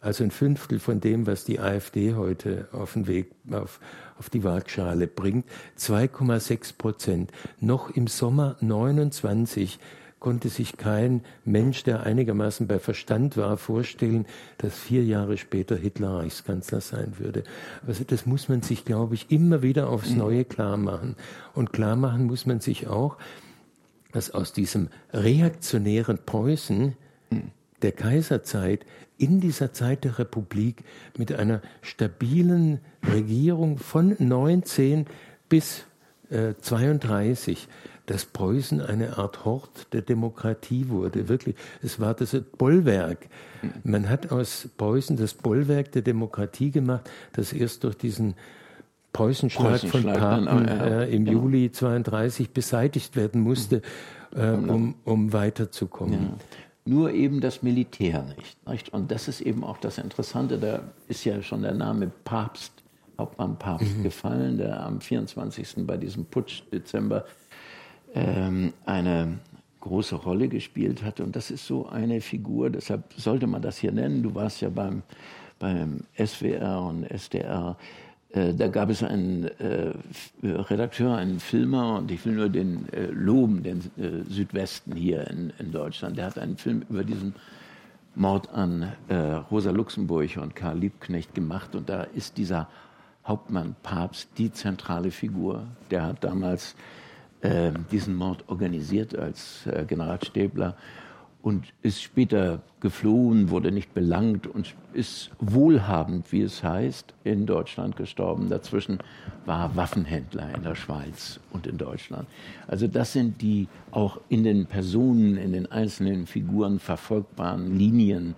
Also 0.00 0.24
ein 0.24 0.30
Fünftel 0.30 0.78
von 0.78 1.00
dem, 1.00 1.26
was 1.26 1.44
die 1.44 1.60
AfD 1.60 2.14
heute 2.14 2.68
auf 2.72 2.94
den 2.94 3.06
Weg, 3.06 3.32
auf, 3.50 3.80
auf 4.20 4.28
die 4.30 4.44
Waagschale 4.44 5.06
bringt. 5.06 5.46
2,6 5.78 6.76
Prozent. 6.76 7.32
Noch 7.58 7.88
im 7.90 8.06
Sommer 8.06 8.56
29 8.60 9.80
konnte 10.18 10.50
sich 10.50 10.76
kein 10.76 11.22
Mensch, 11.46 11.82
der 11.84 12.02
einigermaßen 12.02 12.66
bei 12.66 12.78
Verstand 12.78 13.38
war, 13.38 13.56
vorstellen, 13.56 14.26
dass 14.58 14.78
vier 14.78 15.02
Jahre 15.02 15.38
später 15.38 15.74
Hitler 15.74 16.18
Reichskanzler 16.18 16.82
sein 16.82 17.14
würde. 17.18 17.44
Also 17.86 18.04
das 18.04 18.26
muss 18.26 18.50
man 18.50 18.60
sich, 18.60 18.84
glaube 18.84 19.14
ich, 19.14 19.30
immer 19.30 19.62
wieder 19.62 19.88
aufs. 19.88 20.10
Neue 20.10 20.44
klar 20.44 20.76
machen. 20.76 21.16
Und 21.54 21.72
klar 21.72 21.96
machen 21.96 22.26
muss 22.26 22.44
man 22.44 22.60
sich 22.60 22.88
auch, 22.88 23.16
dass 24.12 24.30
aus 24.30 24.52
diesem 24.52 24.88
reaktionären 25.14 26.18
Preußen. 26.26 26.94
Der 27.82 27.92
Kaiserzeit 27.92 28.84
in 29.18 29.40
dieser 29.40 29.72
Zeit 29.72 30.04
der 30.04 30.18
Republik 30.18 30.84
mit 31.16 31.32
einer 31.32 31.60
stabilen 31.82 32.80
Regierung 33.12 33.78
von 33.78 34.16
19 34.18 35.06
bis 35.48 35.84
äh, 36.30 36.54
32 36.60 37.68
dass 38.10 38.24
Preußen 38.24 38.80
eine 38.80 39.18
Art 39.18 39.44
Hort 39.44 39.92
der 39.92 40.02
Demokratie 40.02 40.88
wurde. 40.88 41.28
Wirklich, 41.28 41.54
es 41.80 42.00
war 42.00 42.12
das 42.12 42.36
Bollwerk. 42.58 43.28
Man 43.84 44.08
hat 44.08 44.32
aus 44.32 44.68
Preußen 44.76 45.16
das 45.16 45.34
Bollwerk 45.34 45.92
der 45.92 46.02
Demokratie 46.02 46.72
gemacht, 46.72 47.08
das 47.34 47.52
erst 47.52 47.84
durch 47.84 47.96
diesen 47.96 48.34
Preußenschlag, 49.12 49.80
von 49.82 50.02
Papen 50.02 50.66
äh, 50.66 51.06
im 51.06 51.24
genau. 51.24 51.42
Juli 51.42 51.70
32 51.70 52.50
beseitigt 52.50 53.14
werden 53.14 53.42
musste, 53.42 53.80
äh, 54.34 54.50
um, 54.50 54.96
um 55.04 55.32
weiterzukommen. 55.32 56.20
Ja. 56.20 56.36
Nur 56.84 57.12
eben 57.12 57.40
das 57.40 57.62
Militär 57.62 58.22
nicht, 58.36 58.66
nicht, 58.66 58.88
Und 58.92 59.10
das 59.10 59.28
ist 59.28 59.40
eben 59.40 59.64
auch 59.64 59.78
das 59.78 59.98
Interessante. 59.98 60.58
Da 60.58 60.82
ist 61.08 61.24
ja 61.24 61.42
schon 61.42 61.62
der 61.62 61.74
Name 61.74 62.10
Papst, 62.24 62.72
Hauptmann 63.18 63.58
Papst 63.58 63.98
mhm. 63.98 64.02
gefallen, 64.02 64.58
der 64.58 64.84
am 64.84 65.00
24. 65.00 65.86
bei 65.86 65.96
diesem 65.96 66.24
Putsch 66.24 66.62
Dezember 66.72 67.24
ähm, 68.14 68.72
eine 68.86 69.38
große 69.80 70.16
Rolle 70.16 70.48
gespielt 70.48 71.02
hat. 71.02 71.20
Und 71.20 71.36
das 71.36 71.50
ist 71.50 71.66
so 71.66 71.88
eine 71.88 72.20
Figur, 72.20 72.70
deshalb 72.70 73.12
sollte 73.14 73.46
man 73.46 73.62
das 73.62 73.78
hier 73.78 73.92
nennen. 73.92 74.22
Du 74.22 74.34
warst 74.34 74.60
ja 74.60 74.70
beim, 74.70 75.02
beim 75.58 76.04
SWR 76.16 76.82
und 76.82 77.04
SDR. 77.04 77.76
Äh, 78.32 78.54
da 78.54 78.68
gab 78.68 78.90
es 78.90 79.02
einen 79.02 79.44
äh, 79.58 79.92
Redakteur, 80.42 81.16
einen 81.16 81.40
Filmer, 81.40 81.98
und 81.98 82.10
ich 82.10 82.24
will 82.24 82.34
nur 82.34 82.48
den 82.48 82.88
äh, 82.92 83.06
loben, 83.06 83.62
den 83.62 83.78
äh, 83.98 84.22
Südwesten 84.28 84.94
hier 84.94 85.26
in, 85.28 85.52
in, 85.58 85.72
Deutschland. 85.72 86.16
Der 86.16 86.26
hat 86.26 86.38
einen 86.38 86.56
Film 86.56 86.82
über 86.88 87.02
diesen 87.02 87.34
Mord 88.14 88.48
an 88.50 88.92
äh, 89.08 89.14
Rosa 89.14 89.70
Luxemburg 89.70 90.36
und 90.36 90.54
Karl 90.54 90.78
Liebknecht 90.78 91.34
gemacht. 91.34 91.74
Und 91.74 91.88
da 91.88 92.02
ist 92.02 92.36
dieser 92.36 92.68
Hauptmann 93.26 93.74
Papst 93.82 94.28
die 94.38 94.52
zentrale 94.52 95.10
Figur. 95.10 95.66
Der 95.90 96.04
hat 96.06 96.22
damals 96.22 96.76
äh, 97.40 97.72
diesen 97.90 98.14
Mord 98.14 98.44
organisiert 98.48 99.16
als 99.16 99.68
Generalstäbler 99.88 100.76
und 101.42 101.72
ist 101.82 102.02
später 102.02 102.60
geflohen, 102.80 103.50
wurde 103.50 103.72
nicht 103.72 103.94
belangt 103.94 104.46
und 104.46 104.74
ist 104.92 105.30
wohlhabend, 105.38 106.30
wie 106.32 106.42
es 106.42 106.62
heißt, 106.62 107.14
in 107.24 107.46
Deutschland 107.46 107.96
gestorben. 107.96 108.48
Dazwischen 108.48 108.98
war 109.46 109.74
Waffenhändler 109.76 110.54
in 110.54 110.62
der 110.62 110.74
Schweiz 110.74 111.40
und 111.52 111.66
in 111.66 111.78
Deutschland. 111.78 112.28
Also 112.66 112.86
das 112.86 113.12
sind 113.12 113.40
die 113.40 113.68
auch 113.90 114.20
in 114.28 114.44
den 114.44 114.66
Personen, 114.66 115.36
in 115.36 115.52
den 115.52 115.70
einzelnen 115.70 116.26
Figuren 116.26 116.78
verfolgbaren 116.78 117.76
Linien, 117.78 118.34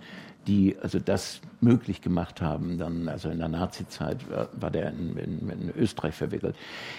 die 0.47 0.75
also 0.81 0.99
das 0.99 1.41
möglich 1.61 2.01
gemacht 2.01 2.41
haben. 2.41 2.77
Dann, 2.77 3.07
also 3.07 3.29
in 3.29 3.39
der 3.39 3.47
Nazizeit 3.47 4.29
war, 4.29 4.49
war 4.59 4.71
der 4.71 4.91
in, 4.91 5.17
in, 5.17 5.49
in, 5.49 5.73
Österreich 5.77 6.15
verwickelt. 6.15 6.55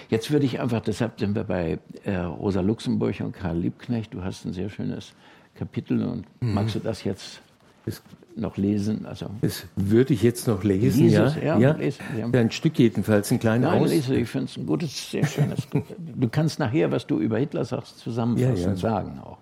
Jetzt 0.09 0.31
würde 0.31 0.45
ich 0.45 0.59
einfach, 0.59 0.81
deshalb 0.81 1.19
sind 1.19 1.35
wir 1.35 1.43
bei 1.43 1.79
äh, 2.03 2.15
Rosa 2.17 2.61
Luxemburg 2.61 3.19
und 3.21 3.33
Karl 3.33 3.57
Liebknecht. 3.57 4.13
Du 4.13 4.23
hast 4.23 4.45
ein 4.45 4.53
sehr 4.53 4.69
schönes 4.69 5.13
Kapitel 5.55 6.03
und 6.03 6.25
mhm. 6.41 6.53
magst 6.53 6.75
du 6.75 6.79
das 6.79 7.03
jetzt 7.03 7.41
das, 7.85 8.01
noch 8.35 8.57
lesen? 8.57 9.05
Also 9.05 9.29
das 9.41 9.65
würde 9.75 10.13
ich 10.13 10.23
jetzt 10.23 10.47
noch 10.47 10.63
lesen, 10.63 11.09
ja. 11.09 11.27
Es, 11.27 11.35
ja, 11.35 11.57
ja. 11.57 11.71
Lesen, 11.71 12.03
ja. 12.17 12.39
Ein 12.39 12.51
Stück 12.51 12.77
jedenfalls, 12.77 13.31
ein 13.31 13.39
kleiner 13.39 13.73
Aus. 13.73 13.89
Lese, 13.89 14.15
ich 14.15 14.29
finde 14.29 14.47
es 14.47 14.57
ein 14.57 14.65
gutes, 14.65 15.11
sehr 15.11 15.25
schönes. 15.25 15.67
du 15.97 16.29
kannst 16.29 16.59
nachher, 16.59 16.91
was 16.91 17.07
du 17.07 17.19
über 17.19 17.37
Hitler 17.37 17.65
sagst, 17.65 17.99
zusammenfassen 17.99 18.63
ja, 18.63 18.69
ja. 18.69 18.75
sagen 18.75 19.19
auch. 19.19 19.37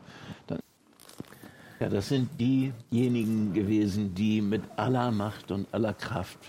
Ja, 1.80 1.90
das 1.90 2.08
sind 2.08 2.30
diejenigen 2.40 3.52
gewesen, 3.52 4.16
die 4.16 4.40
mit 4.40 4.62
aller 4.78 5.12
Macht 5.12 5.52
und 5.52 5.68
aller 5.74 5.94
Kraft 5.94 6.40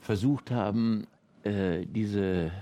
versucht 0.00 0.52
haben, 0.52 1.08
äh, 1.42 1.84
diese 1.86 2.52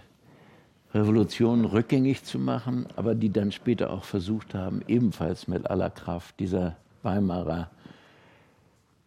Revolution 0.95 1.65
rückgängig 1.65 2.25
zu 2.25 2.39
machen, 2.39 2.87
aber 2.97 3.15
die 3.15 3.31
dann 3.31 3.53
später 3.53 3.91
auch 3.91 4.05
versucht 4.05 4.55
haben, 4.55 4.83
ebenfalls 4.89 5.49
mit 5.49 5.71
aller 5.71 5.91
Kraft 5.91 6.39
dieser 6.39 6.77
Weimarer 7.03 7.71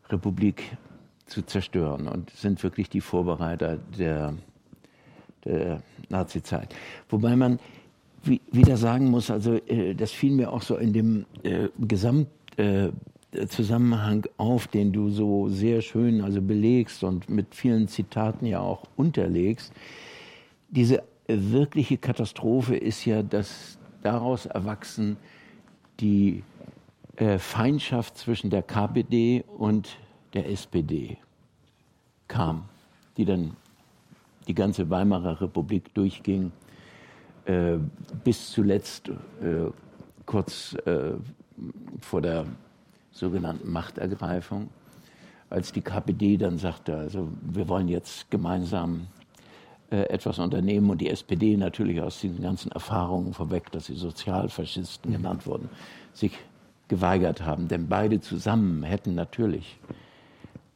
Republik 0.10 0.78
zu 1.26 1.44
zerstören 1.44 2.08
und 2.08 2.30
sind 2.32 2.62
wirklich 2.64 2.90
die 2.90 3.02
Vorbereiter 3.02 3.78
der, 3.98 4.34
der 5.44 5.82
Nazizeit. 6.10 6.76
Wobei 7.10 7.36
man 7.36 7.60
wieder 8.52 8.78
sagen 8.78 9.12
muss, 9.12 9.30
also 9.30 9.54
äh, 9.68 9.94
das 9.94 10.12
fiel 10.12 10.34
mir 10.34 10.52
auch 10.52 10.64
so 10.64 10.78
in 10.78 10.94
dem 10.94 11.26
äh, 11.44 11.70
Gesamt 11.80 12.28
äh, 12.58 12.90
auf, 14.38 14.68
den 14.68 14.94
du 14.94 15.10
so 15.10 15.50
sehr 15.50 15.82
schön 15.82 16.22
also 16.22 16.42
belegst 16.42 17.04
und 17.04 17.30
mit 17.30 17.54
vielen 17.54 17.88
Zitaten 17.88 18.46
ja 18.46 18.62
auch 18.62 18.86
unterlegst. 18.96 19.74
Diese 20.70 21.04
wirkliche 21.28 21.98
Katastrophe 21.98 22.76
ist 22.76 23.06
ja, 23.06 23.24
dass 23.24 23.78
daraus 24.04 24.46
erwachsen 24.46 25.18
die 26.00 26.44
äh, 27.16 27.40
Feindschaft 27.40 28.18
zwischen 28.18 28.50
der 28.50 28.62
KPD 28.62 29.44
und 29.58 29.98
der 30.34 30.50
SPD 30.50 31.18
kam, 32.28 32.66
die 33.18 33.26
dann 33.26 33.56
die 34.48 34.54
ganze 34.54 34.90
Weimarer 34.90 35.42
Republik 35.42 35.94
durchging, 35.94 36.52
äh, 37.46 37.78
bis 38.24 38.52
zuletzt 38.52 39.10
äh, 39.10 39.72
kurz 40.26 40.74
äh, 40.86 41.14
vor 42.02 42.22
der 42.22 42.46
sogenannten 43.12 43.72
Machtergreifung, 43.72 44.70
als 45.50 45.72
die 45.72 45.82
KPD 45.82 46.38
dann 46.38 46.58
sagte, 46.58 46.98
also 46.98 47.30
wir 47.42 47.68
wollen 47.70 47.88
jetzt 47.88 48.30
gemeinsam 48.30 49.08
etwas 49.90 50.40
unternehmen 50.40 50.90
und 50.90 51.00
die 51.00 51.10
SPD 51.10 51.58
natürlich 51.58 52.02
aus 52.02 52.20
diesen 52.20 52.42
ganzen 52.42 52.72
Erfahrungen 52.72 53.34
vorweg, 53.34 53.72
dass 53.72 53.86
sie 53.86 53.96
Sozialfaschisten 53.96 55.12
mhm. 55.12 55.16
genannt 55.18 55.46
wurden, 55.46 55.70
sich 56.14 56.38
geweigert 56.88 57.42
haben. 57.42 57.68
Denn 57.68 57.88
beide 57.88 58.20
zusammen 58.20 58.84
hätten 58.84 59.16
natürlich, 59.16 59.78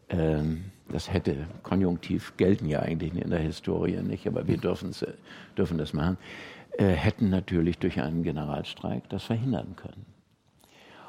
ähm, 0.10 0.66
das 0.90 1.12
hätte 1.12 1.48
konjunktiv 1.64 2.34
gelten 2.38 2.68
ja 2.68 2.80
eigentlich 2.80 3.14
in 3.16 3.30
der 3.30 3.40
Historie 3.40 4.02
nicht, 4.02 4.28
aber 4.28 4.48
wir 4.48 4.58
dürfen 4.58 4.92
das 5.56 5.94
machen, 5.94 6.18
äh, 6.78 6.88
hätten 6.88 7.30
natürlich 7.30 7.78
durch 7.78 8.00
einen 8.00 8.24
Generalstreik 8.24 9.10
das 9.10 9.24
verhindern 9.24 9.76
können. 9.76 10.06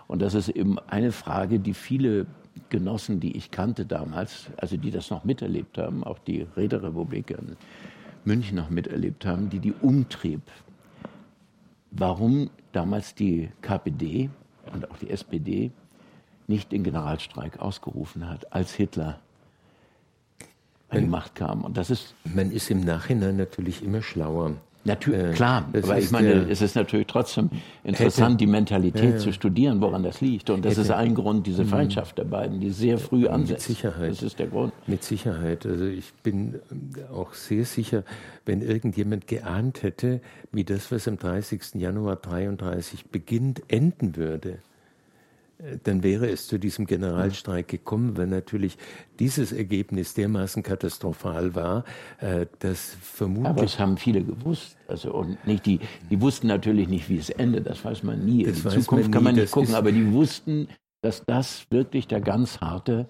Und 0.06 0.22
das 0.22 0.34
ist 0.34 0.48
eben 0.48 0.78
eine 0.78 1.12
Frage, 1.12 1.60
die 1.60 1.72
viele 1.72 2.26
Genossen, 2.68 3.20
die 3.20 3.36
ich 3.36 3.50
kannte 3.50 3.86
damals, 3.86 4.50
also 4.56 4.76
die 4.76 4.90
das 4.90 5.10
noch 5.10 5.24
miterlebt 5.24 5.78
haben, 5.78 6.04
auch 6.04 6.18
die 6.18 6.46
Räterepublik 6.56 7.30
in 7.30 7.56
München 8.24 8.56
noch 8.56 8.70
miterlebt 8.70 9.24
haben, 9.24 9.50
die 9.50 9.58
die 9.58 9.72
umtrieb. 9.72 10.42
Warum 11.90 12.50
damals 12.72 13.14
die 13.14 13.50
KPD 13.62 14.30
und 14.72 14.90
auch 14.90 14.98
die 14.98 15.10
SPD 15.10 15.70
nicht 16.46 16.72
den 16.72 16.84
Generalstreik 16.84 17.60
ausgerufen 17.60 18.28
hat, 18.28 18.52
als 18.52 18.74
Hitler 18.74 19.20
an 20.88 21.00
die 21.00 21.06
Macht 21.06 21.34
kam. 21.34 21.62
Und 21.62 21.76
das 21.76 21.90
ist 21.90 22.14
man 22.24 22.50
ist 22.50 22.70
im 22.70 22.80
Nachhinein 22.80 23.36
natürlich 23.36 23.82
immer 23.82 24.02
schlauer. 24.02 24.56
Natürlich, 24.90 25.20
äh, 25.20 25.32
klar, 25.32 25.68
aber 25.72 25.98
ich 25.98 26.10
meine, 26.10 26.28
der, 26.28 26.50
es 26.50 26.60
ist 26.62 26.74
natürlich 26.74 27.06
trotzdem 27.06 27.50
interessant, 27.84 28.32
hätte, 28.32 28.36
die 28.38 28.46
Mentalität 28.46 29.14
äh, 29.14 29.18
zu 29.18 29.32
studieren, 29.32 29.80
woran 29.80 30.02
das 30.02 30.20
liegt. 30.20 30.50
Und 30.50 30.64
das 30.64 30.72
hätte, 30.72 30.82
ist 30.82 30.90
ein 30.90 31.14
Grund, 31.14 31.46
diese 31.46 31.64
mhm. 31.64 31.68
Feindschaft 31.68 32.18
der 32.18 32.24
beiden, 32.24 32.60
die 32.60 32.70
sehr 32.70 32.98
früh 32.98 33.28
ansetzt. 33.28 33.68
Mit 33.68 33.76
Sicherheit. 33.76 34.10
Das 34.10 34.22
ist 34.22 34.38
der 34.38 34.46
Grund. 34.48 34.72
Mit 34.86 35.04
Sicherheit. 35.04 35.64
Also 35.66 35.86
ich 35.86 36.12
bin 36.22 36.60
auch 37.12 37.34
sehr 37.34 37.64
sicher, 37.64 38.04
wenn 38.44 38.62
irgendjemand 38.62 39.26
geahnt 39.26 39.82
hätte, 39.82 40.20
wie 40.52 40.64
das, 40.64 40.90
was 40.90 41.06
am 41.08 41.18
30. 41.18 41.74
Januar 41.74 42.16
33 42.16 43.06
beginnt, 43.06 43.62
enden 43.68 44.16
würde, 44.16 44.58
dann 45.84 46.02
wäre 46.02 46.28
es 46.28 46.46
zu 46.46 46.58
diesem 46.58 46.86
Generalstreik 46.86 47.68
gekommen, 47.68 48.16
weil 48.16 48.26
natürlich 48.26 48.76
dieses 49.18 49.52
Ergebnis 49.52 50.14
dermaßen 50.14 50.62
katastrophal 50.62 51.54
war, 51.54 51.84
äh, 52.20 52.46
dass 52.60 52.96
vermutlich. 53.02 53.46
Aber 53.46 53.64
es 53.64 53.78
haben 53.78 53.96
viele 53.96 54.22
gewusst. 54.22 54.76
Also 54.88 55.12
und 55.12 55.44
nicht 55.46 55.66
die, 55.66 55.80
die 56.10 56.20
wussten 56.20 56.46
natürlich 56.46 56.88
nicht, 56.88 57.08
wie 57.08 57.18
es 57.18 57.30
endet. 57.30 57.66
Das 57.66 57.84
weiß 57.84 58.02
man 58.02 58.24
nie. 58.24 58.44
Das 58.44 58.64
In 58.64 58.82
Zukunft 58.82 59.04
man 59.06 59.10
kann 59.10 59.24
man 59.24 59.34
nicht 59.34 59.50
gucken, 59.50 59.74
aber 59.74 59.92
die 59.92 60.12
wussten, 60.12 60.68
dass 61.02 61.24
das 61.24 61.66
wirklich 61.70 62.06
der 62.08 62.20
ganz 62.20 62.60
harte 62.60 63.06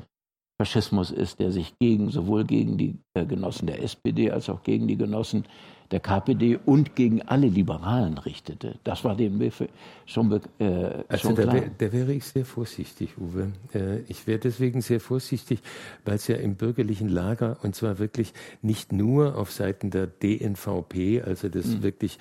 Faschismus 0.61 1.11
ist, 1.11 1.41
der 1.41 1.53
sich 1.53 1.79
gegen 1.79 2.11
sowohl 2.11 2.45
gegen 2.45 2.77
die 2.77 2.99
äh, 3.15 3.25
Genossen 3.25 3.67
der 3.67 3.83
SPD 3.83 4.31
als 4.31 4.51
auch 4.51 4.63
gegen 4.63 4.89
die 4.89 4.97
Genossen 4.97 5.45
der 5.91 6.01
KPD 6.01 6.59
und 6.65 6.95
gegen 6.95 7.23
alle 7.23 7.49
Liberalen 7.49 8.19
richtete. 8.19 8.79
Das 8.85 9.05
war 9.05 9.17
dem 9.17 9.41
schon, 10.07 10.33
äh, 10.59 11.05
also 11.09 11.29
schon 11.29 11.35
klar. 11.35 11.55
Da, 11.55 11.87
da, 11.87 11.93
wäre 11.93 12.13
ich 12.13 12.25
sehr 12.25 12.45
vorsichtig, 12.45 13.19
Uwe. 13.19 13.53
Äh, 13.75 14.01
ich 14.09 14.27
wäre 14.27 14.39
deswegen 14.39 14.83
sehr 14.83 15.01
vorsichtig, 15.01 15.61
weil 16.05 16.15
es 16.15 16.29
ja 16.29 16.37
im 16.37 16.55
bürgerlichen 16.55 17.09
Lager, 17.09 17.59
und 17.63 17.75
zwar 17.75 17.99
wirklich 17.99 18.33
nicht 18.63 18.93
nur 18.93 19.37
auf 19.37 19.51
Seiten 19.51 19.91
der 19.91 20.07
DNVP, 20.07 21.23
also 21.23 21.49
des 21.49 21.67
mhm. 21.67 21.83
wirklich 21.83 22.19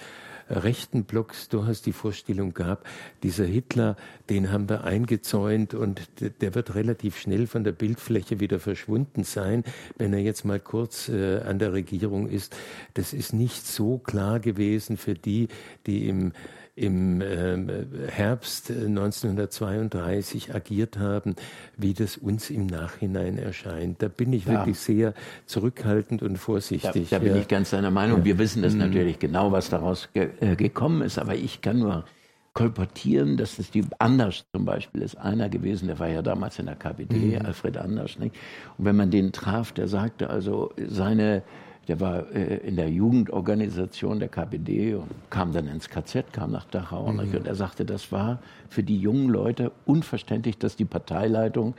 rechten 0.50 1.04
Blocks 1.04 1.50
durchaus 1.50 1.82
die 1.82 1.93
Vorstellung 1.93 2.54
gab, 2.54 2.86
dieser 3.24 3.45
Hitler, 3.45 3.95
den 4.30 4.52
haben 4.52 4.70
wir 4.70 4.84
eingezäunt 4.84 5.74
und 5.74 6.02
der 6.41 6.56
wird 6.56 6.76
relativ 6.76 7.18
schnell 7.18 7.47
von 7.47 7.64
der 7.64 7.72
Bildfläche 7.72 8.39
wieder 8.39 8.60
verschwunden 8.60 9.24
sein, 9.24 9.64
wenn 9.97 10.14
er 10.14 10.20
jetzt 10.20 10.45
mal 10.45 10.60
kurz 10.60 11.10
äh, 11.10 11.39
an 11.39 11.60
der 11.60 11.74
Regierung 11.74 12.28
ist. 12.28 12.56
Das 12.93 13.14
ist 13.14 13.34
nicht 13.34 13.66
so 13.66 13.97
klar 13.97 14.39
gewesen 14.39 14.97
für 14.97 15.14
die, 15.14 15.47
die 15.86 16.08
im 16.08 16.34
im 16.80 17.22
ähm, 17.22 17.70
Herbst 18.08 18.72
1932 18.72 20.56
agiert 20.56 20.98
haben, 20.98 21.36
wie 21.78 21.94
das 21.94 22.16
uns 22.16 22.50
im 22.50 22.68
Nachhinein 22.68 23.38
erscheint. 23.38 24.02
Da 24.02 24.08
bin 24.08 24.32
ich 24.32 24.46
ja. 24.46 24.54
wirklich 24.54 24.80
sehr 24.80 25.14
zurückhaltend 25.46 26.24
und 26.24 26.38
vorsichtig. 26.38 27.10
Da, 27.10 27.20
da 27.20 27.24
bin 27.24 27.36
ich 27.36 27.48
ganz 27.50 27.72
deiner 27.72 27.92
Meinung. 27.92 28.24
Wir 28.24 28.38
wissen 28.38 28.64
das 28.64 28.74
mhm. 28.74 28.80
natürlich 28.80 29.20
genau, 29.20 29.52
was 29.52 29.70
daraus 29.70 30.10
ge 30.14 30.30
äh, 30.40 30.56
gekommen 30.56 31.02
ist, 31.02 31.20
aber 31.20 31.36
ich 31.36 31.62
kann 31.62 31.80
nur 31.80 32.06
kolportieren, 32.54 33.38
dass 33.38 33.60
es 33.60 33.72
die 33.72 33.84
Anders 34.00 34.46
zum 34.54 34.66
Beispiel 34.66 35.02
ist 35.02 35.18
einer 35.18 35.50
gewesen, 35.50 35.88
der 35.88 36.00
war 36.00 36.08
ja 36.08 36.22
damals 36.22 36.60
in 36.60 36.66
der 36.66 36.76
KPD, 36.76 37.40
mhm. 37.40 37.46
Alfred 37.46 37.78
Anders. 37.78 38.18
Nicht? 38.20 38.36
Und 38.78 38.86
wenn 38.86 38.96
man 38.96 39.12
den 39.12 39.34
traf, 39.34 39.74
der 39.74 39.88
sagte 39.88 40.30
also, 40.30 40.72
seine 40.88 41.44
der 41.90 42.00
war 42.00 42.32
äh, 42.32 42.58
in 42.58 42.76
der 42.76 42.90
Jugendorganisation 42.90 44.20
der 44.20 44.30
KPD 44.30 44.94
und 44.94 45.10
kam 45.32 45.52
dann 45.52 45.68
ins 45.68 45.90
KZ, 45.90 46.32
kam 46.32 46.52
nach 46.52 46.66
Dachau. 46.66 47.12
Mhm. 47.12 47.20
Und 47.20 47.48
er 47.48 47.56
sagte, 47.56 47.84
das 47.84 48.12
war 48.12 48.40
für 48.70 48.84
die 48.84 49.00
jungen 49.00 49.28
Leute 49.28 49.72
unverständlich, 49.86 50.60
dass 50.60 50.76
die 50.76 50.86
Parteileitung, 50.86 51.74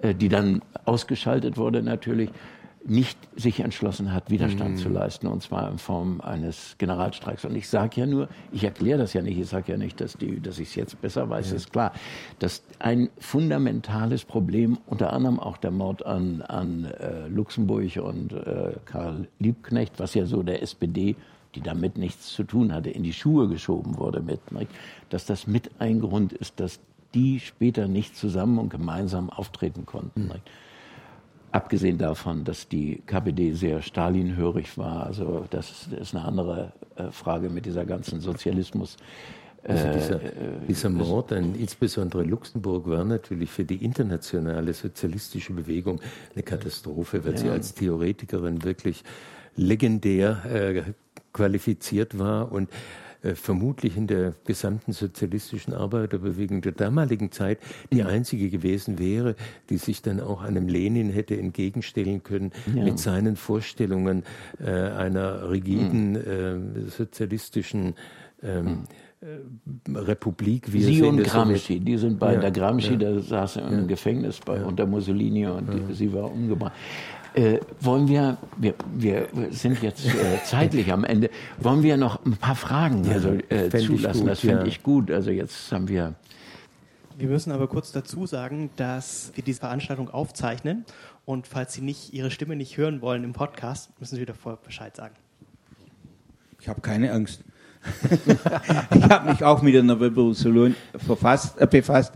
äh, 0.00 0.12
die 0.12 0.28
dann 0.28 0.60
ausgeschaltet 0.84 1.56
wurde 1.56 1.82
natürlich, 1.82 2.30
nicht 2.86 3.18
sich 3.34 3.60
entschlossen 3.60 4.12
hat, 4.12 4.30
Widerstand 4.30 4.72
mhm. 4.72 4.76
zu 4.76 4.88
leisten, 4.88 5.26
und 5.26 5.42
zwar 5.42 5.70
in 5.70 5.78
Form 5.78 6.20
eines 6.20 6.76
Generalstreiks. 6.78 7.44
Und 7.44 7.56
ich 7.56 7.68
sage 7.68 8.00
ja 8.00 8.06
nur, 8.06 8.28
ich 8.52 8.64
erkläre 8.64 8.98
das 8.98 9.14
ja 9.14 9.22
nicht, 9.22 9.38
ich 9.38 9.48
sage 9.48 9.72
ja 9.72 9.78
nicht, 9.78 10.00
dass, 10.00 10.16
die, 10.16 10.40
dass 10.40 10.58
ich 10.58 10.68
es 10.68 10.74
jetzt 10.74 11.00
besser 11.00 11.28
weiß, 11.30 11.50
ja. 11.50 11.56
ist 11.56 11.72
klar, 11.72 11.92
dass 12.38 12.62
ein 12.78 13.08
fundamentales 13.18 14.24
Problem, 14.24 14.78
unter 14.86 15.12
anderem 15.12 15.40
auch 15.40 15.56
der 15.56 15.70
Mord 15.70 16.04
an, 16.04 16.42
an 16.42 16.84
äh, 16.84 17.26
Luxemburg 17.28 17.96
und 17.96 18.32
äh, 18.32 18.74
Karl 18.84 19.28
Liebknecht, 19.38 19.98
was 19.98 20.14
ja 20.14 20.26
so 20.26 20.42
der 20.42 20.62
SPD 20.62 21.16
die 21.54 21.60
damit 21.60 21.96
nichts 21.96 22.32
zu 22.32 22.42
tun 22.42 22.72
hatte, 22.72 22.90
in 22.90 23.04
die 23.04 23.12
Schuhe 23.12 23.46
geschoben 23.48 23.96
wurde 23.96 24.20
mit, 24.20 24.50
nicht? 24.50 24.70
dass 25.10 25.24
das 25.24 25.46
mit 25.46 25.70
ein 25.78 26.00
Grund 26.00 26.32
ist, 26.32 26.58
dass 26.58 26.80
die 27.14 27.38
später 27.38 27.86
nicht 27.86 28.16
zusammen 28.16 28.58
und 28.58 28.70
gemeinsam 28.70 29.30
auftreten 29.30 29.86
konnten. 29.86 30.24
Mhm. 30.24 30.32
Abgesehen 31.54 31.98
davon, 31.98 32.42
dass 32.42 32.68
die 32.68 33.00
KPD 33.06 33.52
sehr 33.52 33.80
Stalinhörig 33.80 34.76
war, 34.76 35.06
also 35.06 35.46
das 35.50 35.86
ist 35.86 36.12
eine 36.12 36.24
andere 36.24 36.72
äh, 36.96 37.12
Frage 37.12 37.48
mit 37.48 37.64
dieser 37.64 37.84
ganzen 37.84 38.20
Sozialismus. 38.20 38.96
Also 39.62 39.86
dieser, 39.92 40.20
äh, 40.20 40.30
dieser 40.68 40.90
Mord 40.90 41.32
an 41.32 41.54
insbesondere 41.54 42.24
Luxemburg 42.24 42.88
war 42.88 43.04
natürlich 43.04 43.52
für 43.52 43.62
die 43.62 43.84
internationale 43.84 44.74
sozialistische 44.74 45.52
Bewegung 45.52 46.00
eine 46.34 46.42
Katastrophe, 46.42 47.24
weil 47.24 47.34
ja. 47.34 47.38
sie 47.38 47.50
als 47.50 47.72
Theoretikerin 47.72 48.64
wirklich 48.64 49.04
legendär 49.54 50.44
äh, 50.46 50.82
qualifiziert 51.32 52.18
war 52.18 52.50
und 52.50 52.68
äh, 53.24 53.34
vermutlich 53.34 53.96
in 53.96 54.06
der 54.06 54.34
gesamten 54.44 54.92
sozialistischen 54.92 55.72
Arbeiterbewegung 55.74 56.60
der 56.60 56.72
damaligen 56.72 57.32
Zeit 57.32 57.58
die 57.90 58.02
mhm. 58.02 58.08
einzige 58.08 58.50
gewesen 58.50 58.98
wäre, 58.98 59.34
die 59.70 59.78
sich 59.78 60.02
dann 60.02 60.20
auch 60.20 60.42
einem 60.42 60.68
Lenin 60.68 61.10
hätte 61.10 61.36
entgegenstellen 61.36 62.22
können 62.22 62.52
ja. 62.74 62.84
mit 62.84 62.98
seinen 62.98 63.36
Vorstellungen 63.36 64.24
äh, 64.60 64.70
einer 64.70 65.50
rigiden 65.50 66.12
mhm. 66.12 66.86
äh, 66.86 66.90
sozialistischen 66.90 67.94
ähm, 68.42 68.64
mhm. 68.64 68.84
Äh, 69.24 69.98
Republik. 69.98 70.70
Wie 70.70 70.82
sie 70.82 71.02
und 71.02 71.22
Gramsci, 71.22 71.80
die 71.80 71.96
sind 71.96 72.18
bei 72.18 72.34
ja, 72.34 72.40
der 72.40 72.50
Gramsci, 72.50 72.90
ja, 72.90 72.96
der 72.96 73.20
saß 73.20 73.56
im 73.56 73.70
ja, 73.70 73.86
Gefängnis 73.86 74.38
bei, 74.40 74.62
unter 74.62 74.84
Mussolini 74.86 75.46
und 75.46 75.66
die, 75.72 75.94
sie 75.94 76.12
war 76.12 76.30
umgebracht. 76.30 76.72
Äh, 77.34 77.58
wollen 77.80 78.06
wir, 78.06 78.36
wir, 78.56 78.74
wir 78.94 79.28
sind 79.50 79.82
jetzt 79.82 80.06
äh, 80.06 80.38
zeitlich 80.44 80.92
am 80.92 81.02
Ende, 81.02 81.30
wollen 81.58 81.82
wir 81.82 81.96
noch 81.96 82.24
ein 82.24 82.36
paar 82.36 82.54
Fragen 82.54 83.04
also, 83.08 83.30
äh, 83.48 83.70
zulassen? 83.70 84.20
Gut, 84.20 84.30
das 84.30 84.40
fände 84.40 84.62
ja. 84.62 84.66
ich 84.66 84.84
gut. 84.84 85.10
Also 85.10 85.32
jetzt 85.32 85.72
haben 85.72 85.88
wir. 85.88 86.14
Wir 87.18 87.28
müssen 87.28 87.50
aber 87.50 87.66
kurz 87.66 87.90
dazu 87.90 88.26
sagen, 88.26 88.70
dass 88.76 89.32
wir 89.34 89.42
diese 89.42 89.60
Veranstaltung 89.60 90.10
aufzeichnen 90.10 90.84
und 91.24 91.48
falls 91.48 91.72
Sie 91.72 91.80
nicht 91.80 92.12
Ihre 92.12 92.30
Stimme 92.30 92.54
nicht 92.54 92.76
hören 92.76 93.00
wollen 93.00 93.24
im 93.24 93.32
Podcast, 93.32 93.90
müssen 93.98 94.14
Sie 94.14 94.26
davor 94.26 94.58
Bescheid 94.58 94.94
sagen. 94.94 95.14
Ich 96.60 96.68
habe 96.68 96.80
keine 96.82 97.12
Angst. 97.12 97.42
ich 98.94 99.02
habe 99.08 99.30
mich 99.30 99.42
auch 99.42 99.60
mit 99.60 99.76
einer 99.76 100.00
Revolution 100.00 100.76
verfasst, 100.96 101.60
äh, 101.60 101.66
befasst, 101.66 102.14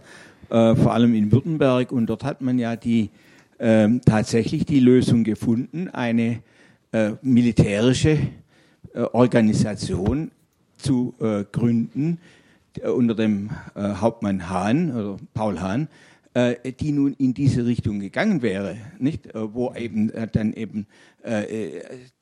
äh, 0.49 0.77
vor 0.77 0.95
allem 0.95 1.15
in 1.15 1.33
Württemberg 1.33 1.91
und 1.91 2.07
dort 2.07 2.23
hat 2.23 2.41
man 2.41 2.59
ja 2.59 2.77
die 2.77 3.11
ähm, 3.59 4.01
tatsächlich 4.05 4.65
die 4.65 4.81
Lösung 4.81 5.25
gefunden, 5.25 5.89
eine 5.89 6.43
äh, 6.93 7.13
militärische 7.23 8.19
äh, 8.95 9.01
Organisation 9.13 10.31
zu 10.77 11.15
äh, 11.21 11.45
gründen 11.51 12.19
äh, 12.83 12.89
unter 12.89 13.15
dem 13.15 13.51
äh, 13.75 13.95
Hauptmann 13.95 14.49
Hahn 14.49 14.93
oder 14.93 15.17
Paul 15.35 15.61
Hahn, 15.61 15.89
äh, 16.35 16.73
die 16.73 16.93
nun 16.93 17.15
in 17.15 17.35
diese 17.35 17.67
Richtung 17.67 18.01
gegangen 18.01 18.43
wäre, 18.43 18.77
nicht? 18.99 19.29
wo 19.35 19.75
eben 19.75 20.13
dann 20.33 20.53
eben 20.53 20.87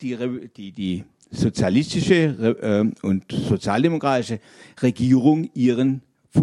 die, 0.01 0.16
die, 0.57 0.72
die 0.72 1.05
sozialistische 1.30 2.97
und 3.03 3.30
sozialdemokratische 3.30 4.41
Regierung 4.82 5.51
ihren, 5.55 6.03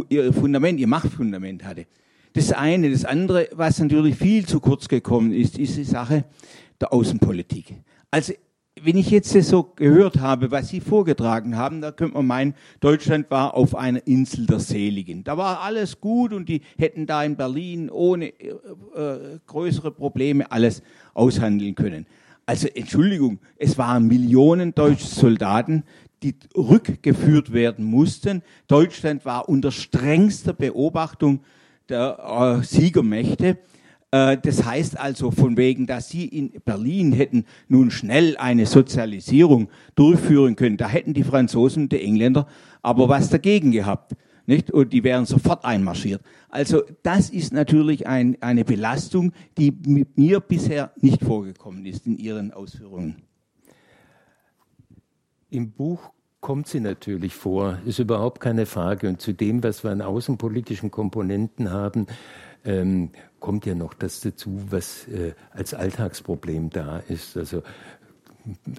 ihr 0.09 0.31
Fundament, 0.31 0.79
ihr 0.79 0.87
Machtfundament 0.87 1.63
hatte. 1.63 1.85
Das 2.34 2.51
eine. 2.51 2.89
Das 2.89 3.05
andere, 3.05 3.47
was 3.53 3.79
natürlich 3.79 4.15
viel 4.15 4.45
zu 4.45 4.59
kurz 4.59 4.88
gekommen 4.88 5.31
ist, 5.31 5.57
ist 5.57 5.77
die 5.77 5.84
Sache 5.84 6.25
der 6.81 6.91
Außenpolitik. 6.91 7.75
Also, 8.11 8.34
wenn 8.81 8.97
ich 8.97 9.11
jetzt 9.11 9.29
so 9.29 9.63
gehört 9.75 10.19
habe, 10.19 10.49
was 10.49 10.69
Sie 10.69 10.81
vorgetragen 10.81 11.55
haben, 11.55 11.79
da 11.79 11.91
könnte 11.91 12.15
man 12.15 12.25
meinen, 12.25 12.55
Deutschland 12.79 13.29
war 13.29 13.53
auf 13.53 13.75
einer 13.75 14.05
Insel 14.07 14.47
der 14.47 14.59
Seligen. 14.59 15.23
Da 15.23 15.38
war 15.38 15.61
alles 15.61 16.01
gut 16.01 16.34
und 16.34 16.49
die 16.49 16.61
hätten 16.77 17.05
da 17.05 17.23
in 17.23 17.38
Berlin 17.38 17.89
ohne 17.91 18.29
äh, 18.39 18.49
äh, 18.95 19.39
größere 19.45 19.91
Probleme 19.91 20.51
alles 20.51 20.81
aushandeln 21.13 21.75
können. 21.75 22.07
Also 22.45 22.67
Entschuldigung, 22.67 23.39
es 23.57 23.77
waren 23.77 24.07
Millionen 24.07 24.73
deutsche 24.73 25.05
Soldaten, 25.05 25.84
die 26.23 26.36
rückgeführt 26.57 27.53
werden 27.53 27.86
mussten. 27.86 28.41
Deutschland 28.67 29.23
war 29.23 29.47
unter 29.47 29.71
strengster 29.71 30.53
Beobachtung 30.53 31.41
der 31.89 32.59
äh, 32.61 32.63
Siegermächte. 32.63 33.57
Äh, 34.11 34.38
das 34.38 34.63
heißt 34.63 34.99
also 34.99 35.31
von 35.31 35.57
wegen, 35.57 35.88
dass 35.88 36.09
sie 36.09 36.25
in 36.25 36.51
Berlin 36.63 37.13
hätten 37.13 37.45
nun 37.67 37.91
schnell 37.91 38.38
eine 38.38 38.65
Sozialisierung 38.65 39.69
durchführen 39.95 40.55
können. 40.55 40.77
Da 40.77 40.88
hätten 40.88 41.13
die 41.13 41.23
Franzosen 41.23 41.84
und 41.84 41.91
die 41.91 42.01
Engländer 42.01 42.47
aber 42.81 43.09
was 43.09 43.29
dagegen 43.29 43.71
gehabt. 43.71 44.13
Nicht? 44.45 44.71
Und 44.71 44.91
die 44.91 45.03
wären 45.03 45.25
sofort 45.25 45.63
einmarschiert. 45.63 46.21
Also 46.49 46.84
das 47.01 47.29
ist 47.29 47.53
natürlich 47.53 48.05
ein, 48.07 48.38
eine 48.41 48.65
Belastung, 48.65 49.31
die 49.57 49.71
mit 49.71 50.17
mir 50.17 50.41
bisher 50.41 50.91
nicht 50.99 51.23
vorgekommen 51.23 51.86
ist 51.86 52.05
in 52.05 52.17
Ihren 52.17 52.51
Ausführungen. 52.51 53.23
Im 55.49 55.71
Buch 55.71 56.11
kommt 56.43 56.67
sie 56.67 56.81
natürlich 56.81 57.33
vor, 57.33 57.79
ist 57.85 57.99
überhaupt 57.99 58.41
keine 58.41 58.65
Frage. 58.65 59.07
Und 59.07 59.21
zu 59.21 59.31
dem, 59.31 59.63
was 59.63 59.85
wir 59.85 59.91
an 59.91 60.01
außenpolitischen 60.01 60.91
Komponenten 60.91 61.71
haben, 61.71 62.05
ähm, 62.65 63.11
kommt 63.39 63.65
ja 63.65 63.75
noch 63.75 63.93
das 63.93 64.19
dazu, 64.19 64.61
was 64.69 65.07
äh, 65.07 65.35
als 65.51 65.73
Alltagsproblem 65.73 66.69
da 66.69 67.01
ist. 67.07 67.37
Also 67.37 67.63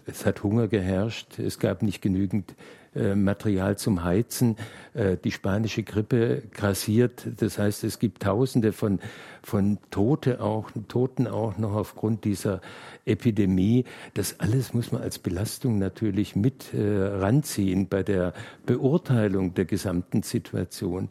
es 0.04 0.26
hat 0.26 0.42
Hunger 0.42 0.68
geherrscht, 0.68 1.38
es 1.38 1.58
gab 1.58 1.82
nicht 1.82 2.02
genügend 2.02 2.54
äh, 2.94 3.14
Material 3.14 3.76
zum 3.76 4.04
Heizen, 4.04 4.56
äh, 4.94 5.16
die 5.22 5.30
spanische 5.30 5.82
Grippe 5.82 6.42
grassiert, 6.52 7.26
das 7.38 7.58
heißt, 7.58 7.84
es 7.84 7.98
gibt 7.98 8.22
Tausende 8.22 8.72
von, 8.72 9.00
von 9.42 9.78
Tote 9.90 10.40
auch, 10.40 10.70
Toten 10.88 11.26
auch 11.26 11.58
noch 11.58 11.74
aufgrund 11.74 12.24
dieser 12.24 12.60
Epidemie. 13.04 13.84
Das 14.14 14.40
alles 14.40 14.72
muss 14.72 14.92
man 14.92 15.02
als 15.02 15.18
Belastung 15.18 15.78
natürlich 15.78 16.36
mit 16.36 16.72
äh, 16.72 16.80
ranziehen 16.80 17.88
bei 17.88 18.02
der 18.02 18.32
Beurteilung 18.66 19.54
der 19.54 19.64
gesamten 19.64 20.22
Situation. 20.22 21.08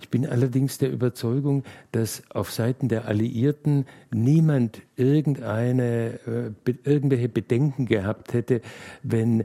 Ich 0.00 0.08
bin 0.08 0.26
allerdings 0.26 0.78
der 0.78 0.92
Überzeugung, 0.92 1.64
dass 1.92 2.22
auf 2.30 2.52
Seiten 2.52 2.88
der 2.88 3.06
Alliierten 3.06 3.86
niemand 4.12 4.82
irgendeine, 4.96 6.20
äh, 6.26 6.72
irgendwelche 6.84 7.28
Bedenken 7.28 7.86
gehabt 7.86 8.34
hätte, 8.34 8.60
wenn 9.02 9.44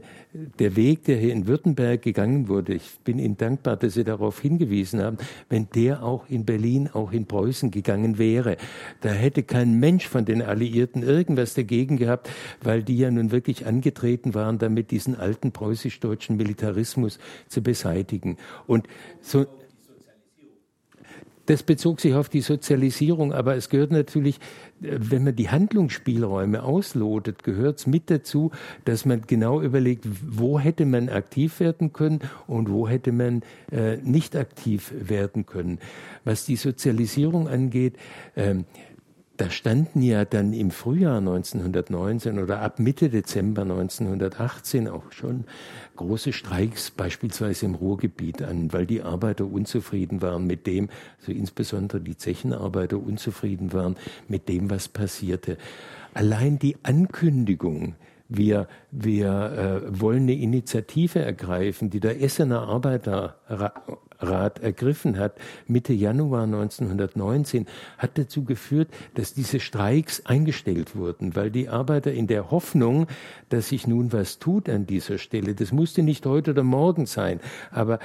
der 0.58 0.76
Weg, 0.76 1.04
der 1.04 1.16
hier 1.16 1.32
in 1.32 1.46
Württemberg 1.46 2.02
gegangen 2.02 2.48
wurde, 2.48 2.74
ich 2.74 2.98
bin 3.04 3.18
Ihnen 3.18 3.36
dankbar, 3.36 3.76
dass 3.76 3.94
Sie 3.94 4.04
darauf 4.04 4.40
hingewiesen 4.40 5.00
haben, 5.02 5.18
wenn 5.48 5.68
der 5.74 6.02
auch 6.02 6.28
in 6.28 6.44
Berlin, 6.44 6.88
auch 6.92 7.12
in 7.12 7.26
Preußen 7.26 7.70
gegangen 7.70 8.18
wäre, 8.18 8.56
da 9.00 9.10
hätte 9.10 9.42
kein 9.42 9.78
Mensch 9.80 10.06
von 10.06 10.24
den 10.24 10.42
Alliierten 10.42 11.02
irgendwas 11.02 11.54
dagegen 11.54 11.96
gehabt, 11.96 12.30
weil 12.62 12.82
die 12.82 12.98
ja 12.98 13.10
nun 13.10 13.30
wirklich 13.30 13.66
angetreten 13.66 14.34
waren, 14.34 14.58
damit 14.58 14.90
diesen 14.90 15.14
alten 15.14 15.52
preußisch-deutschen 15.52 16.36
Militarismus 16.36 17.18
zu 17.48 17.62
beseitigen. 17.62 18.36
Und 18.66 18.86
so, 19.20 19.46
das 21.48 21.62
bezog 21.62 22.00
sich 22.00 22.14
auf 22.14 22.28
die 22.28 22.42
Sozialisierung, 22.42 23.32
aber 23.32 23.56
es 23.56 23.70
gehört 23.70 23.90
natürlich, 23.90 24.36
äh, 24.82 24.98
wenn 24.98 25.24
man 25.24 25.34
die 25.34 25.48
Handlungsspielräume 25.48 26.62
auslotet, 26.62 27.42
gehört 27.42 27.78
es 27.78 27.86
mit 27.86 28.10
dazu, 28.10 28.50
dass 28.84 29.06
man 29.06 29.22
genau 29.26 29.62
überlegt, 29.62 30.06
wo 30.26 30.60
hätte 30.60 30.84
man 30.84 31.08
aktiv 31.08 31.58
werden 31.60 31.92
können 31.92 32.20
und 32.46 32.70
wo 32.70 32.86
hätte 32.86 33.12
man 33.12 33.42
äh, 33.72 33.96
nicht 33.96 34.36
aktiv 34.36 34.92
werden 34.98 35.46
können. 35.46 35.78
Was 36.24 36.44
die 36.44 36.56
Sozialisierung 36.56 37.48
angeht, 37.48 37.96
ähm, 38.36 38.66
da 39.38 39.50
standen 39.50 40.02
ja 40.02 40.24
dann 40.24 40.52
im 40.52 40.72
Frühjahr 40.72 41.18
1919 41.18 42.40
oder 42.40 42.60
ab 42.60 42.80
Mitte 42.80 43.08
Dezember 43.08 43.62
1918 43.62 44.88
auch 44.88 45.12
schon 45.12 45.44
große 45.98 46.32
Streiks 46.32 46.90
beispielsweise 46.90 47.66
im 47.66 47.74
Ruhrgebiet 47.74 48.42
an, 48.42 48.72
weil 48.72 48.86
die 48.86 49.02
Arbeiter 49.02 49.44
unzufrieden 49.44 50.22
waren 50.22 50.46
mit 50.46 50.66
dem, 50.66 50.88
also 51.20 51.32
insbesondere 51.32 52.00
die 52.00 52.16
Zechenarbeiter 52.16 52.96
unzufrieden 52.98 53.72
waren 53.74 53.96
mit 54.28 54.48
dem, 54.48 54.70
was 54.70 54.88
passierte. 54.88 55.58
Allein 56.14 56.58
die 56.58 56.76
Ankündigung, 56.82 57.96
wir, 58.28 58.68
wir 58.90 59.82
äh, 59.92 60.00
wollen 60.00 60.22
eine 60.22 60.34
Initiative 60.34 61.20
ergreifen, 61.20 61.90
die 61.90 62.00
der 62.00 62.22
Essener 62.22 62.68
Arbeiterrat 64.18 64.60
ergriffen 64.60 65.18
hat, 65.18 65.34
Mitte 65.66 65.92
Januar 65.92 66.44
1919, 66.44 67.66
hat 67.96 68.18
dazu 68.18 68.44
geführt, 68.44 68.88
dass 69.14 69.34
diese 69.34 69.60
Streiks 69.60 70.26
eingestellt 70.26 70.96
wurden, 70.96 71.36
weil 71.36 71.50
die 71.50 71.68
Arbeiter 71.68 72.12
in 72.12 72.26
der 72.26 72.50
Hoffnung, 72.50 73.06
dass 73.48 73.68
sich 73.68 73.86
nun 73.86 74.12
was 74.12 74.38
tut 74.38 74.68
an 74.68 74.86
dieser 74.86 75.18
Stelle, 75.18 75.54
das 75.54 75.72
musste 75.72 76.02
nicht 76.02 76.26
heute 76.26 76.50
oder 76.50 76.62
morgen 76.62 77.06
sein, 77.06 77.40
aber 77.70 77.98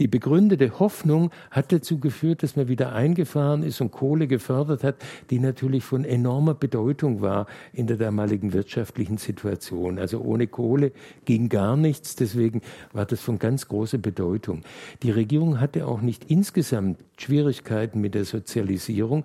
die 0.00 0.08
begründete 0.08 0.78
Hoffnung 0.78 1.30
hat 1.50 1.70
dazu 1.70 1.98
geführt, 1.98 2.42
dass 2.42 2.56
man 2.56 2.66
wieder 2.66 2.92
eingefahren 2.92 3.62
ist 3.62 3.80
und 3.80 3.92
Kohle 3.92 4.26
gefördert 4.26 4.82
hat, 4.84 4.96
die 5.30 5.38
natürlich 5.38 5.84
von 5.84 6.04
enormer 6.04 6.54
Bedeutung 6.54 7.20
war 7.20 7.46
in 7.72 7.86
der 7.86 7.98
damaligen 7.98 8.52
wirtschaftlichen 8.52 9.18
Situation. 9.18 9.98
Also 9.98 10.20
ohne 10.20 10.46
Kohle 10.46 10.92
ging 11.26 11.50
gar 11.50 11.76
nichts, 11.76 12.16
deswegen 12.16 12.62
war 12.92 13.04
das 13.04 13.20
von 13.20 13.38
ganz 13.38 13.68
großer 13.68 13.98
Bedeutung. 13.98 14.62
Die 15.02 15.10
Regierung 15.10 15.60
hatte 15.60 15.86
auch 15.86 16.00
nicht 16.00 16.30
insgesamt 16.30 16.98
Schwierigkeiten 17.18 18.00
mit 18.00 18.14
der 18.14 18.24
Sozialisierung. 18.24 19.24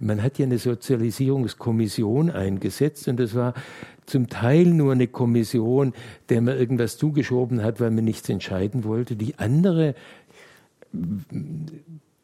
Man 0.00 0.22
hat 0.22 0.38
ja 0.38 0.46
eine 0.46 0.58
Sozialisierungskommission 0.58 2.30
eingesetzt 2.30 3.06
und 3.06 3.20
das 3.20 3.34
war 3.34 3.54
zum 4.06 4.28
Teil 4.28 4.66
nur 4.66 4.92
eine 4.92 5.06
Kommission, 5.06 5.92
der 6.28 6.40
man 6.40 6.56
irgendwas 6.56 6.96
zugeschoben 6.96 7.62
hat, 7.62 7.80
weil 7.80 7.90
man 7.90 8.04
nichts 8.04 8.28
entscheiden 8.28 8.84
wollte. 8.84 9.16
Die 9.16 9.38
andere 9.38 9.94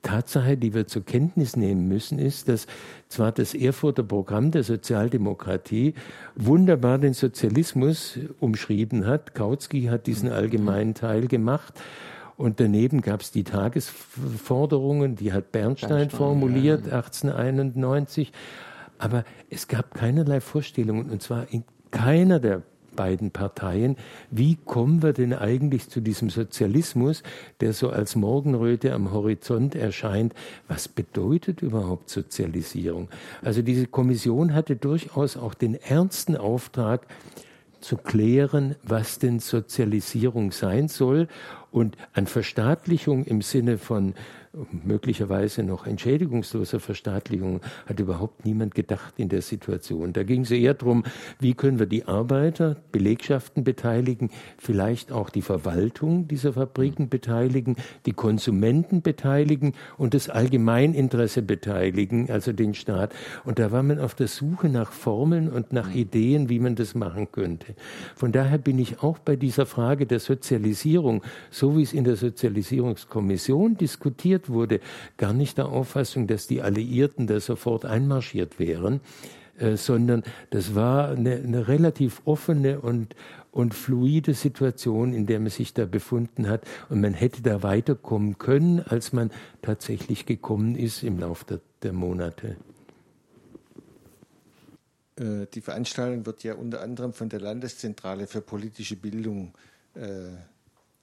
Tatsache, 0.03 0.57
die 0.57 0.75
wir 0.75 0.87
zur 0.87 1.05
Kenntnis 1.05 1.57
nehmen 1.57 1.87
müssen, 1.89 2.19
ist, 2.19 2.49
dass 2.49 2.67
zwar 3.09 3.33
das 3.33 3.55
Erfurter 3.55 4.03
Programm 4.03 4.51
der 4.51 4.65
Sozialdemokratie 4.65 5.95
wunderbar 6.35 6.99
den 6.99 7.15
Sozialismus 7.15 8.19
umschrieben 8.41 9.07
hat, 9.07 9.35
Kautsky 9.35 9.85
hat 9.85 10.07
diesen 10.07 10.31
allgemeinen 10.31 10.95
Teil 10.95 11.29
gemacht, 11.29 11.75
und 12.37 12.59
daneben 12.61 13.03
gab 13.03 13.21
es 13.21 13.31
die 13.31 13.45
Tagesforderungen, 13.45 15.17
die 15.17 15.33
hat 15.33 15.53
Bernstein, 15.53 15.91
Bernstein 15.91 16.19
formuliert, 16.19 16.87
ja. 16.87 16.97
1891. 16.97 18.33
Aber 19.03 19.25
es 19.51 19.67
gab 19.67 19.95
keinerlei 19.95 20.41
Vorstellungen, 20.41 21.11
und 21.11 21.21
zwar 21.21 21.49
in 21.51 21.65
keiner 21.91 22.39
der 22.39 22.63
beiden 22.95 23.33
Parteien, 23.33 23.97
wie 24.31 24.57
kommen 24.65 25.03
wir 25.03 25.13
denn 25.13 25.33
eigentlich 25.33 25.89
zu 25.89 26.01
diesem 26.01 26.31
Sozialismus, 26.31 27.25
der 27.61 27.73
so 27.73 27.91
als 27.91 28.15
Morgenröte 28.15 28.93
am 28.93 29.11
Horizont 29.11 29.75
erscheint? 29.75 30.35
Was 30.69 30.87
bedeutet 30.87 31.63
überhaupt 31.63 32.11
Sozialisierung? 32.11 33.09
Also 33.43 33.61
diese 33.61 33.89
Kommission 33.89 34.55
hatte 34.55 34.77
durchaus 34.77 35.37
auch 35.37 35.55
den 35.55 35.75
ernsten 35.75 36.37
Auftrag, 36.37 37.09
zu 37.81 37.97
klären, 37.97 38.77
was 38.85 39.19
denn 39.19 39.41
Sozialisierung 39.41 40.53
sein 40.53 40.87
soll 40.87 41.27
und 41.73 41.97
an 42.13 42.29
Verstaatlichung 42.29 43.25
im 43.25 43.43
Sinne 43.43 43.77
von 43.77 44.15
möglicherweise 44.85 45.63
noch 45.63 45.87
entschädigungsloser 45.87 46.79
Verstaatlichung 46.79 47.61
hat 47.87 48.01
überhaupt 48.01 48.45
niemand 48.45 48.75
gedacht 48.75 49.15
in 49.17 49.31
der 49.31 49.41
Situation. 49.41 50.13
Da 50.13 50.25
ging 50.25 50.43
es 50.43 50.51
eher 50.51 50.75
darum, 50.75 51.05
wie 51.41 51.55
können 51.55 51.79
wir 51.79 51.87
die 51.87 52.05
Arbeiter, 52.05 52.77
Belegschaften 52.93 53.65
beteiligen, 53.65 54.31
vielleicht 54.59 55.11
auch 55.11 55.31
die 55.31 55.41
Verwaltung 55.41 56.29
dieser 56.29 56.53
Fabriken 56.53 57.09
beteiligen, 57.09 57.77
die 58.05 58.13
Konsumenten 58.13 59.01
beteiligen 59.01 59.73
und 59.97 60.13
das 60.13 60.29
Allgemeininteresse 60.29 61.41
beteiligen, 61.41 62.31
also 62.31 62.53
den 62.53 62.75
Staat. 62.75 63.15
Und 63.45 63.59
da 63.59 63.73
war 63.73 63.83
man 63.83 63.99
auf 63.99 64.15
der 64.15 64.29
Suche 64.29 64.69
nach 64.69 64.93
Formeln 64.93 65.49
und 65.49 65.73
nach 65.73 65.95
Ideen, 65.95 66.51
wie 66.51 66.59
man 66.59 66.75
das 66.75 66.95
machen 66.95 67.33
könnte. 67.33 67.75
Von 68.15 68.33
daher 68.33 68.59
bin 68.59 68.79
ich 68.79 69.03
auch 69.03 69.19
bei 69.19 69.37
dieser 69.37 69.65
Frage 69.65 70.05
der 70.05 70.21
Sozialisierung, 70.21 71.23
so 71.51 71.79
wie 71.79 71.83
es 71.83 71.95
in 71.95 72.05
der 72.05 72.17
Sozialisierungskommission 72.17 73.79
diskutiert 73.79 74.42
diskutiert 74.43 74.49
wurde, 74.49 74.81
gar 75.17 75.33
nicht 75.33 75.59
der 75.59 75.67
Auffassung, 75.67 76.27
dass 76.27 76.47
die 76.47 76.63
Alliierten 76.63 77.27
da 77.27 77.41
sofort 77.41 77.85
einmarschiert 77.85 78.59
wären, 78.59 79.01
äh, 79.59 79.77
sondern 79.77 80.23
das 80.51 80.75
war 80.75 81.11
eine, 81.11 81.37
eine 81.37 81.69
relativ 81.69 82.23
offene 82.25 82.81
und, 82.81 83.15
und 83.51 83.75
fluide 83.75 84.35
Situation, 84.35 85.13
in 85.13 85.27
der 85.27 85.41
man 85.41 85.51
sich 85.51 85.75
da 85.75 85.87
befunden 85.87 86.49
hat. 86.49 86.63
Und 86.89 87.01
man 87.01 87.15
hätte 87.15 87.43
da 87.43 87.63
weiterkommen 87.63 88.39
können, 88.39 88.81
als 88.81 89.13
man 89.13 89.31
tatsächlich 89.63 90.27
gekommen 90.27 90.77
ist 90.77 91.03
im 91.03 91.19
Laufe 91.19 91.45
der, 91.47 91.61
der 91.83 91.93
Monate. 91.93 92.57
Äh, 95.17 95.47
die 95.53 95.61
Veranstaltung 95.61 96.27
wird 96.27 96.43
ja 96.45 96.55
unter 96.55 96.81
anderem 96.81 97.13
von 97.13 97.29
der 97.29 97.41
Landeszentrale 97.41 98.27
für 98.27 98.41
politische 98.41 98.97
Bildung 98.97 99.53
äh, 99.95 100.31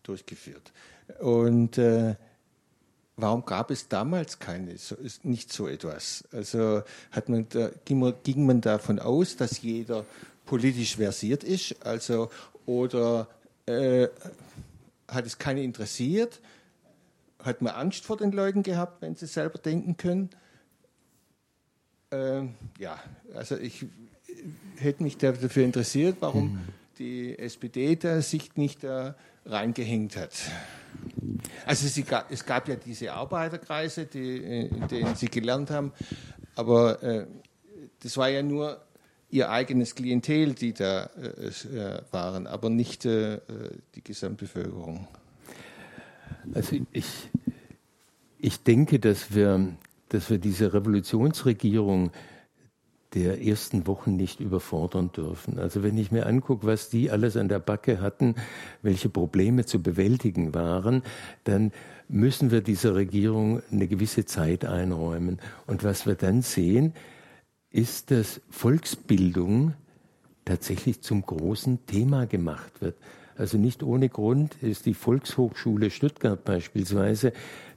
durchgeführt. 0.03 0.71
Und 1.19 1.77
äh, 1.77 2.15
Warum 3.21 3.45
gab 3.45 3.69
es 3.71 3.87
damals 3.87 4.39
keine, 4.39 4.77
so, 4.77 4.95
nicht 5.23 5.51
so 5.51 5.67
etwas? 5.67 6.23
Also 6.31 6.83
hat 7.11 7.27
man 7.27 7.47
da, 7.49 7.69
ging, 7.85 7.99
man, 7.99 8.13
ging 8.23 8.45
man 8.45 8.61
davon 8.61 8.99
aus, 8.99 9.35
dass 9.35 9.61
jeder 9.61 10.05
politisch 10.45 10.95
versiert 10.95 11.43
ist, 11.43 11.85
also 11.85 12.29
oder 12.65 13.27
äh, 13.65 14.07
hat 15.07 15.25
es 15.25 15.37
keine 15.37 15.63
interessiert? 15.63 16.39
Hat 17.43 17.61
man 17.61 17.73
Angst 17.73 18.05
vor 18.05 18.17
den 18.17 18.31
Leuten 18.31 18.63
gehabt, 18.63 19.01
wenn 19.01 19.15
sie 19.15 19.27
selber 19.27 19.59
denken 19.59 19.97
können? 19.97 20.29
Ähm, 22.11 22.55
ja, 22.77 22.99
also 23.33 23.57
ich 23.57 23.85
hätte 24.77 25.03
mich 25.03 25.17
dafür 25.17 25.63
interessiert, 25.63 26.17
warum 26.21 26.53
mhm. 26.53 26.59
die 26.97 27.37
SPD 27.37 27.95
da 27.95 28.21
sich 28.21 28.55
nicht 28.55 28.83
da 28.83 29.15
reingehängt 29.49 30.15
hat. 30.15 30.33
Also 31.65 32.01
gab, 32.03 32.31
es 32.31 32.45
gab 32.45 32.67
ja 32.67 32.75
diese 32.75 33.13
Arbeiterkreise, 33.13 34.05
die, 34.05 34.37
in 34.37 34.87
denen 34.87 35.15
Sie 35.15 35.27
gelernt 35.27 35.69
haben, 35.69 35.91
aber 36.55 37.01
äh, 37.03 37.27
das 38.01 38.17
war 38.17 38.29
ja 38.29 38.43
nur 38.43 38.81
Ihr 39.31 39.51
eigenes 39.51 39.93
Klientel, 39.93 40.53
die 40.53 40.73
da 40.73 41.09
äh, 41.21 41.47
äh 41.47 42.01
waren, 42.11 42.47
aber 42.47 42.71
nicht 42.71 43.05
äh, 43.05 43.39
die 43.93 44.03
Gesamtbevölkerung. 44.03 45.07
Also 46.53 46.77
ich, 46.91 47.29
ich 48.39 48.63
denke, 48.63 48.99
dass 48.99 49.35
wir, 49.35 49.73
dass 50.09 50.31
wir 50.31 50.39
diese 50.39 50.73
Revolutionsregierung 50.73 52.11
der 53.13 53.41
ersten 53.43 53.87
Wochen 53.87 54.15
nicht 54.15 54.39
überfordern 54.39 55.11
dürfen. 55.11 55.57
Also 55.57 55.81
wenn 55.81 55.97
ich 55.97 56.11
mir 56.11 56.27
angucke, 56.27 56.67
was 56.67 56.89
die 56.89 57.09
alles 57.09 57.37
an 57.37 57.49
der 57.49 57.59
Backe 57.59 58.01
hatten, 58.01 58.35
welche 58.81 59.09
Probleme 59.09 59.65
zu 59.65 59.81
bewältigen 59.81 60.53
waren, 60.53 61.01
dann 61.43 61.71
müssen 62.07 62.51
wir 62.51 62.61
dieser 62.61 62.95
Regierung 62.95 63.61
eine 63.71 63.87
gewisse 63.87 64.25
Zeit 64.25 64.65
einräumen. 64.65 65.39
Und 65.65 65.83
was 65.83 66.05
wir 66.05 66.15
dann 66.15 66.41
sehen, 66.41 66.93
ist, 67.71 68.11
dass 68.11 68.41
Volksbildung 68.49 69.73
tatsächlich 70.45 71.01
zum 71.01 71.23
großen 71.23 71.85
Thema 71.85 72.25
gemacht 72.25 72.81
wird. 72.81 72.95
Also 73.39 73.57
nicht 73.57 73.83
ohne 73.83 74.09
Grund 74.09 74.61
ist 74.61 74.85
die 74.85 74.93
Volkshochschule 74.93 75.91
Stuttgart 75.91 76.43
beispielsweise 76.43 77.31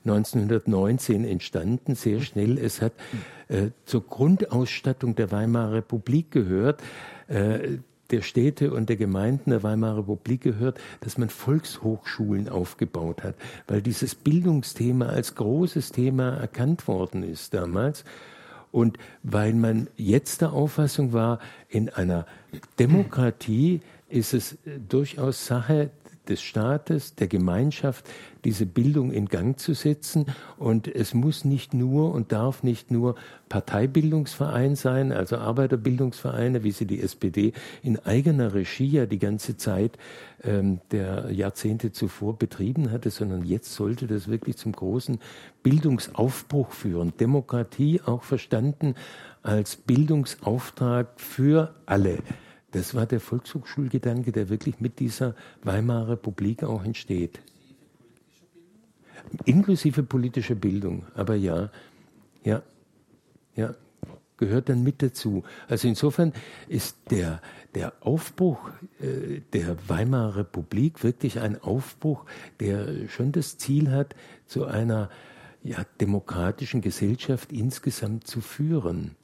1919 0.04 1.24
entstanden, 1.24 1.94
sehr 1.94 2.20
schnell. 2.20 2.58
Es 2.58 2.82
hat 2.82 2.92
äh, 3.48 3.70
zur 3.84 4.06
Grundausstattung 4.06 5.14
der 5.14 5.30
Weimarer 5.30 5.74
Republik 5.74 6.30
gehört. 6.30 6.82
Äh, 7.28 7.78
der 8.10 8.22
Städte 8.22 8.72
und 8.72 8.88
der 8.88 8.96
Gemeinden 8.96 9.50
der 9.50 9.62
Weimarer 9.62 9.98
Republik 9.98 10.42
gehört, 10.42 10.78
dass 11.00 11.18
man 11.18 11.30
Volkshochschulen 11.30 12.48
aufgebaut 12.48 13.24
hat, 13.24 13.34
weil 13.66 13.80
dieses 13.82 14.14
Bildungsthema 14.14 15.06
als 15.06 15.34
großes 15.34 15.92
Thema 15.92 16.36
erkannt 16.36 16.86
worden 16.86 17.22
ist 17.22 17.54
damals. 17.54 18.04
Und 18.70 18.98
weil 19.22 19.54
man 19.54 19.88
jetzt 19.96 20.40
der 20.40 20.52
Auffassung 20.52 21.12
war, 21.12 21.40
in 21.68 21.88
einer 21.88 22.26
Demokratie 22.78 23.80
ist 24.08 24.34
es 24.34 24.58
durchaus 24.88 25.46
Sache 25.46 25.90
des 26.28 26.42
Staates, 26.42 27.14
der 27.14 27.26
Gemeinschaft, 27.26 28.08
diese 28.44 28.66
Bildung 28.66 29.12
in 29.12 29.26
Gang 29.26 29.58
zu 29.58 29.74
setzen. 29.74 30.26
Und 30.56 30.88
es 30.88 31.14
muss 31.14 31.44
nicht 31.44 31.74
nur 31.74 32.12
und 32.12 32.32
darf 32.32 32.62
nicht 32.62 32.90
nur 32.90 33.16
Parteibildungsverein 33.48 34.76
sein, 34.76 35.12
also 35.12 35.36
Arbeiterbildungsvereine, 35.36 36.64
wie 36.64 36.70
sie 36.70 36.86
die 36.86 37.00
SPD 37.00 37.52
in 37.82 37.98
eigener 37.98 38.54
Regie 38.54 38.88
ja 38.88 39.06
die 39.06 39.18
ganze 39.18 39.56
Zeit 39.56 39.98
ähm, 40.44 40.80
der 40.90 41.30
Jahrzehnte 41.30 41.92
zuvor 41.92 42.38
betrieben 42.38 42.90
hatte, 42.90 43.10
sondern 43.10 43.44
jetzt 43.44 43.74
sollte 43.74 44.06
das 44.06 44.28
wirklich 44.28 44.56
zum 44.56 44.72
großen 44.72 45.18
Bildungsaufbruch 45.62 46.72
führen. 46.72 47.12
Demokratie 47.18 48.00
auch 48.04 48.22
verstanden 48.22 48.94
als 49.42 49.76
Bildungsauftrag 49.76 51.08
für 51.16 51.74
alle. 51.86 52.18
Das 52.72 52.94
war 52.94 53.06
der 53.06 53.20
Volkshochschulgedanke, 53.20 54.32
der 54.32 54.48
wirklich 54.48 54.80
mit 54.80 54.98
dieser 54.98 55.34
Weimarer 55.62 56.10
Republik 56.10 56.64
auch 56.64 56.84
entsteht. 56.84 57.40
Inklusive 59.44 60.02
politischer 60.02 60.54
Bildung, 60.54 61.06
aber 61.14 61.36
ja, 61.36 61.70
ja, 62.44 62.62
ja, 63.54 63.74
gehört 64.36 64.68
dann 64.68 64.82
mit 64.82 65.02
dazu. 65.02 65.44
Also 65.68 65.86
insofern 65.86 66.32
ist 66.68 66.96
der, 67.10 67.40
der 67.74 67.92
Aufbruch 68.00 68.70
äh, 69.00 69.40
der 69.52 69.76
Weimarer 69.88 70.36
Republik 70.36 71.04
wirklich 71.04 71.40
ein 71.40 71.62
Aufbruch, 71.62 72.24
der 72.58 73.08
schon 73.08 73.32
das 73.32 73.58
Ziel 73.58 73.90
hat, 73.90 74.16
zu 74.46 74.64
einer 74.64 75.10
ja, 75.62 75.84
demokratischen 76.00 76.80
Gesellschaft 76.80 77.52
insgesamt 77.52 78.26
zu 78.26 78.40
führen. 78.40 79.14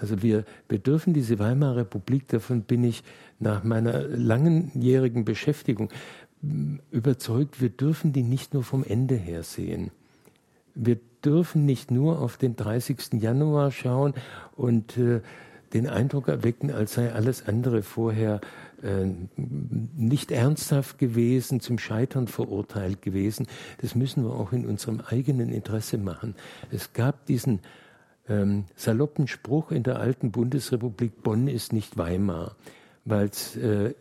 Also 0.00 0.22
wir, 0.22 0.44
wir 0.68 0.78
dürfen 0.78 1.12
diese 1.12 1.38
Weimarer 1.38 1.76
Republik, 1.76 2.28
davon 2.28 2.62
bin 2.62 2.84
ich 2.84 3.02
nach 3.38 3.64
meiner 3.64 4.02
langenjährigen 4.02 5.24
Beschäftigung 5.24 5.90
überzeugt, 6.90 7.60
wir 7.60 7.68
dürfen 7.68 8.12
die 8.12 8.22
nicht 8.22 8.54
nur 8.54 8.62
vom 8.62 8.82
Ende 8.82 9.14
her 9.14 9.42
sehen. 9.42 9.90
Wir 10.74 10.98
dürfen 11.24 11.66
nicht 11.66 11.90
nur 11.90 12.20
auf 12.20 12.38
den 12.38 12.56
30. 12.56 13.20
Januar 13.20 13.70
schauen 13.70 14.14
und 14.56 14.96
äh, 14.96 15.20
den 15.74 15.86
Eindruck 15.86 16.28
erwecken, 16.28 16.70
als 16.70 16.94
sei 16.94 17.12
alles 17.12 17.46
andere 17.46 17.82
vorher 17.82 18.40
äh, 18.82 19.06
nicht 19.36 20.32
ernsthaft 20.32 20.98
gewesen, 20.98 21.60
zum 21.60 21.78
Scheitern 21.78 22.26
verurteilt 22.26 23.02
gewesen. 23.02 23.46
Das 23.80 23.94
müssen 23.94 24.24
wir 24.24 24.32
auch 24.32 24.52
in 24.52 24.66
unserem 24.66 25.00
eigenen 25.00 25.50
Interesse 25.50 25.98
machen. 25.98 26.34
Es 26.70 26.92
gab 26.92 27.26
diesen 27.26 27.60
ähm, 28.30 28.64
saloppen 28.76 29.26
Spruch 29.26 29.72
in 29.72 29.82
der 29.82 29.98
alten 29.98 30.30
Bundesrepublik, 30.30 31.22
Bonn 31.22 31.48
ist 31.48 31.72
nicht 31.72 31.98
Weimar, 31.98 32.54
weil 33.04 33.26
es 33.26 33.56
äh, 33.56 33.94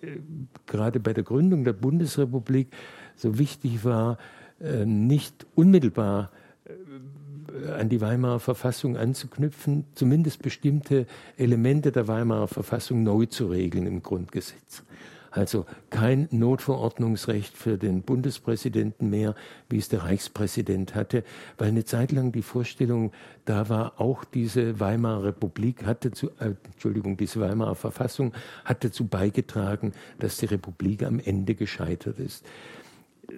gerade 0.68 1.00
bei 1.00 1.14
der 1.14 1.24
Gründung 1.24 1.64
der 1.64 1.74
Bundesrepublik 1.74 2.68
so 3.16 3.40
wichtig 3.40 3.84
war, 3.84 4.18
äh, 4.62 4.86
nicht 4.86 5.48
unmittelbar 5.56 6.32
äh, 6.66 7.72
an 7.72 7.90
die 7.90 8.02
Weimarer 8.02 8.40
Verfassung 8.40 8.98
anzuknüpfen, 8.98 9.86
zumindest 9.96 10.44
bestimmte 10.44 11.08
Elemente 11.36 11.92
der 11.92 12.08
Weimarer 12.08 12.48
Verfassung 12.48 13.04
neu 13.04 13.26
zu 13.26 13.48
regeln 13.48 13.88
im 13.88 14.04
Grundgesetz. 14.04 14.84
Also 15.32 15.66
kein 15.90 16.28
Notverordnungsrecht 16.32 17.56
für 17.56 17.78
den 17.78 18.02
Bundespräsidenten 18.02 19.10
mehr, 19.10 19.36
wie 19.70 19.78
es 19.78 19.90
der 19.90 20.04
Reichspräsident 20.04 20.96
hatte, 20.96 21.24
weil 21.58 21.70
eine 21.70 21.86
Zeit 21.86 22.12
lang 22.12 22.32
die 22.32 22.42
Vorstellung 22.42 23.12
da 23.46 23.70
war, 23.70 24.00
auch 24.00 24.24
diese 24.24 24.80
Weimarer 24.80 25.26
Republik 25.26 25.86
hatte 25.86 26.12
zu, 26.12 26.30
äh, 26.40 26.56
Entschuldigung, 26.72 27.18
diese 27.18 27.40
Weimarer 27.40 27.76
Verfassung 27.76 28.34
hat 28.66 28.84
dazu 28.84 29.08
beigetragen, 29.08 29.94
dass 30.18 30.38
die 30.38 30.46
Republik 30.46 31.04
am 31.04 31.20
Ende 31.20 31.56
gescheitert 31.56 32.20
ist. 32.20 32.46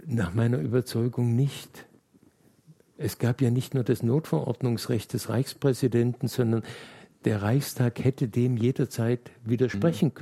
Nach 0.06 0.34
meiner 0.34 0.60
Überzeugung 0.60 1.36
nicht. 1.36 1.86
Es 2.98 3.18
gab 3.18 3.42
ja 3.42 3.50
nicht 3.50 3.74
nur 3.74 3.84
das 3.84 4.04
Notverordnungsrecht 4.04 5.12
des 5.14 5.28
Reichspräsidenten, 5.28 6.28
sondern 6.28 6.64
der 7.26 7.42
Reichstag 7.42 8.04
hätte 8.04 8.28
dem 8.28 8.58
jederzeit 8.58 9.32
widersprechen 9.44 10.10
mhm. 10.10 10.14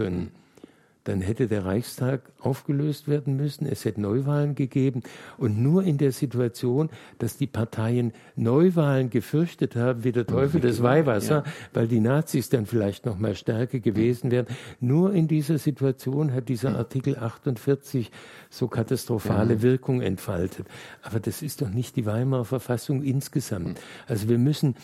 Dann 1.10 1.22
hätte 1.22 1.48
der 1.48 1.66
Reichstag 1.66 2.22
aufgelöst 2.40 3.08
werden 3.08 3.36
müssen, 3.36 3.66
es 3.66 3.84
hätte 3.84 4.00
Neuwahlen 4.00 4.54
gegeben 4.54 5.02
und 5.38 5.60
nur 5.60 5.84
in 5.84 5.98
der 5.98 6.12
Situation, 6.12 6.90
dass 7.18 7.36
die 7.36 7.48
Parteien 7.48 8.14
Neuwahlen 8.36 9.10
gefürchtet 9.10 9.76
haben, 9.76 10.04
wie 10.04 10.12
der 10.12 10.28
Teufel 10.28 10.62
das 10.62 10.84
Weihwasser, 10.84 11.44
ja. 11.46 11.52
weil 11.74 11.88
die 11.88 12.00
Nazis 12.00 12.50
dann 12.50 12.68
vielleicht 12.68 13.08
noch 13.08 13.18
mal 13.18 13.36
stärker 13.36 13.80
gewesen 13.80 14.30
wären, 14.30 14.46
nur 14.80 15.14
in 15.14 15.28
dieser 15.28 15.58
Situation 15.58 16.32
hat 16.32 16.48
dieser 16.48 16.78
Artikel 16.78 17.18
48 17.18 18.12
so 18.52 18.68
katastrophale 18.68 19.56
ja. 19.56 19.62
Wirkung 19.64 20.02
entfaltet. 20.02 20.68
Aber 21.02 21.20
das 21.20 21.42
ist 21.42 21.64
doch 21.64 21.70
nicht 21.70 21.96
die 21.96 22.06
Weimarer 22.06 22.46
Verfassung 22.46 23.02
insgesamt. 23.02 23.80
Also 24.08 24.30
wir 24.30 24.38
müssen 24.38 24.76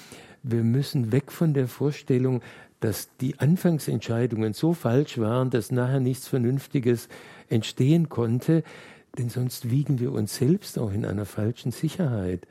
wir 0.48 0.64
müssen 0.64 1.12
weg 1.12 1.32
von 1.32 1.56
der 1.56 1.68
Vorstellung, 1.68 2.42
dass 2.86 3.10
die 3.18 3.40
Anfangsentscheidungen 3.40 4.54
so 4.54 4.74
falsch 4.74 5.18
waren, 5.18 5.50
dass 5.50 5.72
nachher 5.72 6.00
nichts 6.00 6.28
Vernünftiges 6.28 7.10
entstehen 7.50 8.10
konnte, 8.10 8.64
denn 9.18 9.30
sonst 9.30 9.72
wiegen 9.72 10.00
wir 10.00 10.12
uns 10.12 10.36
selbst 10.36 10.78
auch 10.78 10.94
in 10.94 11.04
einer 11.04 11.26
falschen 11.26 11.72
Sicherheit. 11.72 12.46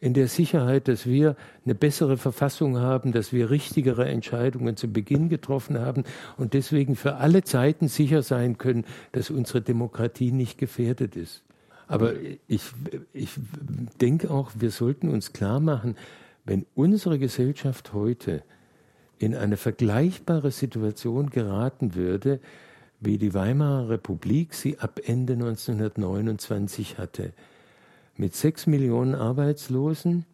In 0.00 0.14
der 0.14 0.26
Sicherheit, 0.26 0.88
dass 0.88 1.06
wir 1.06 1.36
eine 1.64 1.76
bessere 1.76 2.16
Verfassung 2.16 2.78
haben, 2.78 3.12
dass 3.12 3.32
wir 3.32 3.48
richtigere 3.48 4.06
Entscheidungen 4.06 4.76
zu 4.76 4.92
Beginn 4.92 5.28
getroffen 5.28 5.78
haben 5.78 6.02
und 6.36 6.52
deswegen 6.52 6.96
für 6.96 7.14
alle 7.14 7.44
Zeiten 7.44 7.86
sicher 7.86 8.22
sein 8.22 8.58
können, 8.58 8.84
dass 9.12 9.30
unsere 9.30 9.62
Demokratie 9.62 10.32
nicht 10.32 10.58
gefährdet 10.58 11.14
ist. 11.14 11.44
Aber 11.86 12.14
ich, 12.48 12.62
ich 13.12 13.30
denke 14.00 14.28
auch, 14.28 14.50
wir 14.58 14.72
sollten 14.72 15.08
uns 15.08 15.32
klar 15.32 15.60
machen, 15.60 15.96
wenn 16.44 16.66
unsere 16.74 17.20
Gesellschaft 17.20 17.92
heute 17.92 18.42
in 19.18 19.34
eine 19.34 19.56
vergleichbare 19.56 20.50
Situation 20.50 21.30
geraten 21.30 21.94
würde, 21.94 22.40
wie 23.00 23.18
die 23.18 23.34
Weimarer 23.34 23.88
Republik 23.90 24.54
sie 24.54 24.78
ab 24.78 25.00
Ende 25.04 25.34
1929 25.34 26.98
hatte. 26.98 27.32
Mit 28.16 28.34
sechs 28.34 28.66
Millionen 28.66 29.14
Arbeitslosen, 29.14 30.24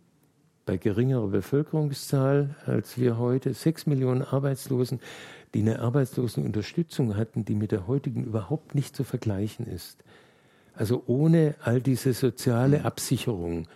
bei 0.65 0.77
geringerer 0.77 1.27
Bevölkerungszahl 1.29 2.55
als 2.67 2.99
wir 2.99 3.19
heute, 3.19 3.55
sechs 3.55 3.87
Millionen 3.87 4.23
Arbeitslosen, 4.23 5.01
die 5.55 5.61
eine 5.61 5.81
Arbeitslosenunterstützung 5.81 7.17
hatten, 7.17 7.45
die 7.45 7.55
mit 7.55 7.73
der 7.73 7.87
heutigen 7.87 8.25
überhaupt 8.25 8.75
nicht 8.75 8.97
zu 8.97 9.05
vergleichen 9.05 9.67
ist. 9.67 10.05
Also 10.75 11.03
ohne 11.07 11.57
all 11.63 11.81
diese 11.81 12.13
soziale 12.15 12.85
Absicherung 12.85 13.67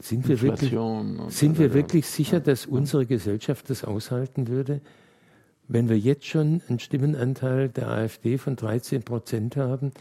sind 0.00 0.28
wir 0.28 0.40
wirklich, 0.42 0.74
sind 1.28 1.58
wir 1.58 1.74
wirklich 1.74 2.06
sicher, 2.06 2.40
dass 2.40 2.66
unsere 2.66 3.06
Gesellschaft 3.06 3.70
das 3.70 3.84
aushalten 3.84 4.48
würde? 4.48 4.80
Wenn 5.68 5.88
wir 5.88 5.98
jetzt 5.98 6.26
schon 6.26 6.62
einen 6.68 6.78
Stimmenanteil 6.78 7.68
der 7.68 7.88
AfD 7.88 8.38
von 8.38 8.56
13 8.56 9.02
Prozent 9.02 9.56
haben, 9.56 9.92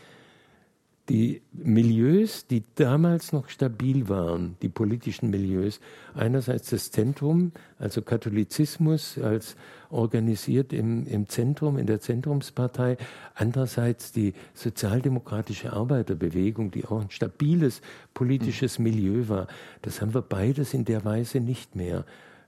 die 1.10 1.42
Milieus, 1.52 2.48
die 2.48 2.64
damals 2.76 3.32
noch 3.32 3.50
stabil 3.50 4.10
waren, 4.10 4.58
die 4.62 4.70
politischen 4.70 5.30
Milieus, 5.30 5.80
einerseits 6.16 6.72
das 6.72 6.90
Zentrum, 6.90 7.52
also 7.78 8.02
Katholizismus 8.02 9.20
als 9.20 9.56
organisiert 9.92 10.74
im, 10.74 11.06
im 11.06 11.30
Zentrum, 11.30 11.78
in 11.78 11.86
der 11.86 12.00
Zentrumspartei, 12.00 12.98
andererseits 13.36 14.14
die 14.14 14.34
sozialdemokratische 14.56 15.74
Arbeiterbewegung, 15.74 16.72
die 16.72 16.86
auch 16.86 17.02
ein 17.02 17.12
stabiles 17.12 17.82
politisches 18.16 18.80
Milieu 18.80 19.28
war. 19.28 19.48
Das 19.84 20.02
haben 20.02 20.14
wir 20.14 20.24
beides 20.24 20.74
in 20.74 20.86
der 20.86 21.06
Weise 21.06 21.40
nicht 21.40 21.76
mehr. 21.76 22.04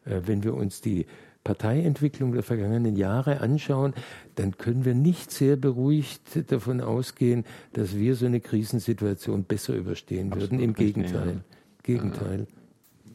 Äh, 0.05 0.21
wenn 0.25 0.43
wir 0.43 0.55
uns 0.55 0.81
die 0.81 1.05
Parteientwicklung 1.47 2.33
der 2.33 2.43
vergangenen 2.43 2.97
Jahre 2.97 3.39
anschauen, 3.39 3.93
dann 4.35 4.57
können 4.57 4.83
wir 4.83 4.93
nicht 4.93 5.31
sehr 5.31 5.55
beruhigt 5.55 6.51
davon 6.51 6.81
ausgehen, 6.81 7.45
dass 7.71 7.95
wir 7.95 8.15
so 8.15 8.25
eine 8.25 8.41
Krisensituation 8.41 9.45
besser 9.45 9.73
überstehen 9.73 10.27
Absolut 10.27 10.51
würden. 10.51 10.59
Im 10.59 10.73
Gegenteil. 10.73 11.27
Ja. 11.27 11.57
Gegenteil. 11.83 12.47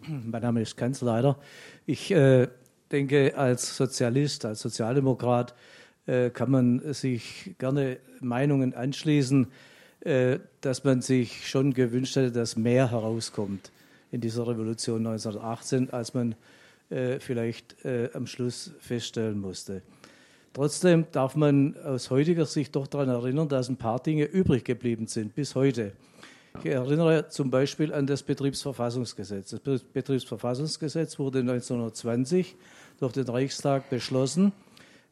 Mein 0.09 0.41
Name 0.41 0.63
ist 0.63 0.79
Kanzleider. 0.79 1.37
Ich 1.85 2.11
äh, 2.11 2.49
denke, 2.91 3.37
als 3.37 3.77
Sozialist, 3.77 4.47
als 4.47 4.61
Sozialdemokrat 4.61 5.55
äh, 6.07 6.31
kann 6.31 6.51
man 6.51 6.95
sich 6.95 7.55
gerne 7.59 7.99
Meinungen 8.21 8.73
anschließen, 8.73 9.49
äh, 10.01 10.39
dass 10.63 10.85
man 10.85 11.03
sich 11.03 11.47
schon 11.47 11.75
gewünscht 11.75 12.17
hätte, 12.17 12.33
dass 12.33 12.57
mehr 12.57 12.91
herauskommt 12.91 13.71
in 14.11 14.23
dieser 14.23 14.47
Revolution 14.49 15.07
1918, 15.07 15.91
als 15.91 16.15
man 16.15 16.35
äh, 16.93 17.21
vielleicht 17.21 17.85
äh, 17.85 18.11
am 18.15 18.27
Schluss 18.27 18.73
feststellen 18.79 19.41
musste. 19.41 19.83
Trotzdem 20.53 21.07
darf 21.13 21.35
man 21.35 21.77
aus 21.83 22.11
heutiger 22.11 22.45
Sicht 22.45 22.77
doch 22.77 22.87
daran 22.87 23.09
erinnern, 23.09 23.49
dass 23.49 23.71
ein 23.71 23.77
paar 23.77 24.01
Dinge 24.01 24.25
übrig 24.25 24.65
geblieben 24.65 25.07
sind 25.07 25.35
bis 25.35 25.55
heute. 25.55 25.93
Ich 26.61 26.67
erinnere 26.67 27.29
zum 27.29 27.51
Beispiel 27.51 27.95
an 27.95 28.07
das 28.07 28.23
Betriebsverfassungsgesetz. 28.23 29.57
Das 29.65 29.83
Betriebsverfassungsgesetz 29.83 31.19
wurde 31.19 31.39
1920 31.41 32.55
durch 33.01 33.15
den 33.15 33.27
Reichstag 33.27 33.89
beschlossen. 33.89 34.53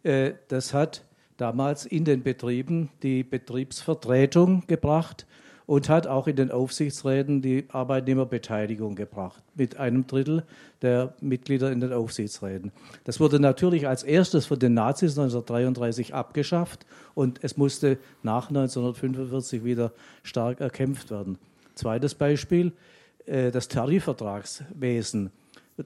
Äh, 0.03 0.33
das 0.49 0.75
hat 0.75 1.03
damals 1.39 1.87
in 1.87 2.05
den 2.05 2.23
Betrieben 2.23 2.91
die 3.03 3.23
Betriebsvertretung 3.23 4.67
gebracht 4.67 5.27
und 5.71 5.89
hat 5.89 6.09
auch 6.09 6.27
in 6.27 6.35
den 6.35 6.51
Aufsichtsräten 6.51 7.43
die 7.43 7.67
Arbeitnehmerbeteiligung 7.69 8.97
gebracht, 8.97 9.41
mit 9.55 9.77
einem 9.77 10.05
Drittel 10.05 10.43
der 10.83 11.15
Mitglieder 11.21 11.71
in 11.71 11.79
den 11.79 11.93
Aufsichtsräten. 11.93 12.73
Das 13.05 13.21
wurde 13.21 13.39
natürlich 13.39 13.87
als 13.87 14.03
erstes 14.03 14.47
von 14.47 14.59
den 14.59 14.75
Nazis 14.75 15.17
1933 15.17 16.13
abgeschafft 16.13 16.87
und 17.15 17.39
es 17.45 17.57
musste 17.57 17.99
nach 18.25 18.49
1945 18.49 19.63
wieder 19.63 19.93
stark 20.25 20.61
erkämpft 20.61 21.13
werden. 21.13 21.39
Zweites 21.77 22.17
Beispiel, 22.17 22.73
äh, 23.27 23.53
das 23.53 23.69
Tarifvertragswesen 23.69 25.31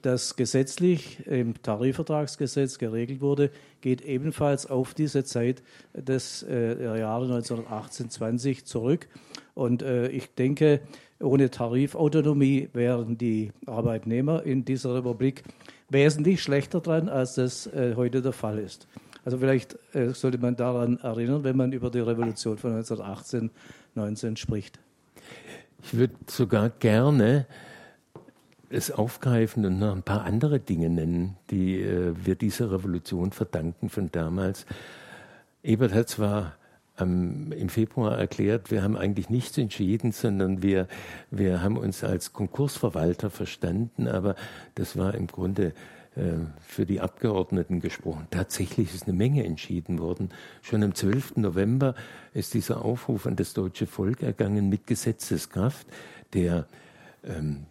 das 0.01 0.35
gesetzlich 0.35 1.25
im 1.27 1.61
Tarifvertragsgesetz 1.61 2.77
geregelt 2.77 3.21
wurde, 3.21 3.51
geht 3.81 4.01
ebenfalls 4.01 4.69
auf 4.69 4.93
diese 4.93 5.23
Zeit 5.23 5.63
des 5.93 6.43
äh, 6.43 6.99
Jahre 6.99 7.25
1918-20 7.25 8.65
zurück. 8.65 9.07
Und 9.53 9.81
äh, 9.81 10.07
ich 10.07 10.33
denke, 10.35 10.81
ohne 11.19 11.49
Tarifautonomie 11.49 12.69
wären 12.73 13.17
die 13.17 13.51
Arbeitnehmer 13.65 14.43
in 14.43 14.65
dieser 14.65 14.95
Republik 14.95 15.43
wesentlich 15.89 16.41
schlechter 16.41 16.81
dran, 16.81 17.09
als 17.09 17.35
das 17.35 17.67
äh, 17.67 17.93
heute 17.95 18.21
der 18.21 18.33
Fall 18.33 18.59
ist. 18.59 18.87
Also 19.23 19.37
vielleicht 19.37 19.77
äh, 19.93 20.09
sollte 20.09 20.37
man 20.37 20.55
daran 20.55 20.99
erinnern, 20.99 21.43
wenn 21.43 21.57
man 21.57 21.71
über 21.71 21.89
die 21.89 21.99
Revolution 21.99 22.57
von 22.57 22.71
1918, 22.73 23.49
19 23.95 24.37
spricht. 24.37 24.79
Ich 25.83 25.95
würde 25.95 26.15
sogar 26.27 26.69
gerne 26.69 27.45
es 28.75 28.91
aufgreifen 28.91 29.65
und 29.65 29.79
noch 29.79 29.95
ein 29.95 30.03
paar 30.03 30.23
andere 30.23 30.59
Dinge 30.59 30.89
nennen, 30.89 31.37
die 31.49 31.81
äh, 31.81 32.13
wir 32.15 32.35
dieser 32.35 32.71
Revolution 32.71 33.31
verdanken 33.31 33.89
von 33.89 34.11
damals. 34.11 34.65
Ebert 35.63 35.93
hat 35.93 36.09
zwar 36.09 36.55
ähm, 36.99 37.51
im 37.51 37.69
Februar 37.69 38.17
erklärt, 38.17 38.71
wir 38.71 38.83
haben 38.83 38.97
eigentlich 38.97 39.29
nichts 39.29 39.57
entschieden, 39.57 40.11
sondern 40.11 40.61
wir, 40.61 40.87
wir 41.31 41.61
haben 41.61 41.77
uns 41.77 42.03
als 42.03 42.33
Konkursverwalter 42.33 43.29
verstanden, 43.29 44.07
aber 44.07 44.35
das 44.75 44.97
war 44.97 45.15
im 45.15 45.27
Grunde 45.27 45.73
äh, 46.15 46.33
für 46.61 46.85
die 46.85 47.01
Abgeordneten 47.01 47.79
gesprochen. 47.79 48.27
Tatsächlich 48.31 48.93
ist 48.93 49.07
eine 49.07 49.17
Menge 49.17 49.43
entschieden 49.43 49.99
worden. 49.99 50.29
Schon 50.61 50.83
am 50.83 50.93
12. 50.93 51.37
November 51.37 51.95
ist 52.33 52.53
dieser 52.53 52.83
Aufruf 52.85 53.25
an 53.25 53.35
das 53.35 53.53
deutsche 53.53 53.87
Volk 53.87 54.21
ergangen 54.21 54.69
mit 54.69 54.87
Gesetzeskraft, 54.87 55.87
der 56.33 56.67
ähm, 57.23 57.65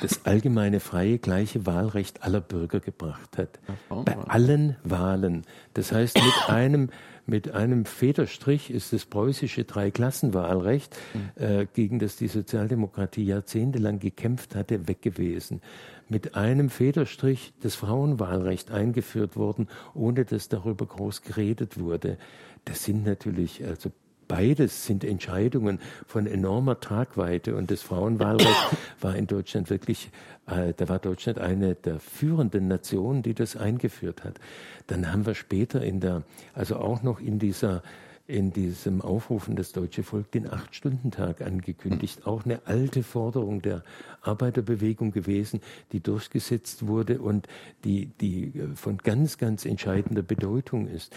das 0.00 0.24
allgemeine, 0.24 0.80
freie, 0.80 1.18
gleiche 1.18 1.64
Wahlrecht 1.64 2.24
aller 2.24 2.40
Bürger 2.40 2.80
gebracht 2.80 3.38
hat. 3.38 3.60
Bei 3.88 4.16
allen 4.16 4.76
Wahlen. 4.82 5.42
Das 5.74 5.92
heißt, 5.92 6.16
mit 6.16 6.48
einem, 6.48 6.90
mit 7.26 7.52
einem 7.52 7.84
Federstrich 7.84 8.70
ist 8.70 8.92
das 8.92 9.04
preußische 9.04 9.64
Dreiklassenwahlrecht, 9.64 10.96
mhm. 11.14 11.42
äh, 11.42 11.66
gegen 11.72 12.00
das 12.00 12.16
die 12.16 12.26
Sozialdemokratie 12.26 13.24
jahrzehntelang 13.24 14.00
gekämpft 14.00 14.56
hatte, 14.56 14.88
weg 14.88 15.02
gewesen. 15.02 15.60
Mit 16.08 16.34
einem 16.34 16.68
Federstrich 16.68 17.52
das 17.60 17.76
Frauenwahlrecht 17.76 18.72
eingeführt 18.72 19.36
worden, 19.36 19.68
ohne 19.94 20.24
dass 20.24 20.48
darüber 20.48 20.86
groß 20.86 21.22
geredet 21.22 21.78
wurde. 21.78 22.18
Das 22.64 22.82
sind 22.82 23.04
natürlich 23.04 23.64
also 23.64 23.92
beides 24.30 24.86
sind 24.86 25.02
Entscheidungen 25.02 25.80
von 26.06 26.28
enormer 26.28 26.78
Tragweite 26.78 27.56
und 27.56 27.68
das 27.72 27.82
Frauenwahlrecht 27.82 28.76
war 29.00 29.16
in 29.16 29.26
Deutschland 29.26 29.70
wirklich, 29.70 30.10
äh, 30.46 30.72
da 30.76 30.88
war 30.88 31.00
Deutschland 31.00 31.40
eine 31.40 31.74
der 31.74 31.98
führenden 31.98 32.68
Nationen, 32.68 33.22
die 33.22 33.34
das 33.34 33.56
eingeführt 33.56 34.22
hat. 34.22 34.38
Dann 34.86 35.12
haben 35.12 35.26
wir 35.26 35.34
später 35.34 35.82
in 35.82 35.98
der, 35.98 36.22
also 36.54 36.76
auch 36.76 37.02
noch 37.02 37.18
in 37.20 37.40
dieser 37.40 37.82
in 38.28 38.52
diesem 38.52 39.00
Aufrufen 39.00 39.56
das 39.56 39.72
deutsche 39.72 40.04
Volk 40.04 40.30
den 40.30 40.48
Acht-Stunden-Tag 40.48 41.42
angekündigt. 41.42 42.28
Auch 42.28 42.44
eine 42.44 42.64
alte 42.64 43.02
Forderung 43.02 43.60
der 43.60 43.82
Arbeiterbewegung 44.22 45.10
gewesen, 45.10 45.60
die 45.90 45.98
durchgesetzt 45.98 46.86
wurde 46.86 47.18
und 47.18 47.48
die, 47.82 48.06
die 48.20 48.52
von 48.76 48.98
ganz, 48.98 49.36
ganz 49.36 49.64
entscheidender 49.64 50.22
Bedeutung 50.22 50.86
ist. 50.86 51.12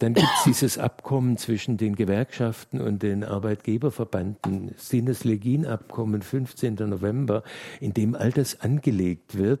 Dann 0.00 0.14
gibt 0.14 0.28
es 0.38 0.44
dieses 0.44 0.78
Abkommen 0.78 1.36
zwischen 1.36 1.76
den 1.76 1.94
Gewerkschaften 1.94 2.80
und 2.80 3.02
den 3.02 3.22
Arbeitgeberverbanden, 3.22 4.74
Sinnes-Legin-Abkommen, 4.76 6.22
15. 6.22 6.74
November, 6.74 7.42
in 7.80 7.94
dem 7.94 8.14
all 8.14 8.32
das 8.32 8.60
angelegt 8.60 9.36
wird, 9.38 9.60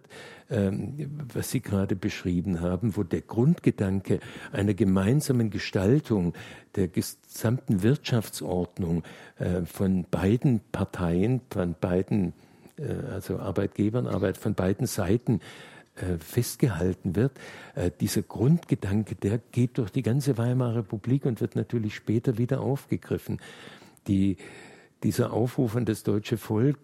ähm, 0.50 1.26
was 1.32 1.50
Sie 1.50 1.60
gerade 1.60 1.94
beschrieben 1.94 2.60
haben, 2.60 2.96
wo 2.96 3.04
der 3.04 3.20
Grundgedanke 3.20 4.20
einer 4.52 4.74
gemeinsamen 4.74 5.50
Gestaltung 5.50 6.34
der 6.74 6.88
gesamten 6.88 7.82
Wirtschaftsordnung 7.82 9.04
äh, 9.38 9.62
von 9.64 10.04
beiden 10.10 10.60
Parteien, 10.72 11.42
von 11.50 11.76
beiden, 11.80 12.32
äh, 12.76 13.12
also 13.12 13.38
Arbeitgebern, 13.38 14.06
Arbeit 14.08 14.36
von 14.36 14.54
beiden 14.54 14.86
Seiten 14.86 15.40
festgehalten 16.18 17.16
wird. 17.16 17.32
Äh, 17.74 17.90
dieser 18.00 18.22
Grundgedanke, 18.22 19.14
der 19.14 19.38
geht 19.52 19.78
durch 19.78 19.90
die 19.90 20.02
ganze 20.02 20.38
Weimarer 20.38 20.76
Republik 20.76 21.24
und 21.24 21.40
wird 21.40 21.56
natürlich 21.56 21.94
später 21.94 22.38
wieder 22.38 22.60
aufgegriffen. 22.60 23.40
Die, 24.06 24.36
dieser 25.02 25.32
Aufruf 25.32 25.76
an 25.76 25.84
das 25.84 26.02
deutsche 26.02 26.36
Volk 26.36 26.78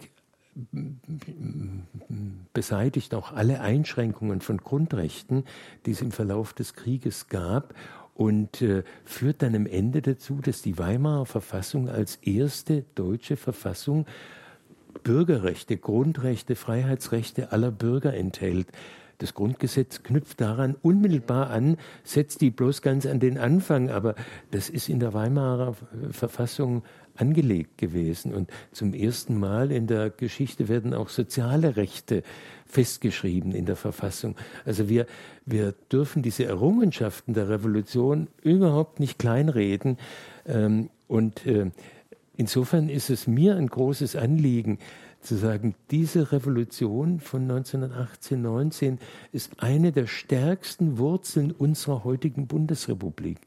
beseitigt 2.52 3.14
auch 3.14 3.32
alle 3.32 3.60
Einschränkungen 3.60 4.40
von 4.40 4.58
Grundrechten, 4.58 5.44
die 5.86 5.92
es 5.92 6.02
im 6.02 6.10
Verlauf 6.10 6.52
des 6.52 6.74
Krieges 6.74 7.28
gab 7.28 7.74
und 8.14 8.60
äh, 8.60 8.82
führt 9.04 9.42
dann 9.42 9.54
am 9.54 9.66
Ende 9.66 10.02
dazu, 10.02 10.40
dass 10.42 10.60
die 10.60 10.76
Weimarer 10.76 11.24
Verfassung 11.24 11.88
als 11.88 12.16
erste 12.16 12.84
deutsche 12.94 13.36
Verfassung 13.36 14.06
Bürgerrechte, 15.04 15.76
Grundrechte, 15.76 16.56
Freiheitsrechte 16.56 17.52
aller 17.52 17.70
Bürger 17.70 18.12
enthält. 18.12 18.66
Das 19.20 19.34
Grundgesetz 19.34 20.02
knüpft 20.02 20.40
daran 20.40 20.76
unmittelbar 20.80 21.50
an, 21.50 21.76
setzt 22.04 22.40
die 22.40 22.50
bloß 22.50 22.80
ganz 22.80 23.04
an 23.04 23.20
den 23.20 23.36
Anfang, 23.36 23.90
aber 23.90 24.14
das 24.50 24.70
ist 24.70 24.88
in 24.88 24.98
der 24.98 25.12
Weimarer 25.12 25.76
Verfassung 26.10 26.82
angelegt 27.16 27.76
gewesen. 27.76 28.32
Und 28.32 28.50
zum 28.72 28.94
ersten 28.94 29.38
Mal 29.38 29.70
in 29.72 29.86
der 29.86 30.08
Geschichte 30.08 30.68
werden 30.68 30.94
auch 30.94 31.10
soziale 31.10 31.76
Rechte 31.76 32.22
festgeschrieben 32.64 33.52
in 33.52 33.66
der 33.66 33.76
Verfassung. 33.76 34.36
Also 34.64 34.88
wir, 34.88 35.06
wir 35.44 35.74
dürfen 35.92 36.22
diese 36.22 36.46
Errungenschaften 36.46 37.34
der 37.34 37.48
Revolution 37.50 38.28
überhaupt 38.42 39.00
nicht 39.00 39.18
kleinreden. 39.18 39.98
Ähm, 40.46 40.88
und 41.08 41.46
äh, 41.46 41.70
insofern 42.36 42.88
ist 42.88 43.10
es 43.10 43.26
mir 43.26 43.56
ein 43.56 43.66
großes 43.66 44.16
Anliegen, 44.16 44.78
zu 45.20 45.36
sagen, 45.36 45.74
diese 45.90 46.32
Revolution 46.32 47.20
von 47.20 47.42
1918, 47.42 48.40
19 48.40 48.98
ist 49.32 49.62
eine 49.62 49.92
der 49.92 50.06
stärksten 50.06 50.98
Wurzeln 50.98 51.52
unserer 51.52 52.04
heutigen 52.04 52.46
Bundesrepublik. 52.46 53.38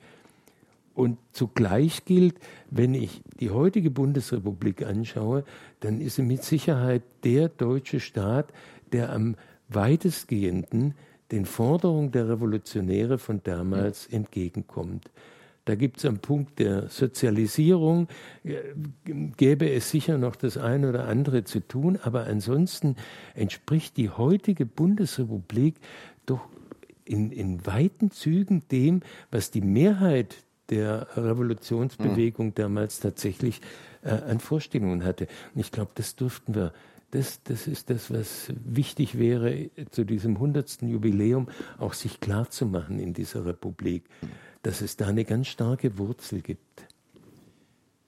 Und 0.94 1.18
zugleich 1.32 2.06
gilt, 2.06 2.36
wenn 2.70 2.94
ich 2.94 3.22
die 3.40 3.50
heutige 3.50 3.90
Bundesrepublik 3.90 4.86
anschaue, 4.86 5.44
dann 5.80 6.00
ist 6.00 6.16
sie 6.18 6.22
mit 6.22 6.44
Sicherheit 6.44 7.02
der 7.24 7.50
deutsche 7.50 8.00
Staat, 8.00 8.54
der 8.92 9.12
am 9.12 9.36
weitestgehenden 9.70 10.94
den 11.32 11.46
Forderungen 11.46 12.12
der 12.12 12.30
Revolutionäre 12.30 13.18
von 13.18 13.42
damals 13.44 14.06
entgegenkommt. 14.06 15.10
Da 15.66 15.76
gibt 15.76 15.98
es 15.98 16.06
am 16.06 16.20
Punkt 16.20 16.60
der 16.60 16.90
Sozialisierung, 16.90 18.08
äh, 18.44 18.58
gäbe 19.38 19.70
es 19.70 19.90
sicher 19.90 20.18
noch 20.18 20.36
das 20.36 20.58
eine 20.58 20.90
oder 20.90 21.08
andere 21.08 21.46
zu 21.46 21.62
tun, 21.62 21.98
aber 22.04 22.26
ansonsten 22.26 22.98
entspricht 23.34 23.96
die 23.96 24.10
heutige 24.10 24.66
Bundesrepublik 24.66 25.76
doch 26.26 26.42
in, 27.06 27.32
in 27.32 27.66
weiten 27.66 28.12
Zügen 28.12 28.64
dem, 28.72 29.02
was 29.32 29.52
die 29.52 29.62
Mehrheit 29.62 30.36
der 30.70 31.08
Revolutionsbewegung 31.16 32.48
mhm. 32.48 32.56
damals 32.56 33.00
tatsächlich 33.00 33.62
äh, 34.04 34.10
an 34.10 34.40
Vorstellungen 34.40 35.04
hatte. 35.04 35.28
Und 35.54 35.62
ich 35.62 35.72
glaube, 35.72 35.92
das 35.96 36.16
durften 36.16 36.56
wir 36.56 36.74
das, 37.12 37.44
das 37.44 37.68
ist 37.68 37.92
das, 37.92 38.12
was 38.12 38.52
wichtig 38.66 39.20
wäre, 39.20 39.70
zu 39.92 40.04
diesem 40.04 40.36
100. 40.36 40.82
Jubiläum 40.82 41.48
auch 41.78 41.94
sich 41.94 42.20
klarzumachen 42.20 42.98
in 42.98 43.14
dieser 43.14 43.46
Republik 43.46 44.04
dass 44.64 44.82
es 44.82 44.98
da 44.98 45.08
eine 45.08 45.26
ganz 45.26 45.48
starke 45.48 45.98
Wurzel 45.98 46.42
gibt. 46.42 46.88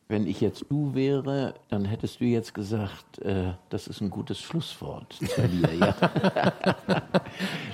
Wenn 0.07 0.27
ich 0.27 0.39
jetzt 0.39 0.65
du 0.69 0.93
wäre, 0.93 1.55
dann 1.69 1.83
hättest 1.85 2.21
du 2.21 2.25
jetzt 2.25 2.53
gesagt, 2.53 3.17
äh, 3.23 3.53
das 3.69 3.87
ist 3.87 4.01
ein 4.01 4.11
gutes 4.11 4.39
Schlusswort 4.39 5.13
zu 5.13 5.47
dir. 5.47 5.73
Ja. 5.73 5.95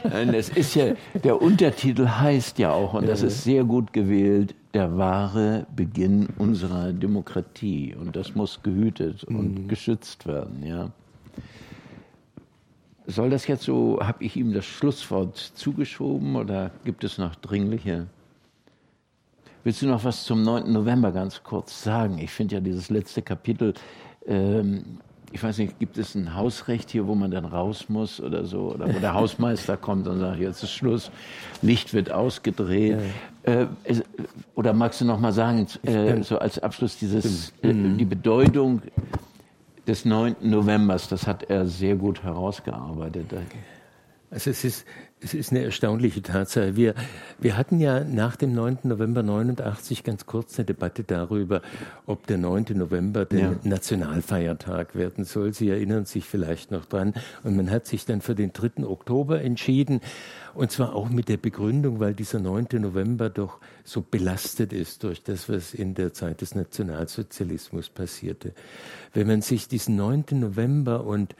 es 0.33 0.47
ist 0.47 0.75
ja, 0.75 0.93
der 1.13 1.41
Untertitel 1.41 2.07
heißt 2.07 2.57
ja 2.57 2.71
auch, 2.71 2.93
und 2.93 3.07
das 3.07 3.21
ist 3.21 3.43
sehr 3.43 3.65
gut 3.65 3.91
gewählt, 3.91 4.55
der 4.73 4.97
wahre 4.97 5.67
Beginn 5.75 6.29
unserer 6.37 6.93
Demokratie. 6.93 7.93
Und 7.95 8.15
das 8.15 8.33
muss 8.33 8.63
gehütet 8.63 9.25
und 9.25 9.63
mhm. 9.63 9.67
geschützt 9.67 10.25
werden, 10.25 10.65
ja. 10.65 10.89
Soll 13.07 13.29
das 13.29 13.45
jetzt 13.47 13.63
so, 13.63 13.99
habe 14.01 14.23
ich 14.23 14.37
ihm 14.37 14.53
das 14.53 14.63
Schlusswort 14.63 15.37
zugeschoben 15.37 16.37
oder 16.37 16.71
gibt 16.85 17.03
es 17.03 17.17
noch 17.17 17.35
dringliche 17.35 18.07
Willst 19.63 19.81
du 19.81 19.87
noch 19.87 20.03
was 20.03 20.23
zum 20.23 20.43
9. 20.43 20.71
November 20.71 21.11
ganz 21.11 21.43
kurz 21.43 21.83
sagen? 21.83 22.17
Ich 22.17 22.31
finde 22.31 22.55
ja 22.55 22.61
dieses 22.61 22.89
letzte 22.89 23.21
Kapitel, 23.21 23.75
ähm, 24.25 24.97
ich 25.31 25.41
weiß 25.41 25.59
nicht, 25.59 25.79
gibt 25.79 25.97
es 25.97 26.15
ein 26.15 26.35
Hausrecht 26.35 26.89
hier, 26.89 27.07
wo 27.07 27.15
man 27.15 27.31
dann 27.31 27.45
raus 27.45 27.87
muss 27.87 28.19
oder 28.19 28.45
so? 28.45 28.73
Oder 28.73 28.93
wo 28.93 28.99
der 28.99 29.13
Hausmeister 29.19 29.77
kommt 29.77 30.07
und 30.07 30.19
sagt, 30.19 30.39
jetzt 30.39 30.63
ist 30.63 30.71
Schluss, 30.71 31.11
Licht 31.61 31.93
wird 31.93 32.11
ausgedreht. 32.11 32.99
Ja. 33.45 33.61
Äh, 33.61 33.67
oder 34.55 34.73
magst 34.73 35.01
du 35.01 35.05
noch 35.05 35.19
mal 35.19 35.31
sagen, 35.31 35.67
äh, 35.83 36.21
so 36.23 36.39
als 36.39 36.59
Abschluss, 36.59 36.97
dieses, 36.97 37.53
äh, 37.61 37.71
mhm. 37.71 37.97
die 37.97 38.05
Bedeutung 38.05 38.81
des 39.87 40.05
9. 40.05 40.37
Novembers, 40.41 41.07
das 41.07 41.27
hat 41.27 41.43
er 41.43 41.65
sehr 41.67 41.95
gut 41.95 42.23
herausgearbeitet. 42.23 43.27
Also 44.31 44.49
es 44.49 44.63
ist, 44.63 44.85
es 45.23 45.35
ist 45.35 45.51
eine 45.51 45.63
erstaunliche 45.63 46.21
Tatsache. 46.21 46.75
Wir, 46.75 46.95
wir 47.39 47.55
hatten 47.55 47.79
ja 47.79 48.03
nach 48.03 48.35
dem 48.35 48.53
9. 48.53 48.79
November 48.83 49.21
89 49.21 50.03
ganz 50.03 50.25
kurz 50.25 50.57
eine 50.57 50.65
Debatte 50.65 51.03
darüber, 51.03 51.61
ob 52.07 52.25
der 52.25 52.39
9. 52.39 52.65
November 52.73 53.25
der 53.25 53.39
ja. 53.39 53.55
Nationalfeiertag 53.63 54.95
werden 54.95 55.23
soll. 55.23 55.53
Sie 55.53 55.69
erinnern 55.69 56.05
sich 56.05 56.25
vielleicht 56.25 56.71
noch 56.71 56.85
dran. 56.85 57.13
Und 57.43 57.55
man 57.55 57.69
hat 57.69 57.85
sich 57.85 58.05
dann 58.05 58.21
für 58.21 58.33
den 58.33 58.51
3. 58.51 58.83
Oktober 58.83 59.41
entschieden. 59.41 60.01
Und 60.55 60.71
zwar 60.71 60.95
auch 60.95 61.09
mit 61.09 61.29
der 61.29 61.37
Begründung, 61.37 61.99
weil 61.99 62.15
dieser 62.15 62.39
9. 62.39 62.67
November 62.73 63.29
doch 63.29 63.59
so 63.83 64.01
belastet 64.01 64.73
ist 64.73 65.03
durch 65.03 65.23
das, 65.23 65.47
was 65.47 65.75
in 65.75 65.93
der 65.93 66.13
Zeit 66.13 66.41
des 66.41 66.55
Nationalsozialismus 66.55 67.89
passierte. 67.89 68.53
Wenn 69.13 69.27
man 69.27 69.41
sich 69.43 69.67
diesen 69.67 69.95
9. 69.97 70.25
November 70.31 71.05
und 71.05 71.35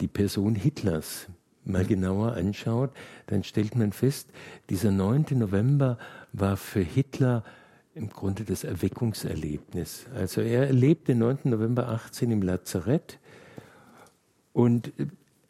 die 0.00 0.08
Person 0.08 0.56
Hitlers 0.56 1.28
mal 1.68 1.84
genauer 1.84 2.34
anschaut, 2.34 2.90
dann 3.26 3.44
stellt 3.44 3.76
man 3.76 3.92
fest, 3.92 4.28
dieser 4.70 4.90
9. 4.90 5.26
November 5.32 5.98
war 6.32 6.56
für 6.56 6.80
Hitler 6.80 7.44
im 7.94 8.10
Grunde 8.10 8.44
das 8.44 8.64
Erweckungserlebnis. 8.64 10.06
Also 10.14 10.40
er 10.40 10.68
erlebt 10.68 11.08
den 11.08 11.18
9. 11.18 11.38
November 11.44 11.88
18 11.88 12.30
im 12.30 12.42
Lazarett 12.42 13.18
und 14.52 14.92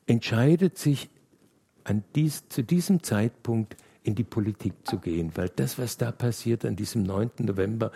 entscheidet 0.06 0.78
sich 0.78 1.10
dies, 2.14 2.48
zu 2.48 2.62
diesem 2.62 3.02
Zeitpunkt 3.02 3.76
in 4.02 4.14
die 4.14 4.24
Politik 4.24 4.72
zu 4.84 4.98
gehen, 4.98 5.32
weil 5.34 5.50
das, 5.50 5.78
was 5.78 5.96
da 5.96 6.12
passiert 6.12 6.64
an 6.64 6.76
diesem 6.76 7.02
9. 7.02 7.30
November, 7.40 7.92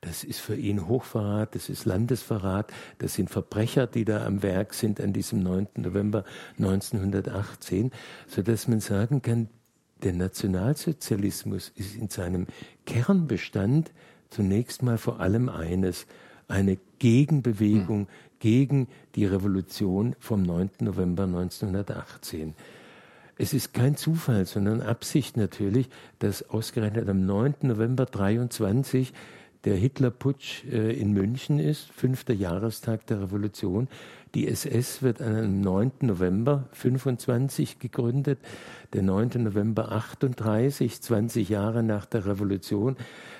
das 0.00 0.22
ist 0.22 0.40
für 0.40 0.54
ihn 0.54 0.86
Hochverrat, 0.86 1.54
das 1.54 1.68
ist 1.68 1.84
Landesverrat, 1.84 2.72
das 2.98 3.14
sind 3.14 3.30
Verbrecher, 3.30 3.86
die 3.86 4.04
da 4.04 4.24
am 4.24 4.42
Werk 4.42 4.74
sind 4.74 5.00
an 5.00 5.12
diesem 5.12 5.42
9. 5.42 5.68
November 5.76 6.24
1918, 6.58 7.90
so 8.28 8.42
dass 8.42 8.68
man 8.68 8.80
sagen 8.80 9.22
kann, 9.22 9.48
der 10.02 10.12
Nationalsozialismus 10.12 11.72
ist 11.74 11.96
in 11.96 12.08
seinem 12.08 12.46
Kernbestand 12.84 13.92
zunächst 14.30 14.82
mal 14.82 14.98
vor 14.98 15.20
allem 15.20 15.48
eines, 15.48 16.06
eine 16.48 16.78
Gegenbewegung 16.98 18.00
hm. 18.00 18.06
gegen 18.38 18.88
die 19.14 19.24
Revolution 19.24 20.14
vom 20.20 20.42
9. 20.42 20.70
November 20.80 21.24
1918. 21.24 22.54
Es 23.38 23.52
ist 23.52 23.74
kein 23.74 23.96
Zufall, 23.96 24.46
sondern 24.46 24.80
Absicht 24.80 25.36
natürlich, 25.36 25.90
dass 26.20 26.48
ausgerechnet 26.48 27.08
am 27.08 27.26
9. 27.26 27.54
November 27.62 28.06
23 28.06 29.12
der 29.64 29.74
Hitlerputsch 29.74 30.64
äh, 30.64 30.92
in 30.92 31.12
München 31.12 31.58
ist, 31.58 31.90
fünfter 31.90 32.32
Jahrestag 32.32 33.06
der 33.08 33.20
Revolution. 33.20 33.88
Die 34.34 34.48
SS 34.48 35.02
wird 35.02 35.20
am 35.20 35.60
9. 35.60 35.92
November 36.00 36.68
25 36.72 37.78
gegründet, 37.78 38.38
der 38.94 39.02
9. 39.02 39.42
November 39.42 39.92
38, 39.92 41.02
20 41.02 41.48
Jahre 41.48 41.82
nach 41.82 42.06
der 42.06 42.24
Revolution, 42.24 42.96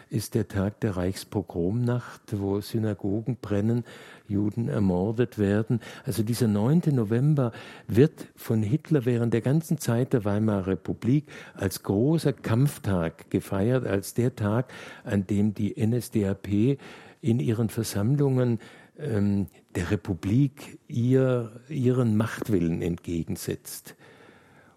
ist 0.08 0.34
der 0.34 0.48
Tag 0.48 0.80
der 0.80 0.96
Reichspogromnacht, 0.96 2.38
wo 2.38 2.60
Synagogen 2.60 3.36
brennen, 3.40 3.84
Juden 4.28 4.68
ermordet 4.68 5.38
werden. 5.38 5.80
Also 6.04 6.22
dieser 6.22 6.48
9. 6.48 6.82
November 6.92 7.52
wird 7.88 8.28
von 8.36 8.62
Hitler 8.62 9.04
während 9.04 9.34
der 9.34 9.40
ganzen 9.40 9.78
Zeit 9.78 10.12
der 10.12 10.24
Weimarer 10.24 10.68
Republik 10.68 11.26
als 11.54 11.82
großer 11.82 12.32
Kampftag 12.32 13.30
gefeiert, 13.30 13.86
als 13.86 14.14
der 14.14 14.36
Tag, 14.36 14.72
an 15.04 15.26
dem 15.26 15.54
die 15.54 15.74
NSDAP 15.76 16.78
in 17.20 17.40
ihren 17.40 17.68
Versammlungen 17.68 18.60
ähm, 18.98 19.46
der 19.74 19.90
Republik 19.90 20.78
ihr, 20.88 21.60
ihren 21.68 22.16
Machtwillen 22.16 22.82
entgegensetzt. 22.82 23.96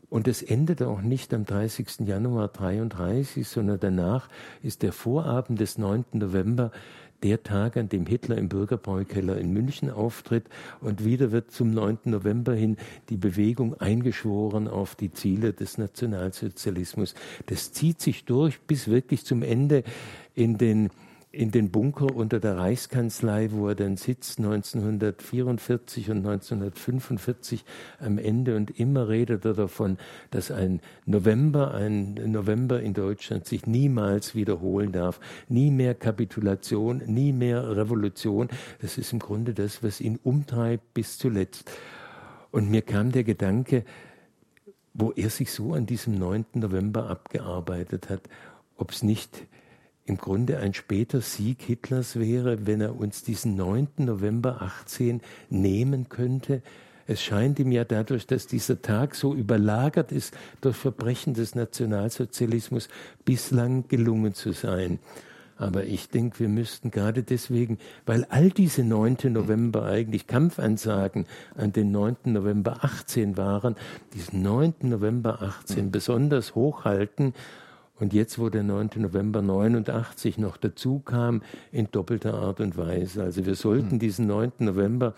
Und 0.10 0.28
es 0.28 0.42
endet 0.42 0.82
auch 0.82 1.02
nicht 1.02 1.34
am 1.34 1.46
30. 1.46 2.08
Januar 2.08 2.48
33, 2.48 3.48
sondern 3.48 3.80
danach 3.80 4.28
ist 4.64 4.82
der 4.82 4.92
Vorabend 4.92 5.60
des 5.60 5.78
9. 5.78 6.06
November 6.14 6.72
der 7.24 7.44
Tag, 7.44 7.78
an 7.78 7.90
dem 7.90 8.06
Hitler 8.06 8.38
im 8.38 8.50
Bürgerbräukeller 8.50 9.38
in 9.38 9.52
München 9.52 9.90
auftritt. 9.90 10.46
Und 10.82 11.04
wieder 11.04 11.32
wird 11.32 11.52
zum 11.52 11.72
9. 11.72 12.00
November 12.06 12.54
hin 12.54 12.78
die 13.10 13.18
Bewegung 13.18 13.80
eingeschworen 13.80 14.68
auf 14.68 14.96
die 14.96 15.12
Ziele 15.12 15.54
des 15.54 15.78
Nationalsozialismus. 15.78 17.16
Das 17.48 17.72
zieht 17.74 18.02
sich 18.02 18.26
durch 18.26 18.62
bis 18.62 18.88
wirklich 18.88 19.26
zum 19.26 19.44
Ende 19.44 19.84
in 20.34 20.58
den 20.58 20.90
in 21.32 21.52
den 21.52 21.70
Bunker 21.70 22.16
unter 22.16 22.40
der 22.40 22.58
Reichskanzlei, 22.58 23.52
wo 23.52 23.68
er 23.68 23.76
dann 23.76 23.98
sitzt, 23.98 24.40
1944 24.40 26.10
und 26.10 26.18
1945 26.18 27.66
am 28.00 28.18
Ende. 28.18 28.56
Und 28.56 28.80
immer 28.80 29.10
redet 29.10 29.46
er 29.46 29.54
davon, 29.54 29.98
dass 30.32 30.50
ein 30.50 30.82
November, 31.06 31.76
ein 31.76 32.16
November 32.16 32.82
in 32.82 32.96
Deutschland 32.96 33.46
sich 33.46 33.68
niemals 33.68 34.34
wiederholen 34.34 34.92
darf. 34.92 35.20
Nie 35.48 35.70
mehr 35.70 35.94
Kapitulation, 35.94 37.04
nie 37.06 37.32
mehr 37.32 37.76
Revolution. 37.76 38.50
Das 38.82 38.98
ist 38.98 39.14
im 39.14 39.20
Grunde 39.20 39.54
das, 39.54 39.84
was 39.84 40.02
ihn 40.02 40.20
umtreibt 40.24 40.96
bis 40.96 41.20
zuletzt. 41.20 41.70
Und 42.50 42.72
mir 42.72 42.82
kam 42.82 43.12
der 43.12 43.24
Gedanke, 43.24 43.86
wo 44.96 45.12
er 45.12 45.30
sich 45.30 45.52
so 45.52 45.74
an 45.74 45.86
diesem 45.86 46.18
9. 46.18 46.46
November 46.56 47.08
abgearbeitet 47.08 48.10
hat, 48.10 48.22
ob 48.78 48.92
es 48.92 49.04
nicht 49.04 49.44
im 50.10 50.18
Grunde 50.18 50.58
ein 50.58 50.74
später 50.74 51.22
Sieg 51.22 51.62
Hitlers 51.62 52.18
wäre, 52.18 52.66
wenn 52.66 52.82
er 52.82 53.00
uns 53.00 53.24
diesen 53.24 53.56
9. 53.56 53.88
November 53.98 54.62
18 54.62 55.22
nehmen 55.50 56.10
könnte. 56.10 56.62
Es 57.08 57.22
scheint 57.22 57.60
ihm 57.60 57.72
ja 57.72 57.86
dadurch, 57.86 58.28
dass 58.28 58.48
dieser 58.48 58.82
Tag 58.82 59.16
so 59.16 59.34
überlagert 59.34 60.12
ist 60.12 60.36
durch 60.62 60.76
Verbrechen 60.76 61.34
des 61.34 61.56
Nationalsozialismus, 61.56 62.90
bislang 63.24 63.88
gelungen 63.88 64.34
zu 64.34 64.52
sein. 64.52 65.00
Aber 65.58 65.84
ich 65.84 66.10
denke, 66.10 66.40
wir 66.40 66.50
müssten 66.50 66.90
gerade 66.90 67.22
deswegen, 67.22 67.80
weil 68.06 68.26
all 68.30 68.50
diese 68.50 68.84
9. 68.84 69.18
November 69.26 69.86
eigentlich 69.86 70.26
Kampfansagen 70.26 71.26
an 71.56 71.74
den 71.74 71.92
9. 71.92 72.16
November 72.26 72.78
18 72.82 73.38
waren, 73.38 73.76
diesen 74.14 74.42
9. 74.42 74.74
November 74.84 75.42
18 75.42 75.92
besonders 75.92 76.56
hochhalten 76.56 77.34
und 78.00 78.14
jetzt, 78.14 78.40
wo 78.40 78.50
der 78.50 78.64
9. 78.64 78.92
November 78.98 79.42
89 79.42 80.38
noch 80.38 80.58
dazu 80.58 81.00
kam, 81.00 81.42
in 81.72 81.90
doppelter 81.92 82.34
Art 82.34 82.60
und 82.60 82.78
Weise. 82.78 83.24
Also 83.24 83.46
wir 83.46 83.56
sollten 83.56 83.92
hm. 83.92 84.00
diesen 84.00 84.28
9. 84.28 84.52
November, 84.60 85.14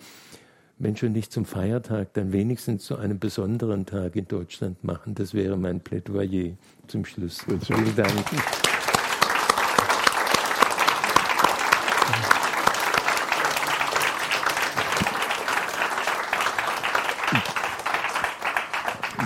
wenn 0.78 0.96
schon 0.96 1.12
nicht 1.12 1.32
zum 1.32 1.44
Feiertag, 1.44 2.12
dann 2.14 2.32
wenigstens 2.32 2.84
zu 2.84 2.96
einem 2.96 3.18
besonderen 3.18 3.86
Tag 3.86 4.16
in 4.16 4.26
Deutschland 4.26 4.82
machen. 4.82 5.14
Das 5.14 5.32
wäre 5.32 5.56
mein 5.56 5.80
Plädoyer 5.80 6.54
zum 6.88 7.04
Schluss. 7.04 7.44
Vielen 7.60 7.96
Dank. 7.96 8.71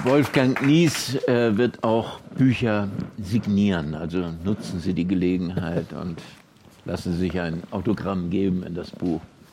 Wolfgang 0.07 0.65
Nies 0.65 1.17
äh, 1.27 1.57
wird 1.57 1.83
auch 1.83 2.21
Bücher 2.37 2.89
signieren. 3.19 3.97
Also 3.97 4.33
nutzen 4.45 4.79
Sie 4.79 4.95
die 4.95 5.07
Gelegenheit 5.07 5.93
und 5.93 6.23
lassen 6.85 7.13
Sie 7.15 7.19
sich 7.19 7.41
ein 7.41 7.65
Autogramm 7.73 8.31
geben 8.31 8.63
in 8.63 8.77
das 8.77 8.93
Buch. 8.93 9.21